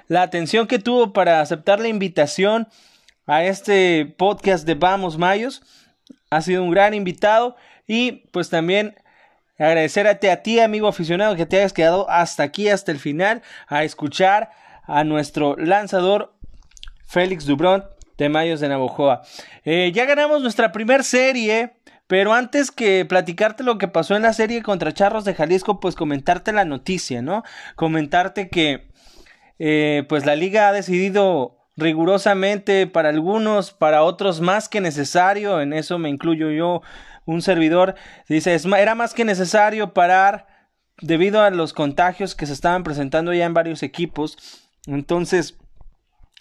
la 0.10 0.22
atención 0.22 0.68
que 0.68 0.80
tuvo 0.80 1.14
para 1.14 1.40
aceptar 1.40 1.80
la 1.80 1.88
invitación 1.88 2.68
a 3.26 3.46
este 3.46 4.06
podcast 4.18 4.68
de 4.68 4.76
Vamos 4.76 5.18
Mayos. 5.18 5.62
Ha 6.30 6.42
sido 6.42 6.62
un 6.62 6.72
gran 6.72 6.94
invitado 6.94 7.56
y 7.88 8.28
pues 8.34 8.50
también 8.50 8.94
agradecerte 9.58 10.32
a 10.32 10.44
ti, 10.44 10.60
amigo 10.60 10.88
aficionado, 10.88 11.36
que 11.36 11.46
te 11.46 11.58
hayas 11.58 11.74
quedado 11.74 12.10
hasta 12.10 12.44
aquí, 12.44 12.70
hasta 12.70 12.92
el 12.92 13.00
final, 13.00 13.42
a 13.68 13.84
escuchar 13.84 14.52
a 14.84 15.04
nuestro 15.04 15.56
lanzador 15.58 16.34
Félix 17.06 17.46
Dubront 17.46 17.86
de 18.18 18.30
Mayos 18.30 18.60
de 18.60 18.70
Navojoa. 18.70 19.22
Eh, 19.64 19.92
ya 19.94 20.06
ganamos 20.06 20.42
nuestra 20.42 20.72
primera 20.72 21.04
serie. 21.04 21.74
Pero 22.08 22.34
antes 22.34 22.72
que 22.72 23.04
platicarte 23.04 23.64
lo 23.64 23.78
que 23.78 23.90
pasó 23.90 24.16
en 24.16 24.22
la 24.22 24.32
serie 24.32 24.64
contra 24.64 24.94
Charros 24.94 25.26
de 25.26 25.34
Jalisco, 25.34 25.82
pues 25.82 25.94
comentarte 25.94 26.54
la 26.54 26.64
noticia, 26.64 27.22
¿no? 27.22 27.44
Comentarte 27.76 28.48
que 28.48 28.88
eh, 29.60 30.06
pues 30.08 30.26
la 30.26 30.38
liga 30.38 30.70
ha 30.70 30.72
decidido 30.72 31.58
rigurosamente 31.76 32.88
para 32.88 33.10
algunos, 33.10 33.72
para 33.72 34.04
otros 34.04 34.42
más 34.42 34.70
que 34.70 34.82
necesario, 34.82 35.62
en 35.62 35.74
eso 35.74 36.00
me 36.00 36.10
incluyo 36.10 36.50
yo, 36.50 36.82
un 37.28 37.44
servidor, 37.44 37.94
dice, 38.28 38.58
era 38.78 38.96
más 38.96 39.14
que 39.14 39.26
necesario 39.26 39.94
parar 39.94 40.48
debido 41.00 41.42
a 41.42 41.52
los 41.52 41.74
contagios 41.74 42.34
que 42.34 42.48
se 42.48 42.54
estaban 42.54 42.84
presentando 42.84 43.32
ya 43.32 43.46
en 43.46 43.54
varios 43.54 43.84
equipos, 43.84 44.66
entonces, 44.88 45.60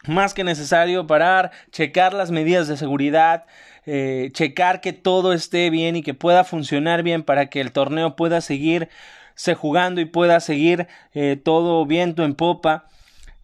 más 0.06 0.32
que 0.32 0.44
necesario 0.44 1.06
parar, 1.06 1.50
checar 1.70 2.14
las 2.14 2.30
medidas 2.30 2.68
de 2.68 2.78
seguridad, 2.78 3.44
eh, 3.84 4.30
checar 4.32 4.80
que 4.80 4.94
todo 4.94 5.34
esté 5.34 5.68
bien 5.68 5.96
y 5.96 6.02
que 6.02 6.14
pueda 6.14 6.44
funcionar 6.44 7.02
bien 7.02 7.22
para 7.22 7.50
que 7.50 7.60
el 7.60 7.72
torneo 7.72 8.16
pueda 8.16 8.40
seguir 8.40 8.88
se 9.36 9.54
jugando 9.54 10.00
y 10.00 10.06
pueda 10.06 10.40
seguir 10.40 10.88
eh, 11.14 11.36
todo 11.36 11.86
viento 11.86 12.24
en 12.24 12.34
popa. 12.34 12.86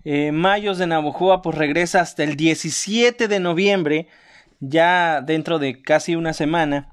Eh, 0.05 0.33
Mayos 0.33 0.79
de 0.79 0.89
Navojoa 0.89 1.43
pues 1.43 1.57
regresa 1.57 2.01
hasta 2.01 2.25
el 2.25 2.35
17 2.37 3.29
de 3.29 3.39
noviembre, 3.39 4.09
ya 4.59 5.21
dentro 5.21 5.61
de 5.61 5.81
casi 5.81 6.17
una 6.17 6.33
semana. 6.33 6.89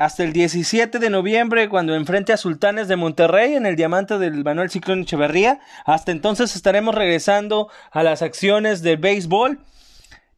Hasta 0.00 0.24
el 0.24 0.32
17 0.32 0.98
de 0.98 1.10
noviembre, 1.10 1.68
cuando 1.68 1.94
enfrente 1.94 2.32
a 2.32 2.38
Sultanes 2.38 2.88
de 2.88 2.96
Monterrey 2.96 3.52
en 3.52 3.66
el 3.66 3.76
diamante 3.76 4.16
del 4.16 4.42
Manuel 4.42 4.70
Ciclón 4.70 5.02
Echeverría. 5.02 5.60
Hasta 5.84 6.10
entonces 6.10 6.56
estaremos 6.56 6.94
regresando 6.94 7.68
a 7.90 8.02
las 8.02 8.22
acciones 8.22 8.80
del 8.80 8.96
béisbol. 8.96 9.60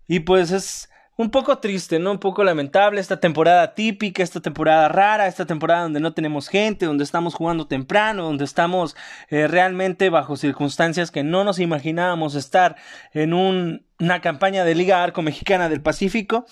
Y 0.08 0.18
pues 0.18 0.50
es 0.50 0.90
un 1.16 1.30
poco 1.30 1.58
triste, 1.58 2.00
¿no? 2.00 2.10
Un 2.10 2.18
poco 2.18 2.42
lamentable 2.42 3.00
esta 3.00 3.20
temporada 3.20 3.76
típica, 3.76 4.24
esta 4.24 4.40
temporada 4.40 4.88
rara, 4.88 5.28
esta 5.28 5.46
temporada 5.46 5.84
donde 5.84 6.00
no 6.00 6.12
tenemos 6.12 6.48
gente, 6.48 6.86
donde 6.86 7.04
estamos 7.04 7.32
jugando 7.32 7.68
temprano, 7.68 8.24
donde 8.24 8.44
estamos 8.44 8.96
eh, 9.28 9.46
realmente 9.46 10.10
bajo 10.10 10.34
circunstancias 10.34 11.12
que 11.12 11.22
no 11.22 11.44
nos 11.44 11.60
imaginábamos 11.60 12.34
estar 12.34 12.74
en 13.12 13.32
una 13.32 14.20
campaña 14.22 14.64
de 14.64 14.74
Liga 14.74 15.04
Arco 15.04 15.22
Mexicana 15.22 15.68
del 15.68 15.82
Pacífico. 15.82 16.46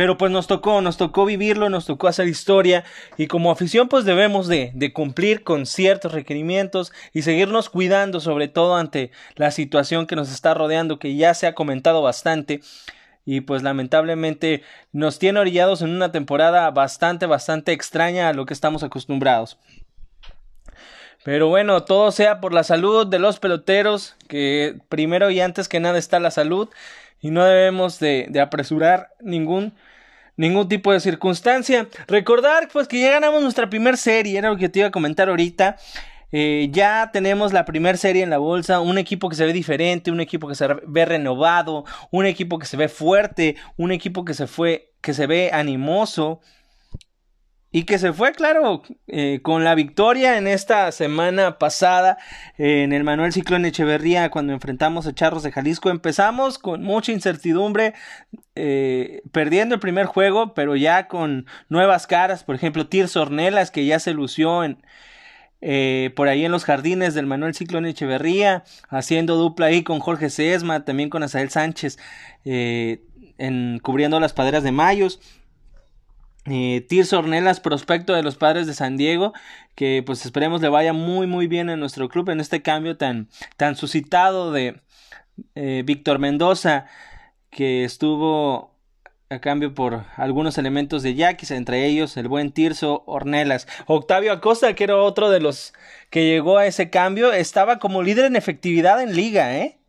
Pero 0.00 0.16
pues 0.16 0.32
nos 0.32 0.46
tocó, 0.46 0.80
nos 0.80 0.96
tocó 0.96 1.26
vivirlo, 1.26 1.68
nos 1.68 1.84
tocó 1.84 2.08
hacer 2.08 2.26
historia 2.26 2.84
y 3.18 3.26
como 3.26 3.50
afición 3.50 3.86
pues 3.86 4.06
debemos 4.06 4.48
de, 4.48 4.72
cumplir 4.94 5.44
con 5.44 5.66
ciertos 5.66 6.12
requerimientos 6.12 6.90
y 7.12 7.20
seguirnos 7.20 7.68
cuidando 7.68 8.18
sobre 8.20 8.48
todo 8.48 8.76
ante 8.76 9.10
la 9.36 9.50
situación 9.50 10.06
que 10.06 10.16
nos 10.16 10.32
está 10.32 10.54
rodeando 10.54 10.98
que 10.98 11.16
ya 11.16 11.34
se 11.34 11.46
ha 11.46 11.54
comentado 11.54 12.00
bastante 12.00 12.62
y 13.26 13.42
pues 13.42 13.62
lamentablemente 13.62 14.62
nos 14.90 15.18
tiene 15.18 15.38
orillados 15.38 15.82
en 15.82 15.90
una 15.90 16.10
temporada 16.10 16.70
bastante, 16.70 17.26
bastante 17.26 17.72
extraña 17.72 18.30
a 18.30 18.32
lo 18.32 18.46
que 18.46 18.54
estamos 18.54 18.82
acostumbrados. 18.82 19.58
Pero 21.24 21.48
bueno, 21.48 21.84
todo 21.84 22.10
sea 22.10 22.40
por 22.40 22.54
la 22.54 22.64
salud 22.64 23.06
de 23.06 23.18
los 23.18 23.38
peloteros, 23.38 24.16
que 24.28 24.78
primero 24.88 25.30
y 25.30 25.40
antes 25.40 25.68
que 25.68 25.78
nada 25.78 25.98
está 25.98 26.20
la 26.20 26.30
salud 26.30 26.70
y 27.20 27.32
no 27.32 27.44
debemos 27.44 27.98
de, 28.00 28.28
de 28.30 28.40
apresurar 28.40 29.10
ningún 29.20 29.74
ningún 30.40 30.68
tipo 30.68 30.90
de 30.90 31.00
circunstancia. 31.00 31.86
Recordar 32.08 32.68
pues 32.72 32.88
que 32.88 32.98
ya 32.98 33.10
ganamos 33.10 33.42
nuestra 33.42 33.68
primera 33.68 33.96
serie, 33.96 34.38
era 34.38 34.48
lo 34.48 34.56
que 34.56 34.70
te 34.70 34.78
iba 34.78 34.88
a 34.88 34.90
comentar 34.90 35.28
ahorita. 35.28 35.76
Eh, 36.32 36.68
ya 36.72 37.10
tenemos 37.12 37.52
la 37.52 37.66
primera 37.66 37.98
serie 37.98 38.22
en 38.22 38.30
la 38.30 38.38
bolsa, 38.38 38.80
un 38.80 38.96
equipo 38.96 39.28
que 39.28 39.36
se 39.36 39.44
ve 39.44 39.52
diferente, 39.52 40.10
un 40.10 40.20
equipo 40.20 40.48
que 40.48 40.54
se 40.54 40.66
ve 40.86 41.04
renovado, 41.04 41.84
un 42.10 42.24
equipo 42.24 42.58
que 42.58 42.66
se 42.66 42.78
ve 42.78 42.88
fuerte, 42.88 43.56
un 43.76 43.92
equipo 43.92 44.24
que 44.24 44.32
se 44.32 44.46
fue, 44.46 44.92
que 45.02 45.12
se 45.12 45.26
ve 45.26 45.50
animoso 45.52 46.40
y 47.72 47.84
que 47.84 47.98
se 47.98 48.12
fue, 48.12 48.32
claro, 48.32 48.82
eh, 49.06 49.40
con 49.42 49.64
la 49.64 49.74
victoria 49.74 50.38
en 50.38 50.46
esta 50.46 50.90
semana 50.92 51.58
pasada 51.58 52.18
eh, 52.58 52.82
en 52.82 52.92
el 52.92 53.04
Manuel 53.04 53.32
Ciclón 53.32 53.64
Echeverría 53.64 54.30
cuando 54.30 54.52
enfrentamos 54.52 55.06
a 55.06 55.14
Charros 55.14 55.42
de 55.42 55.52
Jalisco. 55.52 55.90
Empezamos 55.90 56.58
con 56.58 56.82
mucha 56.82 57.12
incertidumbre, 57.12 57.94
perdiendo 59.32 59.74
el 59.74 59.80
primer 59.80 60.04
juego, 60.04 60.52
pero 60.52 60.76
ya 60.76 61.08
con 61.08 61.46
nuevas 61.70 62.06
caras, 62.06 62.44
por 62.44 62.54
ejemplo, 62.54 62.88
Tirso 62.88 63.22
Ornelas 63.22 63.70
que 63.70 63.86
ya 63.86 63.98
se 63.98 64.12
lució 64.12 64.64
en, 64.64 64.82
eh, 65.62 66.10
por 66.16 66.28
ahí 66.28 66.44
en 66.44 66.52
los 66.52 66.64
jardines 66.64 67.14
del 67.14 67.26
Manuel 67.26 67.54
Ciclón 67.54 67.84
Echeverría, 67.84 68.64
haciendo 68.88 69.36
dupla 69.36 69.66
ahí 69.66 69.82
con 69.82 70.00
Jorge 70.00 70.30
Sesma, 70.30 70.84
también 70.84 71.10
con 71.10 71.22
Asael 71.22 71.50
Sánchez, 71.50 71.98
eh, 72.44 73.02
en, 73.38 73.78
cubriendo 73.82 74.20
las 74.20 74.32
paderas 74.32 74.62
de 74.62 74.72
Mayos. 74.72 75.20
Eh, 76.46 76.86
Tirso 76.88 77.18
Ornelas, 77.18 77.60
prospecto 77.60 78.14
de 78.14 78.22
los 78.22 78.36
padres 78.36 78.66
de 78.66 78.74
San 78.74 78.96
Diego, 78.96 79.32
que 79.74 80.02
pues 80.04 80.24
esperemos 80.24 80.60
le 80.62 80.68
vaya 80.68 80.92
muy 80.92 81.26
muy 81.26 81.46
bien 81.46 81.70
en 81.70 81.80
nuestro 81.80 82.08
club 82.08 82.30
en 82.30 82.40
este 82.40 82.62
cambio 82.62 82.96
tan, 82.96 83.28
tan 83.56 83.76
suscitado 83.76 84.52
de 84.52 84.80
eh, 85.54 85.82
Víctor 85.84 86.18
Mendoza, 86.18 86.86
que 87.50 87.84
estuvo 87.84 88.70
a 89.30 89.40
cambio 89.40 89.74
por 89.74 90.04
algunos 90.16 90.58
elementos 90.58 91.02
de 91.02 91.14
Yaquis, 91.14 91.52
entre 91.52 91.86
ellos 91.86 92.16
el 92.16 92.28
buen 92.28 92.52
Tirso 92.52 93.04
Ornelas. 93.06 93.68
Octavio 93.86 94.32
Acosta, 94.32 94.74
que 94.74 94.84
era 94.84 94.96
otro 94.96 95.30
de 95.30 95.40
los 95.40 95.72
que 96.10 96.26
llegó 96.26 96.58
a 96.58 96.66
ese 96.66 96.90
cambio, 96.90 97.32
estaba 97.32 97.78
como 97.78 98.02
líder 98.02 98.24
en 98.24 98.36
efectividad 98.36 99.00
en 99.02 99.14
liga, 99.14 99.56
¿eh? 99.56 99.79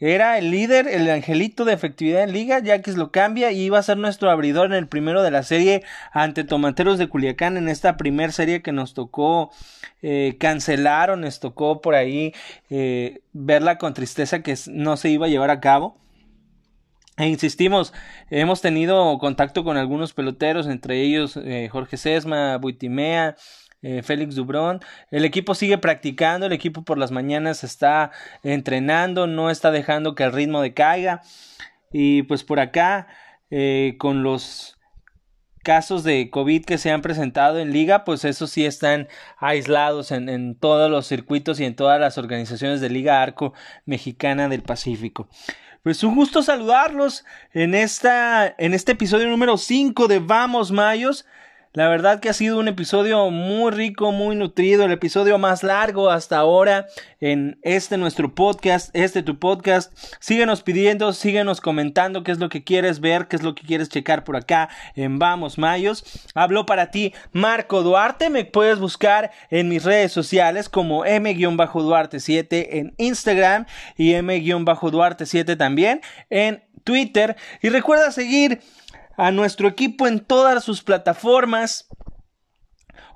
Era 0.00 0.38
el 0.38 0.52
líder, 0.52 0.86
el 0.86 1.10
angelito 1.10 1.64
de 1.64 1.72
efectividad 1.72 2.22
en 2.22 2.32
liga, 2.32 2.60
Yaquis 2.60 2.96
lo 2.96 3.10
cambia 3.10 3.50
y 3.50 3.62
iba 3.62 3.80
a 3.80 3.82
ser 3.82 3.96
nuestro 3.96 4.30
abridor 4.30 4.66
en 4.66 4.74
el 4.74 4.86
primero 4.86 5.24
de 5.24 5.32
la 5.32 5.42
serie 5.42 5.82
ante 6.12 6.44
Tomateros 6.44 6.98
de 6.98 7.08
Culiacán 7.08 7.56
en 7.56 7.68
esta 7.68 7.96
primera 7.96 8.30
serie 8.30 8.62
que 8.62 8.70
nos 8.70 8.94
tocó 8.94 9.50
eh, 10.00 10.36
cancelar 10.38 11.10
o 11.10 11.16
nos 11.16 11.40
tocó 11.40 11.80
por 11.80 11.96
ahí 11.96 12.32
eh, 12.70 13.22
verla 13.32 13.76
con 13.78 13.92
tristeza 13.92 14.40
que 14.40 14.54
no 14.68 14.96
se 14.96 15.10
iba 15.10 15.26
a 15.26 15.30
llevar 15.30 15.50
a 15.50 15.58
cabo. 15.58 15.98
E 17.16 17.26
insistimos, 17.26 17.92
hemos 18.30 18.60
tenido 18.60 19.18
contacto 19.18 19.64
con 19.64 19.76
algunos 19.76 20.12
peloteros, 20.12 20.68
entre 20.68 21.02
ellos 21.02 21.36
eh, 21.36 21.68
Jorge 21.72 21.96
Sesma, 21.96 22.58
Buitimea, 22.58 23.34
eh, 23.82 24.02
Félix 24.02 24.34
Dubrón. 24.34 24.80
El 25.10 25.24
equipo 25.24 25.54
sigue 25.54 25.78
practicando, 25.78 26.46
el 26.46 26.52
equipo 26.52 26.82
por 26.82 26.98
las 26.98 27.10
mañanas 27.10 27.64
está 27.64 28.10
entrenando, 28.42 29.26
no 29.26 29.50
está 29.50 29.70
dejando 29.70 30.14
que 30.14 30.24
el 30.24 30.32
ritmo 30.32 30.60
decaiga. 30.60 31.22
Y 31.92 32.22
pues 32.24 32.44
por 32.44 32.60
acá, 32.60 33.06
eh, 33.50 33.96
con 33.98 34.22
los 34.22 34.78
casos 35.62 36.02
de 36.02 36.30
COVID 36.30 36.64
que 36.64 36.78
se 36.78 36.90
han 36.90 37.02
presentado 37.02 37.58
en 37.58 37.72
liga, 37.72 38.04
pues 38.04 38.24
esos 38.24 38.50
sí 38.50 38.64
están 38.64 39.08
aislados 39.38 40.12
en, 40.12 40.54
todos 40.54 40.90
los 40.90 41.06
circuitos 41.06 41.60
y 41.60 41.64
en 41.64 41.76
todas 41.76 42.00
las 42.00 42.18
organizaciones 42.18 42.80
de 42.80 42.88
Liga 42.90 43.22
Arco 43.22 43.52
Mexicana 43.84 44.48
del 44.48 44.62
Pacífico. 44.62 45.28
Pues 45.82 46.02
un 46.02 46.14
gusto 46.14 46.42
saludarlos 46.42 47.24
en, 47.52 47.74
esta, 47.74 48.54
en 48.58 48.74
este 48.74 48.92
episodio 48.92 49.28
número 49.28 49.56
5 49.56 50.08
de 50.08 50.18
Vamos 50.18 50.72
Mayos. 50.72 51.26
La 51.74 51.88
verdad 51.88 52.18
que 52.18 52.30
ha 52.30 52.32
sido 52.32 52.58
un 52.58 52.66
episodio 52.66 53.30
muy 53.30 53.70
rico, 53.70 54.10
muy 54.10 54.34
nutrido, 54.34 54.84
el 54.84 54.92
episodio 54.92 55.38
más 55.38 55.62
largo 55.62 56.10
hasta 56.10 56.38
ahora 56.38 56.86
en 57.20 57.58
este 57.62 57.98
nuestro 57.98 58.34
podcast, 58.34 58.88
este 58.94 59.22
tu 59.22 59.38
podcast. 59.38 59.92
Síguenos 60.18 60.62
pidiendo, 60.62 61.12
síguenos 61.12 61.60
comentando 61.60 62.24
qué 62.24 62.32
es 62.32 62.38
lo 62.38 62.48
que 62.48 62.64
quieres 62.64 63.00
ver, 63.00 63.28
qué 63.28 63.36
es 63.36 63.42
lo 63.42 63.54
que 63.54 63.66
quieres 63.66 63.90
checar 63.90 64.24
por 64.24 64.36
acá 64.36 64.70
en 64.94 65.18
Vamos 65.18 65.58
Mayos. 65.58 66.04
Hablo 66.34 66.64
para 66.64 66.90
ti 66.90 67.12
Marco 67.32 67.82
Duarte, 67.82 68.30
me 68.30 68.46
puedes 68.46 68.78
buscar 68.78 69.30
en 69.50 69.68
mis 69.68 69.84
redes 69.84 70.10
sociales 70.10 70.68
como 70.70 71.04
M-Duarte7 71.04 72.66
en 72.70 72.94
Instagram 72.96 73.66
y 73.96 74.14
M-Duarte7 74.14 75.56
también 75.58 76.00
en 76.30 76.62
Twitter. 76.84 77.36
Y 77.60 77.68
recuerda 77.68 78.10
seguir 78.10 78.60
a 79.18 79.30
nuestro 79.32 79.68
equipo 79.68 80.06
en 80.06 80.20
todas 80.20 80.64
sus 80.64 80.82
plataformas. 80.82 81.88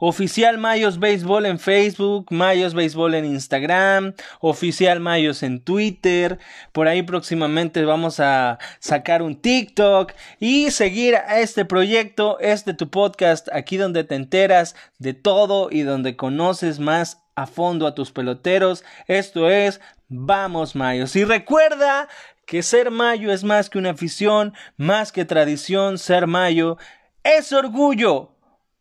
Oficial 0.05 0.59
Mayos 0.59 0.99
Béisbol 0.99 1.47
en 1.47 1.61
Facebook, 1.61 2.27
Mayos 2.31 2.75
Béisbol 2.75 3.15
en 3.15 3.25
Instagram, 3.25 4.15
Oficial 4.41 4.99
Mayos 4.99 5.45
en 5.45 5.63
Twitter. 5.63 6.41
Por 6.73 6.89
ahí 6.89 7.05
próximamente 7.05 7.85
vamos 7.85 8.19
a 8.19 8.59
sacar 8.81 9.23
un 9.23 9.41
TikTok 9.41 10.13
y 10.41 10.73
seguir 10.73 11.15
a 11.15 11.39
este 11.39 11.65
proyecto, 11.65 12.41
este 12.41 12.75
tu 12.75 12.91
podcast, 12.91 13.47
aquí 13.53 13.77
donde 13.77 14.03
te 14.03 14.17
enteras 14.17 14.75
de 14.99 15.15
todo 15.15 15.69
y 15.71 15.83
donde 15.83 16.17
conoces 16.17 16.81
más 16.81 17.23
a 17.37 17.47
fondo 17.47 17.87
a 17.87 17.95
tus 17.95 18.11
peloteros. 18.11 18.83
Esto 19.07 19.49
es 19.49 19.81
Vamos 20.15 20.75
Mayos. 20.75 21.17
Y 21.17 21.25
recuerda 21.25 22.09
que 22.53 22.63
ser 22.63 22.91
mayo 22.91 23.33
es 23.33 23.45
más 23.45 23.71
que 23.71 23.79
una 23.79 23.93
afición, 23.93 24.53
más 24.77 25.11
que 25.11 25.25
tradición, 25.25 25.97
ser 25.97 26.27
mayo 26.27 26.77
es 27.25 27.51
orgullo, 27.51 28.33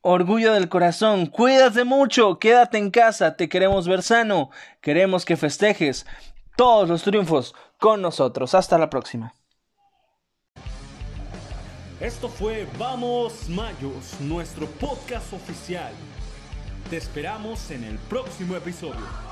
orgullo 0.02 0.52
del 0.52 0.68
corazón. 0.68 1.26
Cuídate 1.26 1.86
mucho, 1.86 2.38
quédate 2.38 2.78
en 2.78 2.92
casa, 2.92 3.38
te 3.38 3.48
queremos 3.48 3.88
ver 3.88 4.04
sano, 4.04 4.50
queremos 4.82 5.24
que 5.24 5.38
festejes 5.38 6.06
todos 6.58 6.90
los 6.90 7.04
triunfos 7.04 7.56
con 7.78 8.02
nosotros. 8.02 8.56
Hasta 8.56 8.78
la 8.78 8.90
próxima. 8.90 9.34
Esto 12.02 12.28
fue 12.28 12.68
Vamos 12.78 13.48
Mayos, 13.48 14.20
nuestro 14.20 14.68
podcast 14.68 15.32
oficial. 15.32 15.94
Te 16.90 16.98
esperamos 16.98 17.72
en 17.72 17.86
el 17.86 17.98
próximo 18.00 18.58
episodio. 18.58 19.31